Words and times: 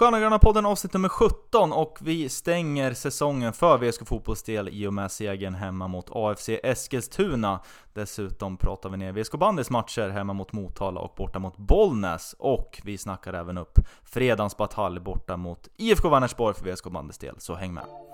Sköna 0.00 0.20
Gröna 0.20 0.38
podden 0.38 0.66
avsnitt 0.66 0.92
nummer 0.92 1.08
17 1.08 1.72
och 1.72 1.98
vi 2.00 2.28
stänger 2.28 2.94
säsongen 2.94 3.52
för 3.52 3.78
VSK 3.78 4.08
fotbolls 4.08 4.42
del 4.42 4.68
i 4.68 4.86
och 4.86 4.94
med 4.94 5.12
segern 5.12 5.54
hemma 5.54 5.88
mot 5.88 6.06
AFC 6.10 6.48
Eskilstuna. 6.48 7.60
Dessutom 7.94 8.56
pratar 8.56 8.90
vi 8.90 8.96
ner 8.96 9.12
VSK 9.12 9.32
Bandys 9.32 9.70
matcher 9.70 10.08
hemma 10.08 10.32
mot 10.32 10.52
Motala 10.52 11.00
och 11.00 11.14
borta 11.16 11.38
mot 11.38 11.56
Bollnäs. 11.56 12.34
Och 12.38 12.80
vi 12.84 12.98
snackar 12.98 13.32
även 13.32 13.58
upp 13.58 13.78
fredagens 14.04 14.56
batalj 14.56 15.00
borta 15.00 15.36
mot 15.36 15.68
IFK 15.76 16.08
Vänersborg 16.08 16.54
för 16.54 16.72
VSK 16.72 16.84
Bandys 16.84 17.18
del, 17.18 17.34
så 17.38 17.54
häng 17.54 17.74
med! 17.74 18.09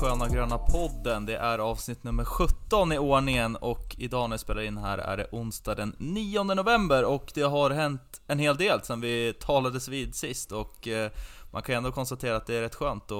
Sköna 0.00 0.28
Gröna 0.28 0.58
Podden. 0.58 1.26
Det 1.26 1.36
är 1.36 1.58
avsnitt 1.58 2.04
nummer 2.04 2.24
17 2.24 2.92
i 2.92 2.98
ordningen 2.98 3.56
och 3.56 3.96
idag 3.98 4.28
när 4.30 4.34
jag 4.34 4.40
spelar 4.40 4.62
in 4.62 4.78
här 4.78 4.98
är 4.98 5.16
det 5.16 5.26
onsdag 5.32 5.74
den 5.74 5.96
9 5.98 6.44
november 6.44 7.04
och 7.04 7.32
det 7.34 7.42
har 7.42 7.70
hänt 7.70 8.20
en 8.26 8.38
hel 8.38 8.56
del 8.56 8.82
sedan 8.82 9.00
vi 9.00 9.34
talades 9.40 9.88
vid 9.88 10.14
sist 10.14 10.52
och 10.52 10.88
eh, 10.88 11.10
man 11.50 11.62
kan 11.62 11.72
ju 11.72 11.76
ändå 11.76 11.92
konstatera 11.92 12.36
att 12.36 12.46
det 12.46 12.54
är 12.54 12.60
rätt 12.60 12.74
skönt 12.74 13.02
att, 13.02 13.12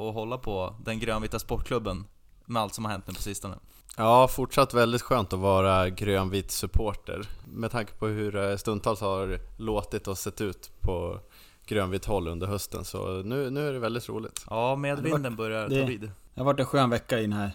att 0.00 0.14
hålla 0.14 0.38
på 0.38 0.74
den 0.84 0.98
grönvita 0.98 1.38
sportklubben 1.38 2.04
med 2.44 2.62
allt 2.62 2.74
som 2.74 2.84
har 2.84 2.92
hänt 2.92 3.06
nu 3.06 3.14
på 3.14 3.22
sistone. 3.22 3.54
Ja, 3.96 4.28
fortsatt 4.28 4.74
väldigt 4.74 5.02
skönt 5.02 5.32
att 5.32 5.38
vara 5.38 5.90
grönvit 5.90 6.50
supporter 6.50 7.28
med 7.44 7.70
tanke 7.70 7.92
på 7.92 8.06
hur 8.06 8.32
det 8.32 8.58
stundtals 8.58 9.00
har 9.00 9.38
låtit 9.56 10.08
och 10.08 10.18
sett 10.18 10.40
ut 10.40 10.70
på 10.80 11.20
grönvitt 11.66 12.04
håll 12.04 12.28
under 12.28 12.46
hösten 12.46 12.84
så 12.84 13.22
nu, 13.22 13.50
nu 13.50 13.68
är 13.68 13.72
det 13.72 13.78
väldigt 13.78 14.08
roligt. 14.08 14.44
Ja, 14.50 14.76
medvinden 14.76 15.36
börjar 15.36 15.68
ta 15.68 15.74
det- 15.74 15.84
vid. 15.84 16.00
Det 16.34 16.40
har 16.40 16.44
varit 16.44 16.60
en 16.60 16.66
skön 16.66 16.90
vecka 16.90 17.18
i 17.18 17.22
den 17.22 17.32
här 17.32 17.50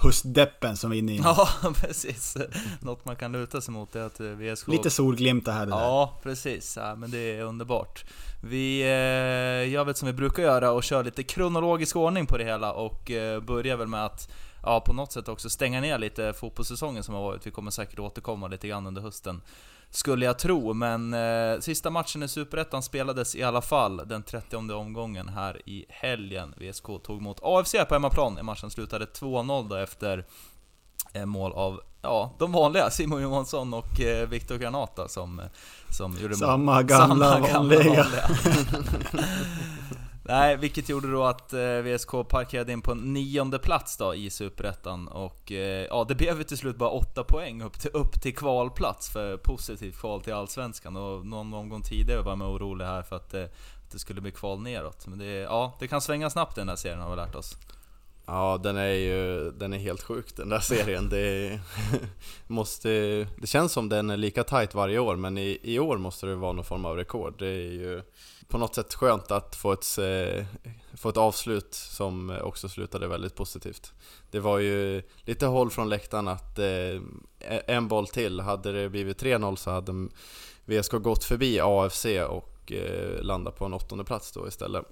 höstdeppen 0.00 0.76
som 0.76 0.90
vi 0.90 0.96
är 0.96 0.98
inne 0.98 1.12
i. 1.12 1.16
Ja, 1.16 1.48
precis. 1.74 2.36
Något 2.80 3.04
man 3.04 3.16
kan 3.16 3.32
luta 3.32 3.60
sig 3.60 3.74
mot 3.74 3.96
är 3.96 4.02
att 4.02 4.20
eh, 4.20 4.26
VSK... 4.26 4.68
Lite 4.68 4.90
solglimtar 4.90 5.52
här 5.52 5.62
och 5.62 5.70
där. 5.70 5.76
Ja, 5.78 6.18
precis. 6.22 6.76
Ja, 6.76 6.94
men 6.94 7.10
det 7.10 7.18
är 7.18 7.42
underbart. 7.42 8.04
Vi 8.42 8.80
eh, 8.82 9.72
gör 9.72 9.84
väl 9.84 9.94
som 9.94 10.06
vi 10.06 10.12
brukar 10.12 10.42
göra 10.42 10.70
och 10.70 10.84
kör 10.84 11.04
lite 11.04 11.22
kronologisk 11.22 11.96
ordning 11.96 12.26
på 12.26 12.38
det 12.38 12.44
hela 12.44 12.72
och 12.72 13.10
eh, 13.10 13.40
börjar 13.40 13.76
väl 13.76 13.88
med 13.88 14.04
att 14.04 14.30
ja, 14.62 14.80
på 14.80 14.92
något 14.92 15.12
sätt 15.12 15.28
också 15.28 15.50
stänga 15.50 15.80
ner 15.80 15.98
lite 15.98 16.32
fotbollssäsongen 16.32 17.02
som 17.02 17.14
har 17.14 17.22
varit. 17.22 17.46
Vi 17.46 17.50
kommer 17.50 17.70
säkert 17.70 17.98
återkomma 17.98 18.48
lite 18.48 18.68
grann 18.68 18.86
under 18.86 19.02
hösten. 19.02 19.40
Skulle 19.90 20.24
jag 20.24 20.38
tro, 20.38 20.74
men 20.74 21.14
eh, 21.14 21.60
sista 21.60 21.90
matchen 21.90 22.22
i 22.22 22.28
Superettan 22.28 22.82
spelades 22.82 23.36
i 23.36 23.42
alla 23.42 23.62
fall 23.62 23.96
den 23.96 24.22
30 24.22 24.56
omgången 24.72 25.28
här 25.28 25.68
i 25.68 25.84
helgen. 25.88 26.54
VSK 26.56 26.86
tog 26.86 27.18
emot 27.20 27.40
AFC 27.42 27.74
på 27.88 27.94
hemmaplan. 27.94 28.38
Matchen 28.42 28.70
slutade 28.70 29.04
2-0 29.04 29.68
då 29.68 29.76
efter 29.76 30.26
eh, 31.12 31.26
mål 31.26 31.52
av, 31.52 31.80
ja, 32.02 32.34
de 32.38 32.52
vanliga, 32.52 32.90
Simon 32.90 33.22
Johansson 33.22 33.74
och 33.74 34.00
eh, 34.00 34.28
Viktor 34.28 34.56
Granata 34.56 35.08
som, 35.08 35.42
som 35.98 36.12
gjorde 36.12 36.28
mål. 36.28 36.36
Samma 36.36 36.82
gamla 36.82 37.38
vanliga. 37.38 38.06
Nej, 40.28 40.56
vilket 40.56 40.88
gjorde 40.88 41.10
då 41.10 41.24
att 41.24 41.52
eh, 41.52 41.60
VSK 41.60 42.10
parkerade 42.28 42.72
in 42.72 42.82
på 42.82 42.94
nionde 42.94 43.58
plats 43.58 43.96
då 43.96 44.14
i 44.14 44.30
Superettan 44.30 45.08
och 45.08 45.52
eh, 45.52 45.86
ja, 45.90 46.04
det 46.08 46.14
blev 46.14 46.38
ju 46.38 46.44
till 46.44 46.58
slut 46.58 46.76
bara 46.76 46.90
åtta 46.90 47.24
poäng 47.24 47.62
upp 47.62 47.80
till, 47.80 47.90
upp 47.92 48.22
till 48.22 48.36
kvalplats 48.36 49.10
för 49.10 49.36
positivt 49.36 49.98
kval 49.98 50.20
till 50.20 50.32
Allsvenskan 50.32 50.96
och 50.96 51.26
någon 51.26 51.54
omgång 51.54 51.82
tidigare 51.82 52.22
var 52.22 52.36
man 52.36 52.48
orolig 52.48 52.84
här 52.84 53.02
för 53.02 53.16
att, 53.16 53.34
eh, 53.34 53.42
att 53.42 53.90
det 53.92 53.98
skulle 53.98 54.20
bli 54.20 54.30
kval 54.30 54.60
neråt. 54.60 55.06
Men 55.06 55.18
det, 55.18 55.26
ja, 55.26 55.76
det 55.80 55.88
kan 55.88 56.00
svänga 56.00 56.30
snabbt 56.30 56.56
den 56.56 56.68
här 56.68 56.76
serien 56.76 57.00
har 57.00 57.10
vi 57.10 57.16
lärt 57.16 57.34
oss. 57.34 57.56
Ja, 58.26 58.60
den 58.62 58.76
är 58.76 58.92
ju 58.92 59.50
den 59.50 59.72
är 59.72 59.78
helt 59.78 60.02
sjuk 60.02 60.36
den 60.36 60.48
där 60.48 60.60
serien. 60.60 61.08
Det, 61.08 61.60
måste, 62.46 62.88
det 63.36 63.46
känns 63.46 63.72
som 63.72 63.88
den 63.88 64.10
är 64.10 64.16
lika 64.16 64.44
tight 64.44 64.74
varje 64.74 64.98
år, 64.98 65.16
men 65.16 65.38
i, 65.38 65.58
i 65.62 65.78
år 65.78 65.98
måste 65.98 66.26
det 66.26 66.34
vara 66.34 66.52
någon 66.52 66.64
form 66.64 66.84
av 66.84 66.96
rekord. 66.96 67.34
Det 67.38 67.46
är 67.46 67.72
ju 67.72 68.02
på 68.48 68.58
något 68.58 68.74
sätt 68.74 68.94
skönt 68.94 69.30
att 69.30 69.56
få 69.56 69.72
ett, 69.72 69.98
eh, 69.98 70.44
få 70.94 71.08
ett 71.08 71.16
avslut 71.16 71.74
som 71.74 72.38
också 72.42 72.68
slutade 72.68 73.08
väldigt 73.08 73.34
positivt. 73.34 73.92
Det 74.30 74.40
var 74.40 74.58
ju 74.58 75.02
lite 75.24 75.46
håll 75.46 75.70
från 75.70 75.88
läktaren 75.88 76.28
att 76.28 76.58
eh, 76.58 76.66
e- 76.66 77.62
en 77.66 77.88
boll 77.88 78.06
till, 78.06 78.40
hade 78.40 78.72
det 78.72 78.88
blivit 78.88 79.22
3-0 79.22 79.56
så 79.56 79.70
hade 79.70 80.08
VSK 80.64 80.92
gått 80.92 81.24
förbi 81.24 81.60
AFC 81.60 82.06
och 82.28 82.72
eh, 82.72 83.22
landat 83.22 83.58
på 83.58 83.64
en 83.64 83.74
åttonde 83.74 84.04
plats 84.04 84.32
då 84.32 84.48
istället. 84.48 84.84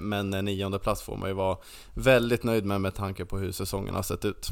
Men 0.00 0.34
en 0.34 0.44
nionde 0.44 0.78
plats 0.78 1.02
får 1.02 1.16
man 1.16 1.28
ju 1.28 1.34
vara 1.34 1.58
väldigt 1.94 2.42
nöjd 2.42 2.64
med 2.64 2.80
med 2.80 2.94
tanke 2.94 3.24
på 3.24 3.38
hur 3.38 3.52
säsongen 3.52 3.94
har 3.94 4.02
sett 4.02 4.24
ut. 4.24 4.46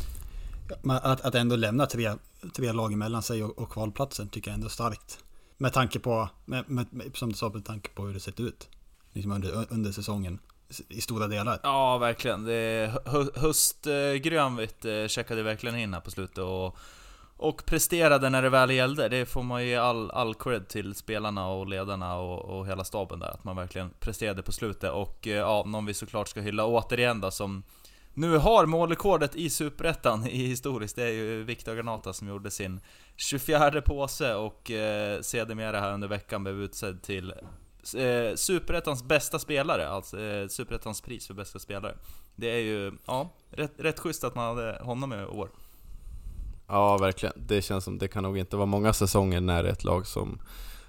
Men 0.83 0.97
att, 0.97 1.21
att 1.21 1.35
ändå 1.35 1.57
lämna 1.57 1.87
tre, 1.87 2.13
tre 2.57 2.73
lag 2.73 2.93
emellan 2.93 3.23
sig 3.23 3.45
och, 3.45 3.59
och 3.59 3.71
kvalplatsen 3.71 4.29
tycker 4.29 4.51
jag 4.51 4.55
ändå 4.55 4.67
är 4.67 4.71
starkt. 4.71 5.19
Med 5.57 5.73
tanke 5.73 5.99
på, 5.99 6.29
med, 6.45 6.71
med, 6.71 6.87
med, 6.91 7.17
som 7.17 7.29
du 7.29 7.37
sa, 7.37 7.49
med 7.49 7.65
tanke 7.65 7.91
på 7.91 8.07
hur 8.07 8.15
det 8.15 8.21
sett 8.21 8.41
ut. 8.41 8.69
Liksom 9.13 9.33
under, 9.33 9.67
under 9.73 9.93
säsongen. 9.93 10.39
I 10.89 11.01
stora 11.01 11.27
delar. 11.27 11.61
Ja, 11.63 11.99
verkligen. 11.99 12.45
Det, 12.45 12.93
höstgrönvitt 13.35 14.87
checkade 15.09 15.43
verkligen 15.43 15.79
in 15.79 15.95
här 15.95 16.01
på 16.01 16.11
slutet 16.11 16.39
och, 16.39 16.77
och 17.37 17.67
presterade 17.67 18.31
när 18.31 18.43
det 18.43 18.49
väl 18.49 18.71
gällde. 18.71 19.09
Det 19.09 19.27
får 19.27 19.43
man 19.43 19.67
ge 19.67 19.77
all, 19.77 20.11
all 20.11 20.35
cred 20.35 20.69
till 20.69 20.95
spelarna 20.95 21.49
och 21.49 21.67
ledarna 21.67 22.17
och, 22.17 22.59
och 22.59 22.67
hela 22.67 22.85
staben 22.85 23.19
där. 23.19 23.29
Att 23.29 23.45
man 23.45 23.57
verkligen 23.57 23.91
presterade 24.01 24.43
på 24.43 24.53
slutet. 24.53 24.91
Och 24.91 25.27
eh, 25.27 25.37
ja, 25.37 25.65
någon 25.67 25.87
vi 25.87 25.95
såklart 25.95 26.29
ska 26.29 26.41
hylla 26.41 26.67
återigen 26.67 27.21
då 27.21 27.31
som 27.31 27.63
nu 28.17 28.39
har 28.39 28.67
målrekordet 28.67 29.37
i 29.37 29.51
Superettan 29.51 30.27
i 30.27 30.47
historiskt. 30.47 30.97
Det 30.97 31.03
är 31.03 31.13
ju 31.13 31.43
Viktor 31.43 31.75
Granata 31.75 32.13
som 32.13 32.29
gjorde 32.29 32.51
sin 32.51 32.81
24 33.17 33.83
påse 33.83 34.35
och 34.35 34.71
eh, 34.71 35.21
sedermera 35.21 35.81
här 35.81 35.95
under 35.95 36.09
veckan 36.09 36.43
blev 36.43 36.61
utsedd 36.61 37.03
till 37.03 37.31
eh, 37.97 38.35
Superettans 38.35 39.05
bästa 39.05 39.39
spelare, 39.39 39.89
alltså 39.89 40.21
eh, 40.21 40.49
Superettans 40.49 41.01
pris 41.01 41.27
för 41.27 41.35
bästa 41.35 41.59
spelare. 41.59 41.95
Det 42.37 42.51
är 42.51 42.61
ju, 42.61 42.93
ja, 43.07 43.31
rätt, 43.51 43.73
rätt 43.79 43.99
schysst 43.99 44.25
att 44.25 44.35
man 44.35 44.57
hade 44.57 44.79
honom 44.83 45.13
i 45.13 45.25
år. 45.25 45.51
Ja, 46.67 46.99
verkligen. 46.99 47.35
Det 47.37 47.63
känns 47.63 47.85
som 47.85 47.99
det 47.99 48.09
kan 48.09 48.23
nog 48.23 48.39
inte 48.39 48.57
vara 48.57 48.67
många 48.67 48.93
säsonger 48.93 49.41
när 49.41 49.65
ett 49.65 49.85
lag 49.85 50.07
som 50.07 50.41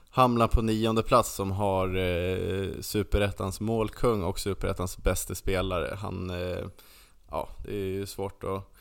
hamnar 0.10 0.48
på 0.48 0.62
nionde 0.62 1.04
plats 1.04 1.36
som 1.36 1.52
har 1.52 1.88
eh, 1.98 2.70
Superettans 2.82 3.60
målkung 3.60 4.24
och 4.24 4.40
Superettans 4.40 4.98
bästa 4.98 5.36
spelare. 5.36 5.96
Han, 5.96 6.30
eh, 6.30 6.66
ja, 7.32 7.50
det 7.64 7.72
är 7.72 7.86
ju 7.86 8.06
svårt 8.06 8.44
att 8.44 8.74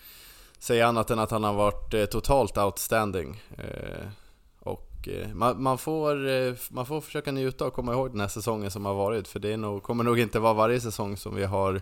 säga 0.58 0.86
annat 0.86 1.10
än 1.10 1.18
att 1.18 1.30
han 1.30 1.44
har 1.44 1.54
varit 1.54 1.94
eh, 1.94 2.04
totalt 2.04 2.58
outstanding. 2.58 3.42
Eh, 3.58 4.06
och 4.60 5.08
eh, 5.08 5.28
man, 5.34 5.62
man, 5.62 5.78
får, 5.78 6.16
man 6.72 6.86
får 6.86 7.00
försöka 7.00 7.32
njuta 7.32 7.64
och 7.64 7.74
komma 7.74 7.92
ihåg 7.92 8.10
den 8.10 8.20
här 8.20 8.28
säsongen 8.28 8.70
som 8.70 8.84
har 8.84 8.94
varit, 8.94 9.28
för 9.28 9.40
det 9.40 9.52
är 9.52 9.56
nog, 9.56 9.82
kommer 9.82 10.04
nog 10.04 10.18
inte 10.18 10.38
vara 10.38 10.54
varje 10.54 10.80
säsong 10.80 11.16
som 11.16 11.34
vi 11.34 11.44
har 11.44 11.80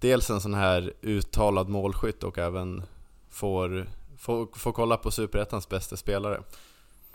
dels 0.00 0.30
en 0.30 0.40
sån 0.40 0.54
här 0.54 0.92
uttalad 1.02 1.68
målskytt 1.68 2.22
och 2.22 2.38
även 2.38 2.82
får 3.30 3.86
får, 4.24 4.48
får 4.58 4.72
kolla 4.72 4.96
på 4.96 5.10
Superettans 5.10 5.68
bästa 5.68 5.96
spelare. 5.96 6.42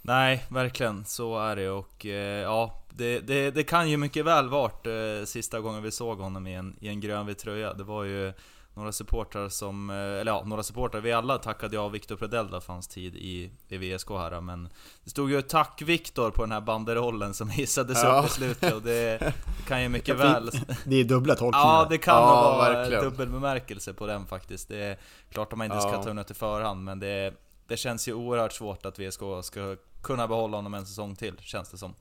Nej, 0.01 0.45
verkligen. 0.49 1.05
Så 1.05 1.39
är 1.39 1.55
det 1.55 1.69
och 1.69 2.05
eh, 2.05 2.41
ja, 2.41 2.83
det, 2.89 3.19
det, 3.19 3.51
det, 3.51 3.63
kan 3.63 3.89
ju 3.89 3.97
mycket 3.97 4.25
väl 4.25 4.49
varit 4.49 4.87
eh, 4.87 5.25
sista 5.25 5.59
gången 5.59 5.83
vi 5.83 5.91
såg 5.91 6.19
honom 6.19 6.47
i 6.47 6.55
en, 6.55 6.75
i 6.79 6.87
en 6.87 6.99
grönvit 6.99 7.37
tröja. 7.37 7.73
Det 7.73 7.83
var 7.83 8.03
ju 8.03 8.33
några 8.79 8.91
supportrar 8.91 9.49
som, 9.49 9.89
eh, 9.89 9.95
eller 9.95 10.31
ja, 10.31 10.43
några 10.45 10.63
supportrar, 10.63 11.01
vi 11.01 11.11
alla 11.11 11.37
tackade 11.37 11.75
ja 11.75 11.87
Victor 11.87 12.15
Predell 12.15 12.47
för 12.61 12.73
hans 12.73 12.87
tid 12.87 13.15
i, 13.15 13.51
i 13.67 13.77
VSK 13.77 14.09
här 14.09 14.41
men 14.41 14.69
Det 15.03 15.09
stod 15.09 15.31
ju 15.31 15.41
'Tack 15.41 15.81
Viktor' 15.81 16.31
på 16.31 16.41
den 16.41 16.51
här 16.51 16.61
banderollen 16.61 17.33
som 17.33 17.49
hissades 17.49 18.03
Ja. 18.03 18.19
upp 18.19 18.25
i 18.29 18.29
slutet 18.33 18.73
och 18.73 18.81
det, 18.81 19.17
det 19.19 19.33
kan 19.67 19.81
ju 19.83 19.89
mycket 19.97 20.15
väl 20.17 20.49
Det 20.85 20.95
är 20.95 21.03
dubbla 21.03 21.35
tolkningar. 21.35 21.65
Ja, 21.65 21.87
det 21.89 21.97
kan 21.97 22.15
Ja, 22.15 22.25
nog 22.25 22.57
vara 22.59 22.73
verkligen. 22.73 23.03
dubbelbemärkelse 23.03 23.93
på 23.93 24.07
den 24.07 24.25
faktiskt. 24.25 24.67
Det 24.67 24.77
är 24.83 24.97
klart 25.31 25.51
att 25.53 25.57
man 25.57 25.65
inte 25.65 25.81
ska 25.81 26.03
ta 26.03 26.09
undan 26.09 26.25
till 26.25 26.35
förhand, 26.35 26.83
men 26.83 26.99
det, 26.99 27.33
det 27.67 27.77
känns 27.77 28.07
ju 28.07 28.13
oerhört 28.13 28.53
svårt 28.53 28.85
att 28.85 28.99
VSK 28.99 29.21
ska 29.43 29.75
kunna 30.01 30.27
behålla 30.27 30.57
honom 30.57 30.73
en 30.73 30.85
säsong 30.85 31.15
till, 31.15 31.33
känns 31.39 31.69
det 31.69 31.77
som. 31.77 31.93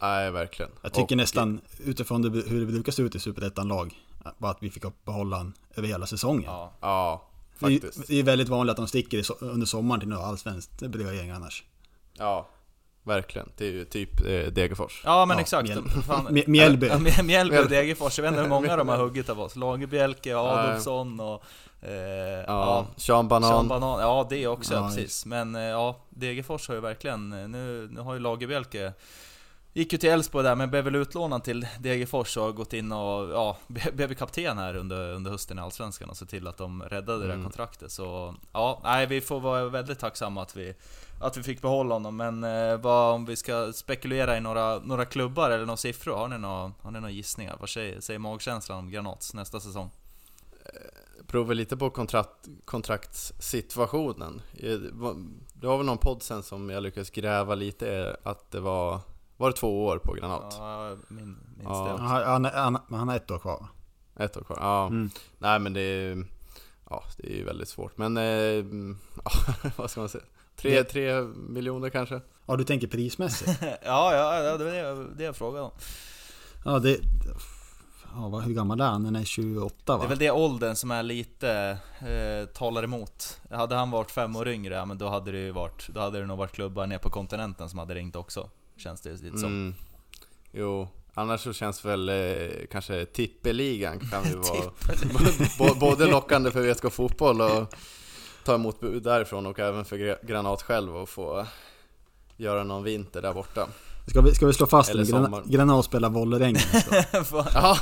Nej, 0.00 0.30
verkligen. 0.30 0.70
Jag 0.82 0.92
tycker 0.92 1.14
Och- 1.14 1.16
nästan 1.16 1.60
utifrån 1.84 2.22
det, 2.22 2.28
hur 2.28 2.60
det 2.60 2.66
brukar 2.66 2.92
se 2.92 3.02
ut 3.02 3.14
i 3.14 3.18
Superettan-lag. 3.18 3.94
Bara 4.38 4.50
att 4.50 4.62
vi 4.62 4.70
fick 4.70 4.84
behålla 5.04 5.36
han 5.36 5.52
över 5.76 5.88
hela 5.88 6.06
säsongen. 6.06 6.44
Ja. 6.50 6.72
Ja, 6.80 7.22
Det 7.58 7.66
är 7.66 7.70
ju- 7.70 7.80
faktiskt. 7.80 8.06
Det 8.08 8.12
är 8.14 8.16
ju 8.16 8.22
väldigt 8.22 8.48
vanligt 8.48 8.70
att 8.70 8.76
de 8.76 8.86
sticker 8.88 9.24
under 9.44 9.66
sommaren 9.66 10.00
till 10.00 10.08
något 10.08 10.24
allsvenskt. 10.24 10.82
Gäng 11.16 11.30
annars. 11.30 11.64
Ja, 12.18 12.46
verkligen. 13.02 13.48
Det 13.56 13.66
är 13.66 13.70
ju 13.72 13.84
typ 13.84 14.20
eh, 14.20 14.26
Degerfors. 14.26 15.02
Ja 15.04 15.26
men 15.26 15.36
Ja, 15.36 15.40
exakt. 15.40 15.68
Mjäl- 15.68 16.44
Mjällby. 16.46 16.86
Ja, 16.86 17.22
Mjällby 17.22 17.58
och 17.58 17.68
Degerfors. 17.68 18.18
Jag 18.18 18.22
vet 18.22 18.30
inte 18.30 18.42
hur 18.42 18.48
många 18.48 18.76
de 18.76 18.88
har 18.88 18.96
huggit 19.04 19.28
av 19.28 19.40
oss. 19.40 19.56
Lagerbjälke, 19.56 20.36
Adolfsson 20.36 21.20
och... 21.20 21.42
Eh, 21.82 21.90
Ja, 21.92 22.44
ja. 22.46 22.86
Sean 22.96 23.28
Banan. 23.28 23.50
Sean 23.50 23.68
Banan, 23.68 24.00
ja 24.00 24.26
det 24.30 24.46
också 24.46 24.74
Ja, 24.74 24.88
precis. 24.88 25.26
Men 25.26 25.54
eh, 25.54 25.62
ja, 25.62 25.96
Degerfors 26.10 26.68
har 26.68 26.74
ju 26.74 26.80
verkligen, 26.80 27.30
nu, 27.30 27.88
nu 27.92 28.00
har 28.00 28.14
ju 28.14 28.20
Lagerbjälke 28.20 28.92
Gick 29.76 29.92
ju 29.92 29.98
till 29.98 30.10
Elfsborg 30.10 30.44
där, 30.44 30.54
men 30.54 30.70
blev 30.70 30.84
väl 30.84 30.94
utlånad 30.94 31.44
till 31.44 31.66
Degerfors 31.80 32.36
och 32.36 32.44
har 32.44 32.52
gått 32.52 32.72
in 32.72 32.92
och, 32.92 33.30
ja, 33.30 33.56
blev 33.92 34.14
kapten 34.14 34.58
här 34.58 34.76
under, 34.76 35.12
under 35.12 35.30
hösten 35.30 35.58
i 35.58 35.62
Allsvenskan 35.62 36.10
och 36.10 36.16
sett 36.16 36.28
till 36.28 36.46
att 36.46 36.56
de 36.56 36.82
räddade 36.82 37.18
det 37.18 37.26
där 37.26 37.32
Mm. 37.34 37.44
kontraktet. 37.44 37.92
Så, 37.92 38.34
ja, 38.52 38.80
nej 38.84 39.06
vi 39.06 39.20
får 39.20 39.40
vara 39.40 39.68
väldigt 39.68 39.98
tacksamma 39.98 40.42
att 40.42 40.56
vi, 40.56 40.74
att 41.20 41.36
vi 41.36 41.42
fick 41.42 41.62
behålla 41.62 41.94
honom. 41.94 42.16
Men 42.16 42.44
eh, 42.44 42.76
vad, 42.76 43.14
om 43.14 43.26
vi 43.26 43.36
ska 43.36 43.72
spekulera 43.72 44.36
i 44.36 44.40
några, 44.40 44.78
några 44.78 45.04
klubbar 45.04 45.50
eller 45.50 45.66
några 45.66 45.76
siffror, 45.76 46.16
har 46.16 46.28
ni 46.28 46.38
några, 46.38 46.72
har 46.82 46.90
ni 46.90 47.00
några 47.00 47.10
gissningar? 47.10 47.56
Vad 47.60 47.68
säger, 47.68 48.00
säger 48.00 48.18
magkänslan 48.18 48.78
om 48.78 48.90
Granats 48.90 49.34
nästa 49.34 49.60
säsong? 49.60 49.90
provar 51.26 51.54
lite 51.54 51.76
på 51.76 51.90
kontrakt, 51.90 52.48
kontraktssituationen. 52.64 54.42
Eh, 54.54 54.78
Det 55.54 55.66
var 55.66 55.76
väl 55.76 55.86
någon 55.86 55.98
podd 55.98 56.22
sen 56.22 56.42
som 56.42 56.70
jag 56.70 56.82
lyckades 56.82 57.10
gräva 57.10 57.54
lite 57.54 57.86
i 57.86 58.14
att 58.28 58.50
det 58.50 58.60
var, 58.60 59.00
var 59.36 59.50
det 59.50 59.56
två 59.56 59.84
år 59.86 59.98
på 59.98 60.12
Granat? 60.12 60.54
Ja, 60.58 60.96
min, 61.08 61.26
minns 61.56 61.68
Ja. 61.68 61.84
det. 61.98 62.02
Han, 62.02 62.24
han, 62.24 62.44
han, 62.44 62.78
men 62.88 62.98
han 62.98 63.08
har 63.08 63.16
ett 63.16 63.30
år 63.30 63.38
kvar 63.38 63.58
va? 63.60 63.68
Ett 64.24 64.36
år 64.36 64.42
kvar? 64.42 64.56
Ja. 64.60 64.86
Mm. 64.86 65.10
Nej 65.38 65.58
men 65.58 65.72
det 65.72 65.80
är, 65.80 66.24
ja, 66.90 67.02
det 67.18 67.32
är 67.32 67.36
ju 67.36 67.44
väldigt 67.44 67.68
svårt. 67.68 67.98
Men, 67.98 68.16
eh, 68.16 68.24
ja, 68.24 69.30
vad 69.76 69.90
ska 69.90 70.00
man 70.00 70.08
säga? 70.08 70.24
Tre, 70.56 70.70
Det- 70.74 70.84
tre 70.84 71.22
miljoner 71.48 71.90
kanske? 71.90 72.20
Ja, 72.46 72.56
du 72.56 72.64
tänker 72.64 72.86
prismässigt? 72.86 73.50
Ja, 73.62 74.14
ja, 74.14 74.42
ja, 74.44 74.56
det 74.58 74.64
var 74.64 74.70
det, 74.72 75.06
det 75.16 75.24
jag 75.24 75.36
frågade 75.36 75.64
om. 75.64 75.70
Ja, 76.64 76.78
det... 76.78 76.98
Ja, 78.14 78.28
vad- 78.28 78.42
hur 78.42 78.54
gammal 78.54 78.80
är 78.80 78.84
han? 78.84 79.04
Han 79.04 79.16
är 79.16 79.24
28 79.24 79.92
va? 79.92 79.98
Det 79.98 80.04
är 80.06 80.08
väl 80.08 80.18
det 80.18 80.30
åldern 80.30 80.74
som 80.76 80.90
är 80.90 81.02
lite, 81.02 81.78
eh, 82.00 82.46
talar 82.54 82.82
emot. 82.82 83.40
Hade 83.50 83.74
han 83.74 83.90
varit 83.90 84.10
fem 84.10 84.36
år 84.36 84.48
yngre, 84.48 84.74
ja, 84.74 84.84
men 84.84 84.98
då 84.98 85.08
hade 85.08 85.32
det 85.32 85.38
ju 85.38 85.50
varit, 85.52 85.88
då 85.88 86.00
hade 86.00 86.18
det 86.20 86.26
nog 86.26 86.38
varit 86.38 86.52
klubbar 86.52 86.86
nere 86.86 86.98
på 86.98 87.10
kontinenten 87.10 87.68
som 87.68 87.78
hade 87.78 87.94
ringt 87.94 88.16
också. 88.16 88.50
Känns 88.76 89.00
det 89.00 89.22
lite 89.22 89.38
som. 89.38 89.48
Mm. 89.48 89.74
Jo, 90.52 90.88
annars 91.14 91.40
så 91.40 91.52
känns 91.52 91.84
väl 91.84 92.08
eh, 92.08 92.14
kanske 92.70 93.04
tippeligan 93.06 94.00
kan 94.10 94.24
ju 94.24 94.36
vara 95.58 95.74
både 95.74 96.06
lockande 96.10 96.50
för 96.50 96.72
VSK 96.72 96.92
Fotboll 96.92 97.40
och 97.40 97.74
ta 98.44 98.54
emot 98.54 98.80
bud 98.80 99.02
därifrån 99.02 99.46
och 99.46 99.58
även 99.58 99.84
för 99.84 99.96
Gra- 99.98 100.26
Granat 100.26 100.62
själv 100.62 100.96
och 100.96 101.08
få 101.08 101.46
göra 102.36 102.64
någon 102.64 102.84
vinter 102.84 103.22
där 103.22 103.32
borta. 103.34 103.68
Ska 104.06 104.20
vi, 104.20 104.34
ska 104.34 104.46
vi 104.46 104.52
slå 104.52 104.66
fast 104.66 104.90
att 104.90 105.08
Gran. 105.10 105.22
Granat 105.46 105.84
spelar? 105.84 106.10
Fan. 107.24 107.46
Ja! 107.54 107.78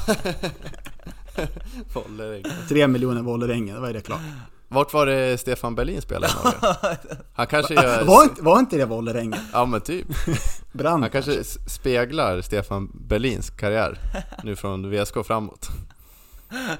Tre 2.69 2.87
miljoner 2.89 3.23
Vollerengen, 3.23 3.81
vad 3.81 3.91
är 3.91 3.95
det 3.95 4.01
klart? 4.01 4.21
Vart 4.69 4.93
var 4.93 5.07
det 5.07 5.39
Stefan 5.41 5.75
Berlin 5.75 6.03
spelade 6.03 6.33
i 6.33 6.45
Norge? 6.45 6.77
Han 7.35 7.47
kanske 7.47 7.75
gör... 7.75 8.05
Var 8.05 8.23
inte, 8.23 8.43
var 8.43 8.59
inte 8.59 8.77
det 8.77 8.85
Vollerengen? 8.85 9.41
Ja 9.53 9.65
men 9.67 9.81
typ. 9.81 10.07
Brann 10.73 11.03
Han 11.03 11.11
kanske 11.11 11.35
s- 11.41 11.59
speglar 11.75 12.41
Stefan 12.41 12.91
Berlins 12.95 13.51
karriär 13.51 13.99
nu 14.43 14.57
från 14.57 14.91
VSK 14.91 15.15
framåt. 15.27 15.69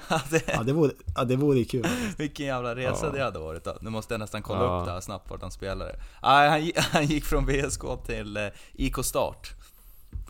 Ja, 0.09 0.21
det, 0.29 0.43
Ja, 0.47 0.63
det 0.63 0.73
vore, 0.73 0.91
ja, 1.15 1.23
det 1.23 1.35
vore 1.35 1.63
kul. 1.63 1.87
vilken 2.17 2.45
jävla 2.45 2.75
resa 2.75 3.05
Ja. 3.05 3.11
det 3.11 3.23
hade 3.23 3.39
varit 3.39 3.63
då. 3.63 3.77
Nu 3.81 3.89
måste 3.89 4.13
jag 4.13 4.19
nästan 4.19 4.41
kolla 4.41 4.63
Ja. 4.63 4.79
upp 4.79 4.85
det 4.85 4.91
här 4.91 5.01
snabbt 5.01 5.29
vart 5.29 5.41
han 5.41 5.51
spelade. 5.51 5.95
Nej, 6.23 6.49
han, 6.49 6.83
han 6.91 7.05
gick 7.05 7.25
från 7.25 7.45
VSK 7.45 7.81
till 8.05 8.37
eh, 8.37 8.43
IK 8.73 8.95
Start. 9.05 9.53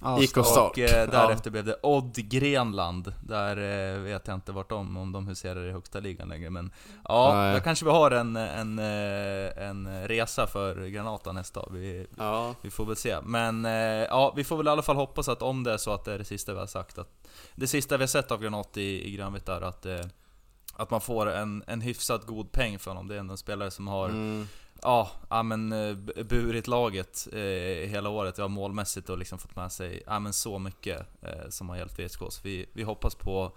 Ja, 0.02 0.22
start. 0.28 0.46
Start. 0.46 0.72
Och 0.72 0.80
eh, 0.80 1.10
därefter 1.10 1.52
blev 1.52 1.66
det 1.66 1.76
Odd 1.84 2.16
Grenland. 2.16 3.14
Där 3.24 3.58
eh, 3.58 4.00
vet 4.02 4.28
jag 4.28 4.36
inte 4.36 4.52
vart 4.52 4.70
de, 4.70 4.98
om 4.98 5.12
de 5.12 5.28
huserar 5.28 5.66
i 5.68 5.72
högsta 5.72 6.00
ligan 6.00 6.30
längre. 6.30 6.50
Men 6.50 6.72
ja, 7.04 7.34
Nej. 7.36 7.54
där 7.54 7.60
kanske 7.60 7.86
vi 7.86 7.92
har 7.92 8.12
en, 8.12 8.36
en, 8.36 8.80
eh, 8.80 9.68
en 9.68 10.08
resa 10.08 10.48
för 10.48 10.88
Granata 10.88 11.32
nästa 11.32 11.60
år. 11.60 11.70
Vi, 11.72 12.08
Ja. 12.18 12.56
vi 12.62 12.72
får 12.72 12.86
väl 12.86 12.96
se. 12.96 13.18
Men 13.24 13.66
eh, 13.66 13.72
ja, 14.10 14.34
vi 14.36 14.44
får 14.44 14.58
väl 14.58 14.68
i 14.68 14.70
alla 14.70 14.82
fall 14.82 14.96
hoppas 14.96 15.30
att 15.30 15.42
om 15.42 15.64
det 15.64 15.74
är 15.74 15.78
så 15.78 15.94
att 15.94 16.06
det 16.06 16.14
är 16.14 16.18
det 16.18 16.26
sista 16.26 16.54
vi 16.54 16.60
har 16.60 16.68
sagt, 16.68 16.98
att 16.98 17.28
det 17.56 17.68
sista 17.68 17.98
vi 17.98 18.04
har 18.04 18.08
sett 18.08 18.32
av 18.32 18.42
Granat 18.42 18.78
i, 18.78 19.08
i 19.08 19.12
Grönvitt 19.12 19.50
är 19.50 19.62
att, 19.62 19.86
eh, 19.86 20.00
att 20.76 20.92
man 20.92 21.02
får 21.02 21.32
en, 21.32 21.64
en 21.68 21.82
hyfsat 21.82 22.26
god 22.26 22.52
peng 22.52 22.80
för 22.80 22.92
honom. 22.92 23.08
Det 23.08 23.16
är 23.16 23.20
ändå 23.20 23.32
en 23.32 23.38
spelare 23.38 23.72
som 23.72 23.88
har 23.88 24.06
Mm. 24.10 24.48
Ja, 24.82 25.10
ja 25.30 25.44
men 25.44 25.72
eh, 25.72 25.96
burit 26.24 26.68
laget 26.68 27.28
eh, 27.34 27.40
hela 27.90 28.10
året, 28.10 28.38
ja, 28.38 28.48
målmässigt 28.48 29.10
och 29.10 29.18
liksom 29.18 29.40
fått 29.40 29.56
med 29.56 29.72
sig 29.72 30.04
ja, 30.06 30.20
men 30.20 30.34
så 30.34 30.60
mycket 30.60 31.00
eh, 31.22 31.50
som 31.50 31.70
har 31.70 31.78
hjälpt 31.78 32.00
VSK. 32.00 32.20
Så 32.30 32.40
vi, 32.44 32.66
vi 32.74 32.84
hoppas 32.84 33.16
på 33.16 33.52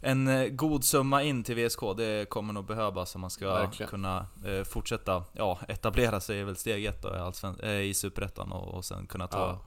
en 0.00 0.28
eh, 0.28 0.48
god 0.48 0.84
summa 0.84 1.22
in 1.22 1.44
till 1.44 1.56
VSK, 1.66 1.80
det 1.96 2.28
kommer 2.28 2.52
nog 2.52 2.64
behövas 2.66 3.14
om 3.14 3.20
man 3.20 3.30
ska 3.30 3.54
Verkligen. 3.54 3.90
kunna 3.90 4.26
eh, 4.46 4.64
fortsätta 4.64 5.24
ja, 5.32 5.58
etablera 5.68 6.20
sig 6.20 6.40
är 6.40 6.44
väl 6.44 6.56
steg 6.56 6.84
ett 6.84 7.02
då, 7.02 7.08
i, 7.08 7.12
Allsven- 7.18 7.64
i 7.80 7.94
Superettan 7.94 8.52
och, 8.52 8.74
och 8.74 8.84
sen 8.84 9.06
kunna 9.06 9.26
ta, 9.26 9.38
Ja. 9.38 9.60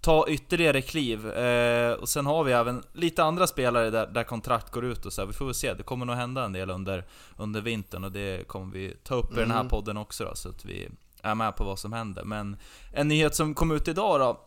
Ta 0.00 0.28
ytterligare 0.28 0.82
kliv. 0.82 1.30
Eh, 1.30 1.92
och 1.92 2.08
sen 2.08 2.26
har 2.26 2.44
vi 2.44 2.52
även 2.52 2.82
lite 2.92 3.24
andra 3.24 3.46
spelare 3.46 3.90
där, 3.90 4.06
där 4.06 4.24
kontrakt 4.24 4.72
går 4.72 4.84
ut 4.84 5.06
och 5.06 5.12
så 5.12 5.20
här. 5.20 5.26
Vi 5.26 5.32
får 5.32 5.44
väl 5.44 5.54
se, 5.54 5.74
det 5.74 5.82
kommer 5.82 6.06
nog 6.06 6.16
hända 6.16 6.44
en 6.44 6.52
del 6.52 6.70
under, 6.70 7.06
under 7.36 7.60
vintern 7.60 8.04
och 8.04 8.12
det 8.12 8.48
kommer 8.48 8.72
vi 8.72 8.96
ta 9.04 9.14
upp 9.14 9.32
i 9.32 9.36
den 9.40 9.50
här 9.50 9.60
Mm. 9.60 9.68
podden 9.68 9.96
också 9.96 10.24
då, 10.24 10.34
så 10.34 10.48
att 10.48 10.64
vi 10.64 10.88
är 11.22 11.34
med 11.34 11.56
på 11.56 11.64
vad 11.64 11.78
som 11.78 11.92
händer. 11.92 12.24
Men 12.24 12.56
en 12.92 13.08
nyhet 13.08 13.34
som 13.34 13.54
kom 13.54 13.70
ut 13.70 13.88
idag 13.88 14.20
då, 14.20 14.40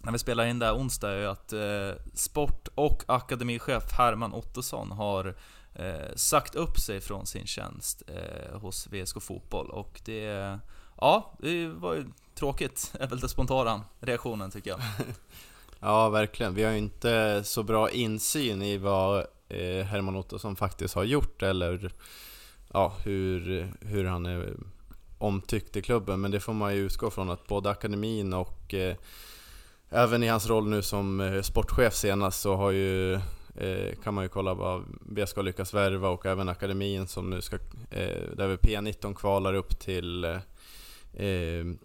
när 0.00 0.12
vi 0.12 0.18
spelar 0.18 0.46
in 0.46 0.58
det 0.58 0.66
här 0.66 0.74
onsdag, 0.74 1.10
är 1.10 1.18
ju 1.18 1.26
att 1.26 1.52
eh, 1.52 2.02
sport 2.14 2.68
och 2.74 3.02
akademichef 3.06 3.92
Herman 3.92 4.32
Ottosson 4.34 4.90
har 4.90 5.34
eh, 5.74 6.14
sagt 6.16 6.54
upp 6.54 6.78
sig 6.78 7.00
från 7.00 7.26
sin 7.26 7.46
tjänst 7.46 8.02
eh, 8.06 8.58
hos 8.58 8.86
VSK 8.86 9.22
Fotboll. 9.22 9.70
Och 9.70 10.00
det, 10.04 10.58
ja, 11.04 11.32
det 11.38 11.68
var 11.68 11.94
ju 11.94 12.04
tråkigt, 12.34 12.92
är 13.00 13.06
väl 13.06 13.20
den 13.20 13.28
spontana 13.28 13.80
reaktionen 14.00 14.50
tycker 14.50 14.70
jag. 14.70 14.80
Ja, 15.80 16.08
verkligen. 16.08 16.54
Vi 16.54 16.64
har 16.64 16.72
ju 16.72 16.78
inte 16.78 17.42
så 17.44 17.62
bra 17.62 17.90
insyn 17.90 18.62
i 18.62 18.78
vad 18.78 19.26
eh, 19.48 19.84
Herman 19.84 20.16
Ottosson 20.16 20.56
faktiskt 20.56 20.94
har 20.94 21.04
gjort 21.04 21.42
eller 21.42 21.92
ja, 22.72 22.92
hur, 23.04 23.68
hur 23.80 24.04
han 24.04 24.26
är 24.26 24.56
omtyckt 25.18 25.76
i 25.76 25.82
klubben. 25.82 26.20
Men 26.20 26.30
det 26.30 26.40
får 26.40 26.52
man 26.52 26.74
ju 26.74 26.80
utgå 26.80 27.10
från 27.10 27.30
att 27.30 27.46
både 27.46 27.70
akademin 27.70 28.32
och 28.32 28.74
eh, 28.74 28.96
även 29.90 30.22
i 30.22 30.28
hans 30.28 30.46
roll 30.46 30.68
nu 30.68 30.82
som 30.82 31.20
eh, 31.20 31.42
sportchef 31.42 31.94
senast 31.94 32.40
så 32.40 32.56
har 32.56 32.70
ju 32.70 33.14
eh, 33.56 33.94
kan 34.04 34.14
man 34.14 34.24
ju 34.24 34.28
kolla 34.28 34.54
vad 34.54 34.82
VSK 35.00 35.28
ska 35.28 35.42
lyckas 35.42 35.74
värva 35.74 36.08
och 36.08 36.26
även 36.26 36.48
akademin 36.48 37.06
som 37.06 37.30
nu 37.30 37.40
ska, 37.40 37.56
eh, 37.90 38.22
där 38.36 38.46
vi 38.46 38.56
P19 38.56 39.14
kvalar 39.14 39.54
upp 39.54 39.78
till 39.78 40.24
eh, 40.24 40.38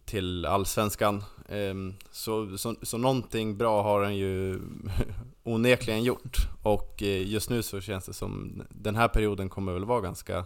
till 0.05 0.45
Allsvenskan. 0.45 1.24
Eh, 1.50 1.74
så, 2.12 2.57
så, 2.57 2.75
så 2.81 2.98
någonting 2.98 3.57
bra 3.57 3.83
har 3.83 4.03
han 4.03 4.15
ju 4.17 4.59
onekligen 5.43 6.03
gjort. 6.03 6.38
Och 6.63 7.03
eh, 7.03 7.27
just 7.27 7.50
nu 7.50 7.62
så 7.63 7.81
känns 7.81 8.05
det 8.05 8.13
som 8.13 8.63
den 8.69 8.95
här 8.95 9.07
perioden 9.07 9.50
kommer 9.50 9.74
väl 9.74 9.86
vara 9.86 10.01
ganska 10.01 10.45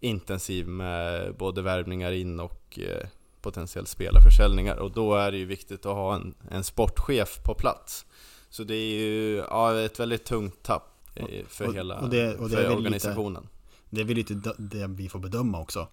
intensiv 0.00 0.68
med 0.68 1.34
både 1.36 1.62
värvningar 1.62 2.12
in 2.12 2.40
och 2.40 2.78
eh, 2.78 3.06
potentiellt 3.40 3.88
spelarförsäljningar. 3.88 4.76
Och 4.76 4.92
då 4.92 5.14
är 5.14 5.32
det 5.32 5.38
ju 5.38 5.44
viktigt 5.44 5.86
att 5.86 5.94
ha 5.94 6.14
en, 6.14 6.34
en 6.50 6.64
sportchef 6.64 7.42
på 7.44 7.54
plats. 7.54 8.06
Så 8.50 8.64
det 8.64 8.74
är 8.74 8.98
ju 9.00 9.36
ja, 9.36 9.80
ett 9.80 10.00
väldigt 10.00 10.24
tungt 10.24 10.62
tapp 10.62 10.96
eh, 11.14 11.26
för 11.48 11.68
Och- 11.68 11.74
hela 11.74 11.98
och 12.00 12.10
det- 12.10 12.36
och 12.36 12.50
det 12.50 12.56
för 12.56 12.76
organisationen. 12.76 13.48
Det 13.90 14.00
är 14.00 14.04
väl 14.04 14.16
lite 14.16 14.54
det 14.58 14.86
vi 14.86 15.08
får 15.08 15.18
bedöma 15.18 15.60
också. 15.60 15.88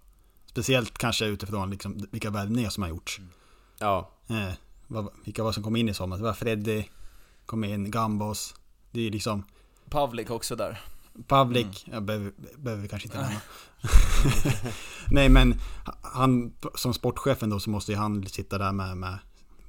Speciellt 0.52 0.98
kanske 0.98 1.26
utifrån 1.26 1.70
liksom 1.70 2.08
vilka 2.12 2.30
värvningar 2.30 2.70
som 2.70 2.84
har 2.84 2.90
gjorts. 2.90 3.20
Ja, 3.80 4.12
Eh, 4.32 4.54
vad, 4.88 5.10
vilka 5.24 5.44
var 5.44 5.52
som 5.52 5.64
kom 5.64 5.76
in 5.76 5.90
i 5.90 5.94
sommar? 5.94 6.18
Det 6.18 6.24
var 6.24 6.34
Freddy, 6.34 6.84
kom 7.46 7.64
in, 7.64 7.92
Gambos. 7.92 8.56
Det 8.92 9.08
är 9.08 9.12
liksom 9.12 9.44
Pavlik 9.90 10.30
också 10.30 10.56
där. 10.56 10.82
Pavlik, 11.28 11.88
jag 11.92 12.04
behöver, 12.04 12.32
behöver 12.58 12.84
vi 12.84 12.90
kanske 12.90 13.08
inte 13.08 13.22
nämna. 13.22 13.42
Nej 15.12 15.30
men 15.30 15.60
han, 16.02 16.54
som 16.76 16.94
sportchefen 16.94 17.50
då 17.50 17.60
så 17.60 17.70
måste 17.70 17.92
ju 17.92 17.98
han 17.98 18.28
sitta 18.28 18.58
där 18.58 18.72
med, 18.72 18.98
med 18.98 19.20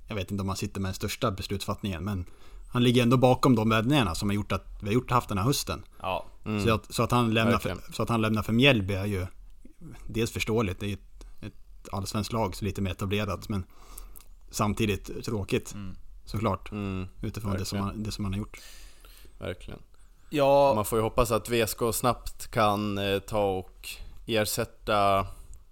jag 0.08 0.16
vet 0.16 0.30
inte 0.30 0.42
om 0.42 0.48
han 0.48 0.56
sitter 0.56 0.80
med 0.80 0.88
den 0.88 0.94
största 0.94 1.30
beslutsfattningen 1.30 2.04
men 2.04 2.24
han 2.68 2.82
ligger 2.82 3.02
ändå 3.02 3.16
bakom 3.16 3.54
de 3.54 3.68
värvningarna 3.68 4.14
som 4.14 4.28
har 4.28 4.34
gjort 4.34 4.52
att 4.52 4.78
vi 4.80 4.86
har 4.86 4.94
gjort, 4.94 5.10
haft 5.10 5.28
den 5.28 5.38
här 5.38 5.44
hösten. 5.44 5.82
Ja, 6.00 6.26
mm. 6.44 6.64
Så, 6.64 6.74
att, 6.74 6.94
så, 6.94 7.02
att 7.02 7.10
han 7.10 7.34
lämnar 7.34 7.58
för, 7.58 7.76
så 7.92 8.02
att 8.02 8.08
han 8.08 8.20
lämnar 8.20 8.42
för 8.42 8.52
Mjällby 8.52 8.94
är 8.94 9.06
ju 9.06 9.26
dels 10.06 10.30
förståeligt, 10.30 10.80
det 10.80 10.86
är 10.86 10.88
ju 10.88 10.94
ett, 10.94 11.26
ett 11.40 11.88
allsvenskt 11.92 12.32
lag 12.32 12.56
så 12.56 12.64
lite 12.64 12.80
mer 12.82 12.90
etablerat 12.90 13.48
men 13.48 13.64
samtidigt 14.50 15.24
tråkigt 15.24 15.74
mm. 15.74 15.96
såklart 16.24 16.72
Mm, 16.72 17.08
utifrån 17.22 17.52
det 17.52 17.64
som, 17.64 17.78
han, 17.78 18.02
det 18.02 18.12
som 18.12 18.24
han 18.24 18.32
har 18.32 18.38
gjort. 18.38 18.60
verkligen. 19.38 19.80
ja 20.30 20.72
Man 20.74 20.84
får 20.84 20.98
ju 20.98 21.02
hoppas 21.02 21.30
att 21.30 21.48
VSK 21.48 21.78
snabbt 21.92 22.50
kan 22.50 22.98
eh, 22.98 23.18
ta 23.18 23.44
och 23.44 23.88
ersätta 24.26 25.26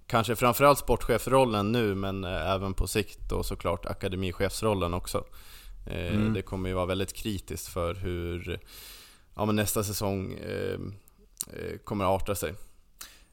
kanske 0.06 0.36
framförallt 0.36 0.78
sportchefsrollen 0.78 1.72
nu 1.72 1.94
men 1.94 2.24
eh, 2.24 2.50
även 2.50 2.74
på 2.74 2.86
sikt 2.86 3.32
och 3.32 3.46
såklart 3.46 3.86
akademichefsrollen 3.86 4.94
också. 4.94 5.24
Eh, 5.86 6.14
Mm. 6.14 6.32
Det 6.32 6.42
kommer 6.42 6.68
ju 6.68 6.74
vara 6.74 6.86
väldigt 6.86 7.12
kritiskt 7.12 7.68
för 7.68 7.94
hur 7.94 8.60
ja, 9.34 9.46
men 9.46 9.56
nästa 9.56 9.84
säsong 9.84 10.32
eh, 10.32 10.78
eh, 11.52 11.78
kommer 11.84 12.04
att 12.04 12.22
arta 12.22 12.34
sig. 12.34 12.54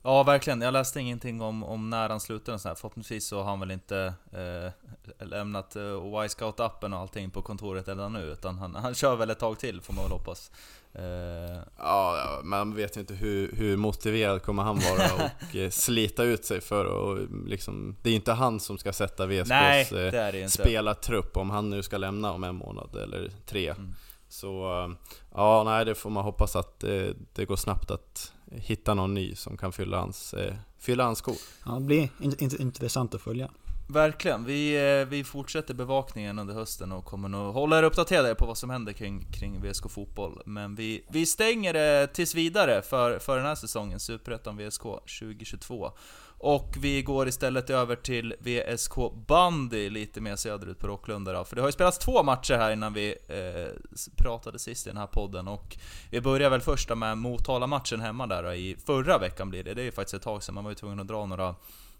Ja, 0.07 0.23
verkligen. 0.23 0.61
Jag 0.61 0.71
läste 0.73 0.99
ingenting 0.99 1.41
om, 1.41 1.63
om 1.63 1.89
när 1.89 2.09
han 2.09 2.19
slutar 2.19 2.53
och 2.53 2.61
sådär. 2.61 2.75
Förhoppningsvis 2.75 3.27
så 3.27 3.37
har 3.37 3.43
han 3.43 3.59
väl 3.59 3.71
inte 3.71 4.13
eh, 4.31 5.27
lämnat 5.27 5.75
eh, 5.75 5.81
Y-scout-appen 5.81 6.93
och 6.93 6.99
allting 6.99 7.29
på 7.29 7.41
kontoret 7.41 7.87
redan 7.87 8.13
nu, 8.13 8.21
utan 8.23 8.57
han, 8.57 8.75
han 8.75 8.95
kör 8.95 9.15
väl 9.15 9.29
ett 9.29 9.39
tag 9.39 9.59
till, 9.59 9.81
får 9.81 9.93
man 9.93 10.03
väl 10.03 10.11
hoppas. 10.11 10.51
Eh, 10.93 11.57
Ja, 11.77 12.39
man 12.43 12.75
vet 12.75 12.97
ju 12.97 13.01
inte 13.01 13.13
hur, 13.13 13.51
hur 13.51 13.77
motiverad 13.77 14.41
kommer 14.43 14.63
han 14.63 14.79
vara 14.79 15.29
och 15.49 15.55
eh, 15.55 15.69
slita 15.69 16.23
ut 16.23 16.45
sig 16.45 16.61
för 16.61 16.85
och 16.85 17.17
liksom, 17.45 17.95
Det 18.01 18.09
är 18.09 18.11
ju 18.11 18.15
inte 18.17 18.33
han 18.33 18.59
som 18.59 18.77
ska 18.77 18.93
sätta 18.93 19.25
VSKs 19.25 19.49
nej, 19.49 19.81
eh, 19.81 20.11
det 20.11 20.19
är 20.19 20.31
det 20.31 20.39
inte. 20.39 20.51
spelartrupp 20.51 21.37
om 21.37 21.49
han 21.49 21.69
nu 21.69 21.83
ska 21.83 21.97
lämna 21.97 22.31
om 22.31 22.43
en 22.43 22.55
månad 22.55 22.95
eller 22.95 23.31
tre. 23.45 23.69
Mm. 23.69 23.93
Så 24.29 24.83
eh, 24.83 24.89
ja, 25.35 25.63
nej 25.63 25.85
det 25.85 25.95
får 25.95 26.09
man 26.09 26.23
hoppas 26.23 26.55
att 26.55 26.83
eh, 26.83 27.07
det 27.33 27.45
går 27.45 27.55
snabbt 27.55 27.91
att 27.91 28.33
hitta 28.51 28.93
någon 28.93 29.13
ny 29.13 29.35
som 29.35 29.57
kan 29.57 29.71
fylla 29.73 29.99
hans, 29.99 30.33
eh, 30.33 30.53
fylla 30.79 31.03
hans 31.03 31.19
skor. 31.19 31.35
Ja, 31.65 31.71
det 31.71 31.81
blir 31.81 32.09
in, 32.19 32.35
in, 32.39 32.51
intressant 32.59 33.15
att 33.15 33.21
följa. 33.21 33.49
Verkligen. 33.89 34.45
Vi, 34.45 34.75
eh, 34.99 35.07
vi 35.07 35.23
fortsätter 35.23 35.73
bevakningen 35.73 36.39
under 36.39 36.53
hösten 36.53 36.91
och 36.91 37.05
kommer 37.05 37.29
nog 37.29 37.53
hålla 37.53 37.79
er 37.79 37.83
uppdaterade 37.83 38.35
på 38.35 38.45
vad 38.45 38.57
som 38.57 38.69
händer 38.69 38.93
kring, 38.93 39.25
kring 39.31 39.61
VSK 39.61 39.89
Fotboll. 39.89 40.41
Men 40.45 40.75
vi, 40.75 41.05
vi 41.09 41.25
stänger 41.25 41.73
det 41.73 42.07
tills 42.07 42.35
vidare 42.35 42.81
för, 42.81 43.19
för 43.19 43.37
den 43.37 43.45
här 43.45 43.55
säsongen, 43.55 43.99
Superettan 43.99 44.57
VSK 44.57 44.83
2022. 45.19 45.91
Och 46.39 46.75
vi 46.79 47.01
går 47.01 47.27
istället 47.27 47.69
över 47.69 47.95
till 47.95 48.35
VSK 48.39 48.95
Bandy 49.27 49.89
lite 49.89 50.21
mer 50.21 50.35
söderut 50.35 50.79
på 50.79 50.87
Rocklunda 50.87 51.33
då. 51.33 51.43
För 51.43 51.55
det 51.55 51.61
har 51.61 51.67
ju 51.67 51.71
spelats 51.71 51.97
två 51.97 52.23
matcher 52.23 52.53
här 52.53 52.71
innan 52.71 52.93
vi 52.93 53.15
eh, 53.27 53.95
pratade 54.17 54.59
sist 54.59 54.87
i 54.87 54.89
den 54.89 54.97
här 54.97 55.07
podden. 55.07 55.47
Och 55.47 55.77
vi 56.11 56.21
börjar 56.21 56.49
väl 56.49 56.61
först 56.61 56.95
med 56.95 57.17
Motala-matchen 57.17 58.01
hemma 58.01 58.27
där 58.27 58.43
då, 58.43 58.53
i 58.53 58.77
förra 58.85 59.17
veckan 59.17 59.49
blir 59.49 59.63
det. 59.63 59.73
Det 59.73 59.81
är 59.81 59.85
ju 59.85 59.91
faktiskt 59.91 60.13
ett 60.13 60.21
tag 60.21 60.43
sedan, 60.43 60.55
man 60.55 60.63
var 60.63 60.71
ju 60.71 60.75
tvungen 60.75 60.99
att 60.99 61.07
dra 61.07 61.25
några 61.25 61.55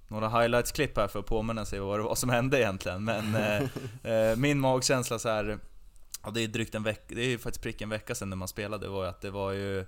några 0.08 0.30
highlights-klipp 0.30 0.98
här 0.98 1.08
för 1.08 1.20
att 1.20 1.26
påminna 1.26 1.66
sig 1.66 1.80
vad 1.80 2.00
det 2.00 2.04
var 2.04 2.16
som 2.16 2.30
hände 2.30 2.60
egentligen. 2.60 3.04
Men 3.04 3.36
eh, 3.36 3.64
eh, 4.14 4.36
min 4.36 4.60
magkänsla 4.60 5.20
så 5.20 5.30
här, 5.30 5.60
ja, 6.24 6.32
det 6.32 6.44
är 6.44 6.48
drygt 6.48 6.76
en 6.76 6.84
vecka, 6.84 7.16
det 7.16 7.22
är 7.22 7.30
ju 7.30 7.38
faktiskt 7.38 7.64
prick 7.64 7.82
en 7.82 7.90
vecka 7.90 8.16
sedan 8.16 8.30
när 8.30 8.38
man 8.38 8.48
spelade, 8.48 8.88
var 8.88 9.04
ju 9.04 9.10
att 9.10 9.22
det 9.22 9.30
var 9.30 9.52
ju... 9.52 9.86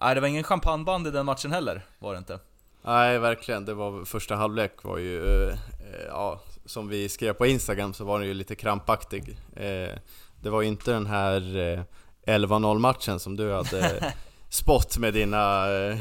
Nej, 0.00 0.14
det 0.14 0.20
var 0.20 0.28
ingen 0.28 0.44
champagneband 0.44 1.06
i 1.06 1.10
den 1.10 1.26
matchen 1.26 1.52
heller, 1.52 1.86
var 1.98 2.12
det 2.12 2.18
inte. 2.18 2.38
Nej, 2.82 3.18
verkligen. 3.18 3.64
Det 3.64 3.74
var, 3.74 4.04
första 4.04 4.36
halvlek 4.36 4.82
var 4.82 4.98
ju, 4.98 5.48
eh, 5.48 5.56
ja, 6.08 6.40
som 6.66 6.88
vi 6.88 7.08
skrev 7.08 7.32
på 7.32 7.46
Instagram 7.46 7.94
så 7.94 8.04
var 8.04 8.18
den 8.18 8.28
ju 8.28 8.34
lite 8.34 8.54
krampaktig. 8.54 9.36
Eh, 9.56 9.94
det 10.40 10.50
var 10.50 10.62
ju 10.62 10.68
inte 10.68 10.90
den 10.92 11.06
här 11.06 11.56
eh, 12.26 12.34
11-0 12.36 12.78
matchen 12.78 13.20
som 13.20 13.36
du 13.36 13.52
hade 13.52 14.12
spott 14.48 14.98
med 14.98 15.14
dina... 15.14 15.70
Eh, 15.72 15.98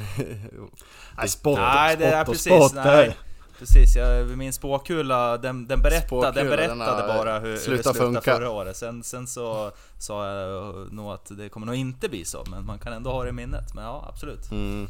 Nej, 1.18 1.28
spott, 1.30 1.60
Nej, 1.60 1.96
det 1.98 2.06
är 2.06 2.24
spott 2.24 2.34
precis, 2.34 2.54
spott. 2.54 2.74
nej. 2.76 3.18
Precis, 3.60 3.96
jag, 3.96 4.38
min 4.38 4.54
spåkula, 4.54 5.38
den, 5.38 5.68
den, 5.68 5.82
berättade, 5.82 6.08
Spåkula, 6.08 6.32
den 6.32 6.48
berättade 6.48 6.98
den 6.98 7.08
bara 7.08 7.40
hur, 7.40 7.48
hur 7.48 7.54
det 7.54 7.60
slutade 7.60 8.00
funka. 8.00 8.22
förra 8.22 8.50
året. 8.50 8.78
Sen, 8.78 9.04
sen 9.04 9.28
så 9.28 9.72
sa 9.98 10.28
jag 10.28 10.94
nog 10.94 11.12
att 11.12 11.38
det 11.38 11.50
kommer 11.50 11.68
nog 11.68 11.76
inte 11.76 12.10
bli 12.10 12.26
så, 12.26 12.44
men 12.52 12.66
man 12.66 12.80
kan 12.80 12.94
ändå 12.94 13.12
ha 13.12 13.24
det 13.24 13.30
i 13.30 13.34
minnet. 13.34 13.74
Men 13.74 13.84
ja, 13.84 14.06
absolut. 14.10 14.52
mm, 14.52 14.88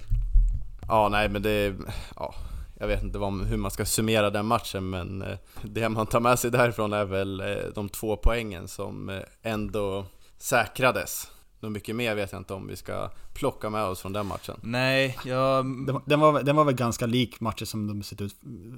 ja, 0.90 1.10
nej 1.10 1.30
men 1.30 1.42
det... 1.42 1.76
Ja, 2.16 2.36
jag 2.80 2.88
vet 2.88 3.04
inte 3.04 3.20
vad, 3.20 3.46
hur 3.46 3.58
man 3.58 3.72
ska 3.72 3.86
summera 3.86 4.30
den 4.30 4.46
matchen 4.46 4.90
men 4.90 5.22
eh, 5.22 5.38
det 5.64 5.90
man 5.90 6.08
tar 6.08 6.20
med 6.20 6.40
sig 6.40 6.52
därifrån 6.52 6.94
är 6.94 7.06
väl 7.06 7.40
eh, 7.42 7.48
de 7.76 7.90
två 7.90 8.18
poängen 8.18 8.68
som 8.68 9.10
eh, 9.10 9.20
ändå 9.42 10.06
säkrades. 10.38 11.32
Något 11.60 11.72
mycket 11.72 11.96
mer 11.96 12.16
vet 12.16 12.32
jag 12.32 12.42
inte 12.42 12.54
om 12.54 12.68
vi 12.68 12.76
ska 12.76 13.10
plocka 13.34 13.70
med 13.70 13.84
oss 13.84 14.02
från 14.02 14.14
den 14.14 14.26
matchen. 14.26 14.60
Nej, 14.64 15.18
jag... 15.26 15.66
Den, 15.66 15.94
var- 15.94 16.02
den, 16.06 16.20
var, 16.20 16.44
den 16.44 16.56
var 16.56 16.64
väl 16.66 16.76
ganska 16.76 17.06
lik 17.06 17.40
matcher 17.40 17.66
som 17.66 17.88
de 17.88 18.04
sett 18.04 18.22
ut, 18.22 18.36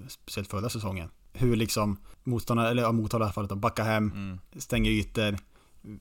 speciellt 0.07 0.49
förra 0.49 0.69
säsongen. 0.69 1.09
Hur 1.33 1.55
liksom 1.55 1.97
motståndarna, 2.23 2.69
eller 2.69 2.83
ja, 2.83 2.91
Motala 2.91 3.23
i 3.23 3.25
alla 3.25 3.33
fall, 3.33 3.47
de 3.47 3.59
backar 3.59 3.83
hem, 3.83 4.11
Mm. 4.11 4.39
stänger 4.57 4.91
ytor. 4.91 5.37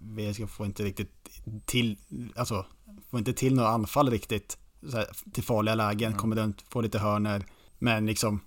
VSK 0.00 0.48
får 0.50 0.66
inte 0.66 0.82
riktigt 0.82 1.30
till, 1.66 1.96
alltså, 2.36 2.66
får 3.10 3.18
inte 3.18 3.32
till 3.32 3.54
några 3.54 3.68
anfall 3.68 4.10
riktigt. 4.10 4.58
Så 4.90 4.96
här, 4.96 5.06
till 5.32 5.42
farliga 5.44 5.74
lägen, 5.74 6.08
Mm. 6.08 6.18
kommer 6.18 6.36
runt, 6.36 6.64
får 6.68 6.82
lite 6.82 6.98
hörner. 6.98 7.44
Men 7.78 8.06
liksom, 8.06 8.40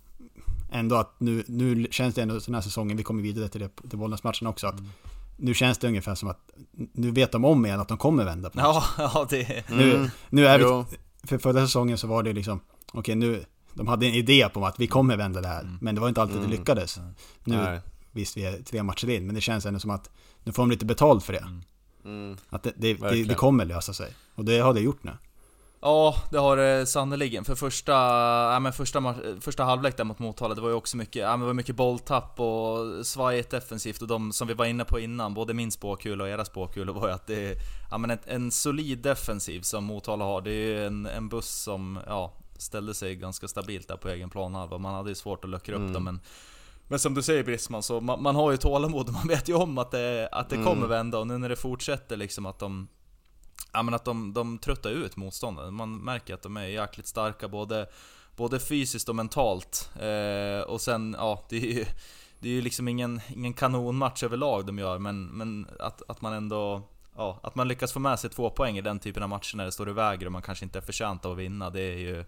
ändå 0.71 0.95
att 0.95 1.19
nu, 1.19 1.43
nu 1.47 1.87
känns 1.91 2.15
det 2.15 2.21
ändå 2.21 2.39
den 2.45 2.55
här 2.55 2.61
säsongen, 2.61 2.97
vi 2.97 3.03
kommer 3.03 3.23
vidare 3.23 3.47
till, 3.49 3.61
det, 3.61 3.69
till 3.89 3.99
Bollnäs-matchen 3.99 4.47
också, 4.47 4.67
att 4.67 4.79
Mm. 4.79 4.91
nu 5.37 5.53
känns 5.53 5.77
det 5.77 5.87
ungefär 5.87 6.15
som 6.15 6.29
att 6.29 6.49
nu 6.93 7.11
vet 7.11 7.31
de 7.31 7.45
om 7.45 7.65
igen 7.65 7.79
att 7.79 7.87
de 7.87 7.97
kommer 7.97 8.25
vända 8.25 8.49
på 8.49 8.59
Ja, 8.59 8.83
ja 8.97 9.27
det... 9.29 9.69
Nu, 9.69 9.95
Mm, 9.95 10.09
nu 10.29 10.47
är 10.47 10.59
vi, 10.59 10.97
för 11.27 11.37
förra 11.37 11.61
säsongen 11.61 11.97
så 11.97 12.07
var 12.07 12.23
det 12.23 12.33
liksom, 12.33 12.59
okej 12.93 13.15
nu, 13.15 13.45
de 13.73 13.87
hade 13.87 14.05
en 14.05 14.13
idé 14.13 14.49
på 14.53 14.65
att 14.65 14.79
vi 14.79 14.87
kommer 14.87 15.17
vända 15.17 15.41
det 15.41 15.47
här, 15.47 15.61
Mm. 15.61 15.77
men 15.81 15.95
det 15.95 16.01
var 16.01 16.09
inte 16.09 16.21
alltid 16.21 16.37
Mm. 16.37 16.49
det 16.49 16.57
lyckades. 16.57 16.99
Nu, 17.43 17.55
Nej. 17.57 17.79
visst 18.11 18.37
vi 18.37 18.45
är 18.45 18.61
tre 18.63 18.83
matcher 18.83 19.09
in, 19.09 19.25
men 19.25 19.35
det 19.35 19.41
känns 19.41 19.65
ändå 19.65 19.79
som 19.79 19.89
att 19.89 20.09
nu 20.43 20.51
får 20.51 20.63
de 20.63 20.69
lite 20.71 20.85
betalt 20.85 21.23
för 21.23 21.33
det. 21.33 21.39
Mm. 21.39 21.61
Mm. 22.05 22.37
Att 22.49 22.63
det, 22.63 22.73
det, 22.75 22.93
det, 22.93 23.23
det 23.23 23.35
kommer 23.35 23.65
lösa 23.65 23.93
sig. 23.93 24.13
Och 24.35 24.45
det 24.45 24.59
har 24.59 24.73
det 24.73 24.79
gjort 24.81 25.03
nu. 25.03 25.11
Ja, 25.85 26.15
det 26.31 26.37
har 26.37 26.57
det 26.57 26.85
sannerligen. 26.85 27.45
För 27.45 27.55
första, 27.55 27.91
ja, 28.53 28.59
men 28.59 28.73
första, 28.73 29.15
första 29.41 29.63
halvlek 29.63 29.97
där 29.97 30.03
mot 30.03 30.19
Motala, 30.19 30.55
det 30.55 30.61
var 30.61 30.69
ju 30.69 30.75
också 30.75 30.97
mycket, 30.97 31.21
ja, 31.21 31.29
men 31.29 31.39
det 31.39 31.45
var 31.45 31.53
mycket 31.53 31.75
bolltapp 31.75 32.39
och 32.39 33.05
svajigt 33.05 33.49
defensivt. 33.49 34.01
Och 34.01 34.07
de 34.07 34.31
som 34.33 34.47
vi 34.47 34.53
var 34.53 34.65
inne 34.65 34.85
på 34.85 34.99
innan, 34.99 35.33
både 35.33 35.53
min 35.53 35.71
spåkula 35.71 36.23
och 36.23 36.29
era 36.29 36.45
spåkula, 36.45 36.91
var 36.91 37.07
ju 37.07 37.13
att 37.13 37.27
det 37.27 37.45
är 37.51 37.55
ja, 37.91 37.97
men 37.97 38.11
ett, 38.11 38.27
en 38.27 38.51
solid 38.51 38.99
defensiv 38.99 39.61
som 39.61 39.83
Motala 39.83 40.25
har. 40.25 40.41
Det 40.41 40.51
är 40.51 40.67
ju 40.67 40.85
en, 40.85 41.05
en 41.05 41.29
buss 41.29 41.49
som 41.63 41.99
ja, 42.07 42.33
ställde 42.57 42.93
sig 42.93 43.15
ganska 43.15 43.47
stabilt 43.47 43.87
där 43.87 43.97
på 43.97 44.09
egen 44.09 44.29
planhalva. 44.29 44.77
Man 44.77 44.93
hade 44.93 45.09
ju 45.09 45.15
svårt 45.15 45.43
att 45.43 45.49
luckra 45.49 45.75
upp 45.75 45.81
Mm. 45.81 45.93
dem, 45.93 46.03
men 46.03 46.19
men 46.87 46.99
som 46.99 47.13
du 47.13 47.21
säger 47.21 47.43
Brisman, 47.43 47.83
så 47.83 48.01
man, 48.01 48.23
man 48.23 48.35
har 48.35 48.51
ju 48.51 48.57
tålamod 48.57 49.07
och 49.07 49.13
man 49.13 49.27
vet 49.27 49.49
ju 49.49 49.53
om 49.53 49.77
att 49.77 49.91
det, 49.91 50.29
att 50.31 50.49
det 50.49 50.55
Mm. 50.55 50.67
kommer 50.67 50.87
vända 50.87 51.17
och 51.19 51.27
nu 51.27 51.37
när 51.37 51.49
det 51.49 51.55
fortsätter 51.55 52.17
liksom 52.17 52.45
att 52.45 52.59
de 52.59 52.87
Ja 53.73 53.83
men 53.83 53.93
att 53.93 54.05
de, 54.05 54.33
de 54.33 54.57
tröttar 54.57 54.89
ut 54.89 55.15
motståndaren. 55.15 55.73
Man 55.73 55.97
märker 55.97 56.33
att 56.33 56.41
de 56.41 56.57
är 56.57 56.65
jäkligt 56.65 57.07
starka 57.07 57.47
både, 57.47 57.87
både 58.35 58.59
fysiskt 58.59 59.09
och 59.09 59.15
mentalt. 59.15 59.91
Eh, 60.01 60.61
och 60.61 60.81
sen, 60.81 61.15
ja, 61.19 61.45
det 61.49 61.57
är 61.57 61.73
ju, 61.73 61.85
det 62.39 62.49
är 62.49 62.53
ju 62.53 62.61
liksom 62.61 62.87
ingen, 62.87 63.21
ingen 63.35 63.53
kanonmatch 63.53 64.23
överlag 64.23 64.65
de 64.65 64.79
gör, 64.79 64.99
men, 64.99 65.25
men 65.25 65.67
att, 65.79 66.01
att 66.07 66.21
man 66.21 66.33
ändå... 66.33 66.81
Ja, 67.15 67.39
att 67.43 67.55
man 67.55 67.67
lyckas 67.67 67.93
få 67.93 67.99
med 67.99 68.19
sig 68.19 68.29
två 68.29 68.49
poäng 68.49 68.77
i 68.77 68.81
den 68.81 68.99
typen 68.99 69.23
av 69.23 69.29
matcher 69.29 69.57
när 69.57 69.65
det 69.65 69.71
står 69.71 69.89
i 69.89 69.93
väger 69.93 70.25
och 70.25 70.31
man 70.31 70.41
kanske 70.41 70.65
inte 70.65 70.79
är 70.79 70.81
förtjänt 70.81 71.25
av 71.25 71.31
att 71.31 71.37
vinna, 71.37 71.69
det 71.69 71.81
är 71.81 71.97
ju... 71.97 72.25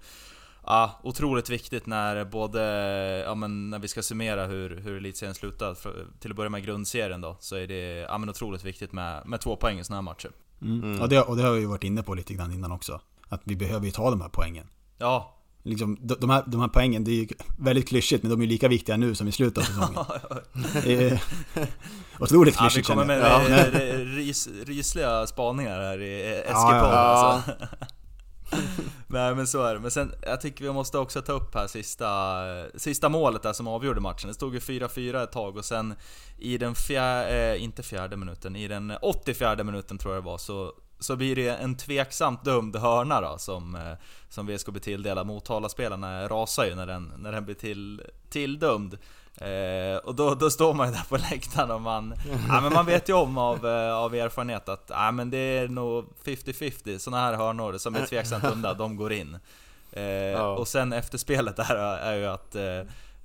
Ja, 0.66 1.00
otroligt 1.04 1.50
viktigt 1.50 1.86
när 1.86 2.26
både, 2.26 2.62
ja 3.26 3.36
men 3.36 3.70
när 3.70 3.80
vi 3.80 3.88
ska 3.88 4.02
summera 4.02 4.46
hur, 4.46 4.78
hur 4.78 4.98
elitserien 4.98 5.36
slutar, 5.36 5.78
till 6.20 6.32
att 6.32 6.38
börja 6.38 6.50
med 6.50 6.66
grundserien 6.66 7.22
då, 7.22 7.38
så 7.40 7.56
är 7.56 7.68
det 7.68 7.98
ja, 8.00 8.18
men 8.18 8.30
otroligt 8.30 8.64
viktigt 8.64 8.92
med, 8.92 9.28
med 9.28 9.42
två 9.42 9.56
poäng 9.56 9.80
i 9.80 9.84
sådana 9.84 9.98
här 9.98 10.02
matcher. 10.02 10.32
Mm. 10.66 11.02
Och, 11.02 11.10
det, 11.10 11.22
och 11.22 11.38
det 11.38 11.44
har 11.44 11.52
vi 11.52 11.60
ju 11.60 11.66
varit 11.66 11.84
inne 11.84 12.04
på 12.04 12.14
lite 12.14 12.34
grann 12.34 12.52
innan 12.52 12.72
också. 12.72 13.02
Att 13.30 13.42
vi 13.44 13.56
behöver 13.56 13.86
ju 13.86 13.92
ta 13.92 14.10
de 14.10 14.22
här 14.22 14.30
poängen. 14.30 14.68
Ja, 14.98 15.32
Liksom, 15.68 15.98
de, 16.02 16.16
de, 16.20 16.30
här, 16.30 16.44
de 16.48 16.62
här 16.62 16.68
poängen, 16.68 17.04
det 17.04 17.12
är 17.12 17.16
ju 17.16 17.28
väldigt 17.58 17.88
klyschigt, 17.88 18.24
men 18.24 18.30
de 18.32 18.40
är 18.42 18.44
ju 18.46 18.50
lika 18.52 18.68
viktiga 18.68 18.98
nu 18.98 19.16
som 19.16 19.28
i 19.28 19.32
slutet 19.32 19.58
av 19.58 19.62
säsongen. 19.68 21.20
Otroligt 22.20 22.56
Ja, 22.58 22.64
vi 22.64 22.70
klyschigt 22.70 22.88
kommer 22.88 23.06
med 23.06 23.22
känner 23.22 23.58
jag. 23.58 23.74
eh, 23.76 23.90
eh, 23.90 23.98
ris, 24.06 24.50
rysliga 24.66 25.28
spaningar 25.28 25.80
här 25.80 26.02
i 26.02 26.22
eh, 26.32 26.52
Ja, 26.52 26.76
ja. 26.76 26.82
alltså. 26.86 27.52
Nej 29.08 29.36
men 29.36 29.48
så 29.48 29.64
är 29.64 29.74
det. 29.74 29.80
Men 29.80 29.92
sen, 29.92 30.14
jag 30.22 30.42
tycker 30.42 30.66
vi 30.66 30.72
måste 30.72 30.98
också 30.98 31.22
ta 31.22 31.32
upp 31.32 31.56
här 31.56 31.68
sista, 31.68 32.44
sista 32.76 33.10
målet 33.10 33.44
där 33.44 33.54
som 33.54 33.68
avgjorde 33.68 34.02
matchen. 34.02 34.28
Det 34.28 34.34
stod 34.34 34.54
ju 34.54 34.60
4-4 34.60 35.24
ett 35.24 35.32
tag 35.32 35.58
och 35.58 35.66
sen 35.66 35.96
i 36.38 36.58
den 36.58 36.76
fjärde, 36.76 37.54
eh, 37.54 37.64
inte 37.64 37.84
fjärde 37.84 38.18
minuten, 38.18 38.56
i 38.56 38.68
den 38.68 38.94
84 39.02 39.64
minuten 39.64 39.98
tror 39.98 40.14
jag 40.14 40.24
det 40.24 40.26
var, 40.26 40.38
så, 40.38 40.74
så 41.00 41.16
blir 41.16 41.36
det 41.36 41.50
en 41.50 41.78
tveksamt 41.78 42.44
dömd 42.46 42.76
hörna 42.76 43.22
då 43.22 43.38
som, 43.38 43.76
eh, 43.76 43.94
som 44.30 44.48
VSK 44.48 44.68
blir 44.68 44.82
tilldelad. 44.82 45.28
Motala-spelarna 45.28 46.28
rasar 46.28 46.66
ju 46.66 46.76
när 46.76 46.86
den, 46.86 47.14
när 47.18 47.32
den 47.32 47.46
blir 47.46 47.56
till, 47.56 48.02
tilldömd. 48.30 48.98
Eh, 49.38 49.98
och 50.04 50.16
då, 50.16 50.36
då 50.36 50.50
står 50.50 50.74
man 50.74 50.88
ju 50.88 50.94
där 50.94 51.06
på 51.10 51.18
läktaren 51.18 51.72
och 51.72 51.82
man, 51.82 52.14
ja, 52.48 52.62
men 52.62 52.74
man 52.74 52.86
vet 52.86 53.10
ju 53.10 53.14
om 53.14 53.38
av, 53.38 53.68
eh, 53.68 53.94
av 53.94 54.16
erfarenhet 54.16 54.70
att 54.70 54.86
ja, 54.90 55.12
men 55.12 55.30
det 55.30 55.38
är 55.38 55.68
nog 55.68 56.06
50-50, 56.24 56.98
såna 56.98 57.18
här 57.18 57.34
hörnor 57.34 57.78
som 57.78 57.96
är 57.96 58.06
tveksamt 58.06 58.44
dömda, 58.44 58.74
de 58.74 58.96
går 58.96 59.14
in. 59.14 59.38
Eh, 59.92 60.04
Ja. 60.04 60.48
Och 60.48 60.68
sen 60.68 60.94
efter 60.94 61.18
spelet 61.18 61.56
där 61.56 61.76
är 61.76 62.16
ju 62.16 62.26
att 62.26 62.56
Eh, 62.56 62.82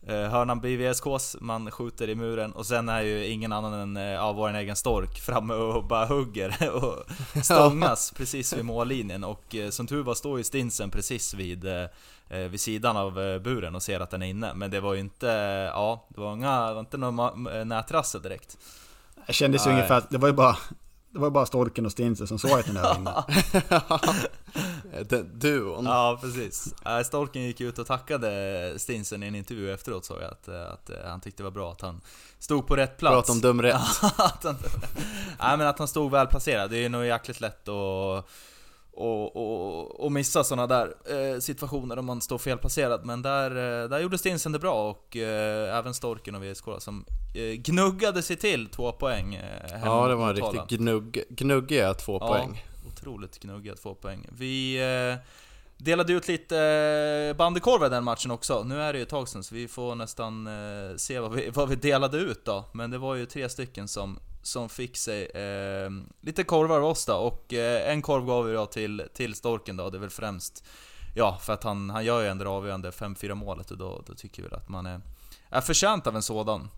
hörnan 0.06 0.60
blir 0.60 0.92
VSKs, 0.92 1.36
man 1.40 1.70
skjuter 1.70 2.08
i 2.08 2.14
muren 2.14 2.52
och 2.52 2.66
sen 2.66 2.88
är 2.88 3.00
ju 3.02 3.26
ingen 3.26 3.52
annan 3.52 3.72
än 3.74 3.96
eh, 3.96 4.02
ja, 4.02 4.32
vår 4.32 4.54
egen 4.54 4.76
Stork 4.76 5.20
framme 5.20 5.54
och 5.54 5.84
bara 5.84 6.06
hugger 6.06 6.70
och 6.84 7.04
stångas 7.44 8.12
precis 8.16 8.52
vid 8.52 8.64
mållinjen. 8.64 9.24
Och 9.24 9.54
eh, 9.54 9.70
som 9.70 9.86
tur 9.86 10.02
var 10.02 10.14
står 10.14 10.38
ju 10.38 10.44
Stinsen 10.44 10.90
precis 10.90 11.34
vid, 11.34 11.64
eh, 11.64 11.84
eh, 12.28 12.38
vid 12.38 12.60
sidan 12.60 12.96
av 12.96 13.20
eh, 13.20 13.38
buren 13.38 13.74
och 13.74 13.82
ser 13.82 14.00
att 14.00 14.10
den 14.10 14.22
är 14.22 14.26
inne. 14.26 14.54
Men 14.54 14.70
det 14.70 14.80
var 14.80 14.94
ju 14.94 15.00
inte, 15.00 15.26
ja, 15.74 16.06
det 16.08 16.20
var, 16.20 16.34
inga, 16.34 16.66
det 16.68 16.74
var 16.74 16.80
inte 16.80 16.96
något 16.96 17.14
ma- 17.14 17.64
nätrassel 17.64 18.22
direkt. 18.22 18.58
Det 19.26 19.32
kändes 19.32 19.66
ju 19.66 19.70
Nej. 19.70 19.76
ungefär, 19.76 20.02
det 20.10 20.18
var 20.18 20.28
ju 20.28 20.34
bara, 20.34 20.56
det 21.12 21.18
var 21.18 21.30
bara 21.30 21.46
Storken 21.46 21.86
och 21.86 21.92
Stinsen 21.92 22.26
som 22.26 22.38
såg 22.38 22.58
att 22.58 22.66
den 22.66 22.74
där 22.74 22.82
var 22.82 22.96
inne. 22.96 23.24
Den 25.08 25.38
duon. 25.38 25.84
Ja, 25.84 26.18
precis. 26.20 26.74
Storken 27.04 27.42
gick 27.42 27.60
ut 27.60 27.78
och 27.78 27.86
tackade 27.86 28.74
Stinsen 28.78 29.22
i 29.22 29.26
en 29.26 29.34
intervju 29.34 29.72
efteråt 29.72 30.04
såg 30.04 30.22
jag 30.22 30.30
att, 30.30 30.48
att 30.48 30.90
eh, 30.90 30.96
han 31.04 31.20
tyckte 31.20 31.42
det 31.42 31.44
var 31.44 31.50
bra 31.50 31.72
att 31.72 31.80
han 31.80 32.00
stod 32.38 32.66
på 32.66 32.76
rätt 32.76 32.98
plats. 32.98 33.14
Prata 33.14 33.32
om 33.32 33.40
dum 33.40 33.62
rätt. 33.62 33.74
att 34.16 34.44
han, 34.44 34.56
nej 35.40 35.56
men 35.56 35.66
att 35.66 35.78
han 35.78 35.88
stod 35.88 36.10
väl 36.10 36.26
placerad, 36.26 36.70
det 36.70 36.84
är 36.84 36.88
nog 36.88 37.04
jäkligt 37.04 37.40
lätt 37.40 37.68
att 37.68 38.26
och, 38.92 39.36
och, 39.36 40.00
och 40.04 40.12
missa 40.12 40.44
sådana 40.44 40.66
där 40.66 40.94
eh, 41.34 41.38
situationer 41.40 41.98
om 41.98 42.06
man 42.06 42.20
står 42.20 42.38
felplacerad. 42.38 43.04
Men 43.06 43.22
där, 43.22 43.50
eh, 43.82 43.88
där 43.88 43.98
gjorde 43.98 44.18
Stinsen 44.18 44.52
det 44.52 44.58
bra 44.58 44.90
och 44.90 45.16
eh, 45.16 45.78
även 45.78 45.94
Storken 45.94 46.34
och 46.34 46.42
VSK 46.44 46.64
som 46.78 47.04
eh, 47.34 47.42
gnuggade 47.42 48.22
sig 48.22 48.36
till 48.36 48.66
två 48.66 48.92
poäng. 48.92 49.34
Eh, 49.34 49.80
Ja, 49.84 50.08
det 50.08 50.14
var 50.14 50.34
riktigt 50.34 50.78
gnugg, 50.78 51.22
gnuggiga 51.28 51.94
två 51.94 52.18
Ja. 52.20 52.28
poäng. 52.28 52.64
Otroligt 52.88 53.38
gnuggiga 53.40 53.74
två 53.74 53.94
poäng. 53.94 54.26
Vi 54.32 54.76
eh, 55.10 55.18
delade 55.76 56.12
ut 56.12 56.28
lite 56.28 56.58
eh, 57.30 57.36
bandykorvar 57.36 57.86
i 57.86 57.90
den 57.90 58.04
matchen 58.04 58.30
också. 58.30 58.62
Nu 58.62 58.82
är 58.82 58.92
det 58.92 58.98
ju 58.98 59.02
ett 59.02 59.08
tag 59.08 59.28
sedan 59.28 59.42
så 59.44 59.54
vi 59.54 59.68
får 59.68 59.94
nästan 59.94 60.48
se 60.96 61.18
vad 61.18 61.32
vi, 61.32 61.50
vad 61.50 61.68
vi 61.68 61.76
delade 61.76 62.18
ut 62.18 62.44
då. 62.44 62.64
Men 62.72 62.90
det 62.90 62.98
var 62.98 63.14
ju 63.14 63.26
tre 63.26 63.48
stycken 63.48 63.88
som, 63.88 64.18
som 64.42 64.68
fick 64.68 64.96
sig 64.96 65.24
eh, 65.24 65.90
lite 66.20 66.44
korvar 66.44 66.76
av 66.76 66.84
oss 66.84 67.06
då. 67.06 67.14
Och 67.14 67.52
eh, 67.52 67.92
en 67.92 68.02
korv 68.02 68.26
gav 68.26 68.44
vi 68.44 68.52
då 68.52 68.66
till, 68.66 69.02
till 69.14 69.34
Storken 69.34 69.76
då. 69.76 69.90
Det 69.90 69.98
är 69.98 70.00
väl 70.00 70.10
främst 70.10 70.64
Ja, 71.14 71.38
för 71.42 71.52
att 71.52 71.64
han, 71.64 71.90
han 71.90 72.04
gör 72.04 72.22
ju 72.22 72.28
ändå 72.28 72.44
det 72.44 72.50
avgörande 72.50 72.90
5-4 72.90 73.34
målet 73.34 73.70
och 73.70 73.78
då, 73.78 74.02
då 74.06 74.14
tycker 74.14 74.42
vi 74.42 74.48
att 74.54 74.68
man 74.68 74.86
är, 74.86 75.00
är 75.48 75.60
förtjänt 75.60 76.06
av 76.06 76.16
en 76.16 76.22
sådan. 76.22 76.68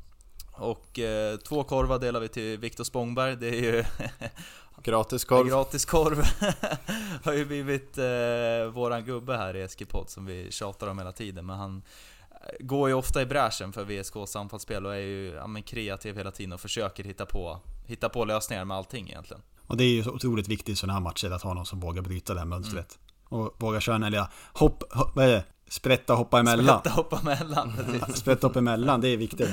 Och 0.53 0.99
eh, 0.99 1.37
två 1.37 1.65
korvar 1.65 1.99
delar 1.99 2.21
vi 2.21 2.29
till 2.29 2.59
Viktor 2.59 2.85
Spångberg. 2.85 3.37
Det 3.37 3.49
är 3.49 3.63
ju 3.63 3.85
Gratis 4.83 5.25
korv. 5.25 5.39
korv. 5.39 5.49
Gratis 5.49 5.85
korv 5.85 6.23
har 7.25 7.33
ju 7.33 7.45
blivit 7.45 7.99
eh, 7.99 8.73
våran 8.73 9.05
gubbe 9.05 9.37
här 9.37 9.57
i 9.57 9.63
Eskipod 9.63 10.11
som 10.11 10.27
vi 10.27 10.51
tjatar 10.51 10.87
om 10.87 10.99
hela 10.99 11.13
tiden. 11.13 11.47
Men 11.47 11.59
han 11.59 11.83
går 12.61 12.89
ju 12.89 12.95
ofta 12.95 13.23
i 13.23 13.27
bräschen 13.27 13.73
för 13.73 13.85
VSKs 13.85 14.37
anfallsspel 14.37 14.87
och 14.87 14.95
är 14.95 14.99
ju 15.01 15.27
ja, 15.29 15.47
men 15.47 15.63
kreativ 15.63 16.17
hela 16.17 16.31
tiden 16.31 16.53
och 16.53 16.61
försöker 16.61 17.05
hitta 17.05 17.27
på, 17.27 17.61
hitta 17.87 18.09
på 18.09 18.25
lösningar 18.25 18.65
med 18.65 18.77
allting 18.77 19.09
egentligen. 19.09 19.43
Och 19.67 19.77
det 19.77 19.85
är 19.85 19.89
ju 19.89 20.05
så 20.05 20.11
otroligt 20.11 20.49
viktigt 20.49 20.69
i 20.69 20.77
sådana 20.77 20.93
här 20.93 21.01
matcher 21.01 21.31
att 21.31 21.43
ha 21.43 21.55
någon 21.55 21.67
som 21.67 21.81
vågar 21.81 22.03
bryta 22.03 22.35
det 22.35 22.41
här 22.41 22.47
mönstret. 22.47 22.99
Mm. 23.31 23.43
Och 23.45 23.55
vågar 23.59 23.81
köra 23.81 23.99
den 23.99 24.13
där 24.13 24.27
hopp, 24.53 24.93
hopp, 24.93 25.17
vad 25.17 25.25
är 25.25 25.29
det? 25.29 25.45
Sprätta 25.69 26.15
hoppa 26.15 26.41
emellan. 26.41 26.81
Sprätta 26.81 26.91
hoppa 26.97 27.21
emellan. 27.21 27.73
precis. 28.01 28.17
Sprätta 28.17 28.47
upp 28.47 28.57
emellan, 28.57 29.01
det 29.01 29.09
är 29.09 29.17
viktigt. 29.17 29.51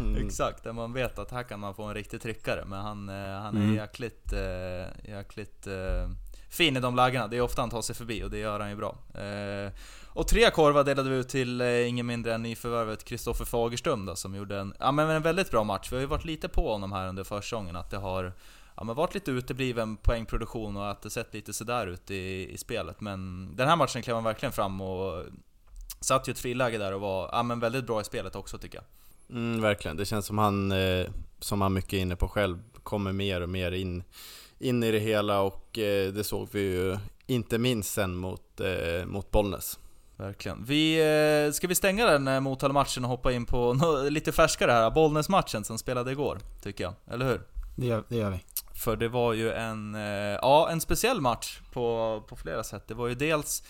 Mm. 0.00 0.26
Exakt, 0.26 0.64
där 0.64 0.72
man 0.72 0.92
vet 0.92 1.18
att 1.18 1.30
här 1.30 1.42
kan 1.42 1.60
man 1.60 1.74
få 1.74 1.82
en 1.82 1.94
riktig 1.94 2.20
tryckare. 2.20 2.64
Men 2.66 2.80
han, 2.80 3.08
eh, 3.08 3.14
han 3.14 3.56
är 3.56 3.60
Mm. 3.62 3.74
jäkligt, 3.74 4.32
eh, 4.32 5.10
jäkligt 5.10 5.66
eh, 5.66 6.10
fin 6.50 6.76
i 6.76 6.80
de 6.80 6.96
lägena. 6.96 7.28
Det 7.28 7.36
är 7.36 7.40
ofta 7.40 7.62
han 7.62 7.70
tar 7.70 7.82
sig 7.82 7.94
förbi 7.94 8.24
och 8.24 8.30
det 8.30 8.38
gör 8.38 8.60
han 8.60 8.70
ju 8.70 8.76
bra. 8.76 8.98
Eh, 9.14 9.72
och 10.08 10.28
tre 10.28 10.50
korvar 10.50 10.84
delade 10.84 11.10
vi 11.10 11.16
ut 11.16 11.28
till 11.28 11.60
eh, 11.60 11.88
ingen 11.88 12.06
mindre 12.06 12.34
än 12.34 12.42
nyförvärvet 12.42 13.04
Kristoffer 13.04 13.44
Fagerström 13.44 14.06
då, 14.06 14.16
som 14.16 14.34
gjorde 14.34 14.58
en, 14.58 14.74
ja, 14.78 14.92
men 14.92 15.10
en 15.10 15.22
väldigt 15.22 15.50
bra 15.50 15.64
match. 15.64 15.92
Vi 15.92 15.96
har 15.96 16.00
ju 16.00 16.06
varit 16.06 16.24
lite 16.24 16.48
på 16.48 16.72
honom 16.72 16.92
här 16.92 17.08
under 17.08 17.24
försäsongen, 17.24 17.76
att 17.76 17.90
det 17.90 17.96
har 17.96 18.32
ja, 18.76 18.84
men 18.84 18.96
varit 18.96 19.14
lite 19.14 19.30
utebliven 19.30 19.96
poängproduktion 19.96 20.76
och 20.76 20.90
att 20.90 21.02
det 21.02 21.10
sett 21.10 21.34
lite 21.34 21.52
sådär 21.52 21.86
ut 21.86 22.10
i, 22.10 22.52
i 22.52 22.58
spelet. 22.58 23.00
Men 23.00 23.50
den 23.56 23.68
här 23.68 23.76
matchen 23.76 24.02
klev 24.02 24.14
han 24.14 24.24
verkligen 24.24 24.52
fram 24.52 24.80
och 24.80 25.24
satt 26.00 26.28
ju 26.28 26.30
ett 26.30 26.38
friläge 26.38 26.78
där 26.78 26.94
och 26.94 27.00
var 27.00 27.30
ja, 27.32 27.42
men 27.42 27.60
väldigt 27.60 27.86
bra 27.86 28.00
i 28.00 28.04
spelet 28.04 28.36
också 28.36 28.58
tycker 28.58 28.78
jag. 28.78 28.84
Mm, 29.36 29.60
verkligen, 29.60 29.96
det 29.96 30.06
känns 30.06 30.26
som 30.26 30.38
han, 30.38 30.72
eh, 30.72 31.06
som 31.38 31.60
han 31.60 31.72
mycket 31.72 31.92
är 31.92 31.98
inne 31.98 32.16
på 32.16 32.28
själv, 32.28 32.58
kommer 32.82 33.12
mer 33.12 33.40
och 33.40 33.48
mer 33.48 33.72
in, 33.72 34.02
in 34.60 34.82
i 34.82 34.90
det 34.90 34.98
hela 34.98 35.40
och 35.40 35.78
eh, 35.78 36.12
det 36.12 36.24
såg 36.24 36.48
vi 36.52 36.60
ju 36.60 36.98
inte 37.26 37.58
minst 37.58 37.92
sen 37.94 38.16
mot, 38.16 38.60
eh, 38.60 39.06
mot 39.06 39.30
Bollnäs. 39.30 39.78
Verkligen. 40.16 40.64
Vi, 40.64 40.96
eh, 41.46 41.52
ska 41.52 41.66
vi 41.66 41.74
stänga 41.74 42.06
den 42.06 42.28
eh, 42.28 42.40
Motala-matchen 42.40 43.04
och 43.04 43.10
hoppa 43.10 43.32
in 43.32 43.46
på 43.46 43.74
nå- 43.80 44.08
lite 44.08 44.32
färskare 44.32 44.72
här, 44.72 44.90
Bollnäs-matchen 44.90 45.64
som 45.64 45.78
spelade 45.78 46.12
igår, 46.12 46.38
tycker 46.62 46.84
jag. 46.84 46.94
Eller 47.10 47.26
hur? 47.26 47.40
Det 47.76 47.86
gör, 47.86 48.04
det 48.08 48.16
gör 48.16 48.30
vi. 48.30 48.40
För 48.84 48.96
det 48.96 49.08
var 49.08 49.32
ju 49.32 49.52
en, 49.52 49.94
eh, 49.94 50.00
ja, 50.42 50.68
en 50.70 50.80
speciell 50.80 51.20
match 51.20 51.60
på, 51.72 52.22
på 52.28 52.36
flera 52.36 52.64
sätt. 52.64 52.84
Det 52.88 52.94
var 52.94 53.08
ju 53.08 53.14
dels 53.14 53.62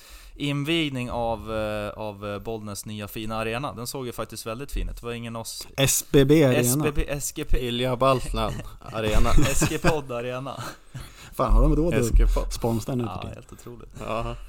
invigning 0.49 1.11
av, 1.11 1.57
eh, 1.57 1.91
av 1.91 2.27
eh, 2.29 2.39
Bollnäs 2.39 2.87
nya 2.87 3.09
fina 3.09 3.37
arena. 3.37 3.73
Den 3.73 3.87
såg 3.87 4.07
ju 4.07 4.13
faktiskt 4.13 4.47
väldigt 4.47 4.73
fin 4.73 4.89
ut. 4.89 4.97
Det 5.01 5.07
var 5.07 5.13
ingen 5.13 5.37
oss... 5.37 5.69
SBB 5.77 6.45
Arena. 6.45 6.61
SBB, 6.61 7.21
SGP, 7.21 7.59
Ilja 7.59 7.97
Baltnan 7.97 8.53
Arena. 8.93 9.31
SG-podd 9.55 10.13
Arena. 10.13 10.63
Fan, 11.35 11.53
har 11.53 11.63
de 11.63 11.77
råd 11.77 11.95
att 11.95 12.01
Eskipod. 12.01 12.53
sponsra 12.53 12.95
nu 12.95 13.05
Ja, 13.05 13.31
helt 13.35 13.53
otroligt. 13.53 13.91
Ja. 14.07 14.37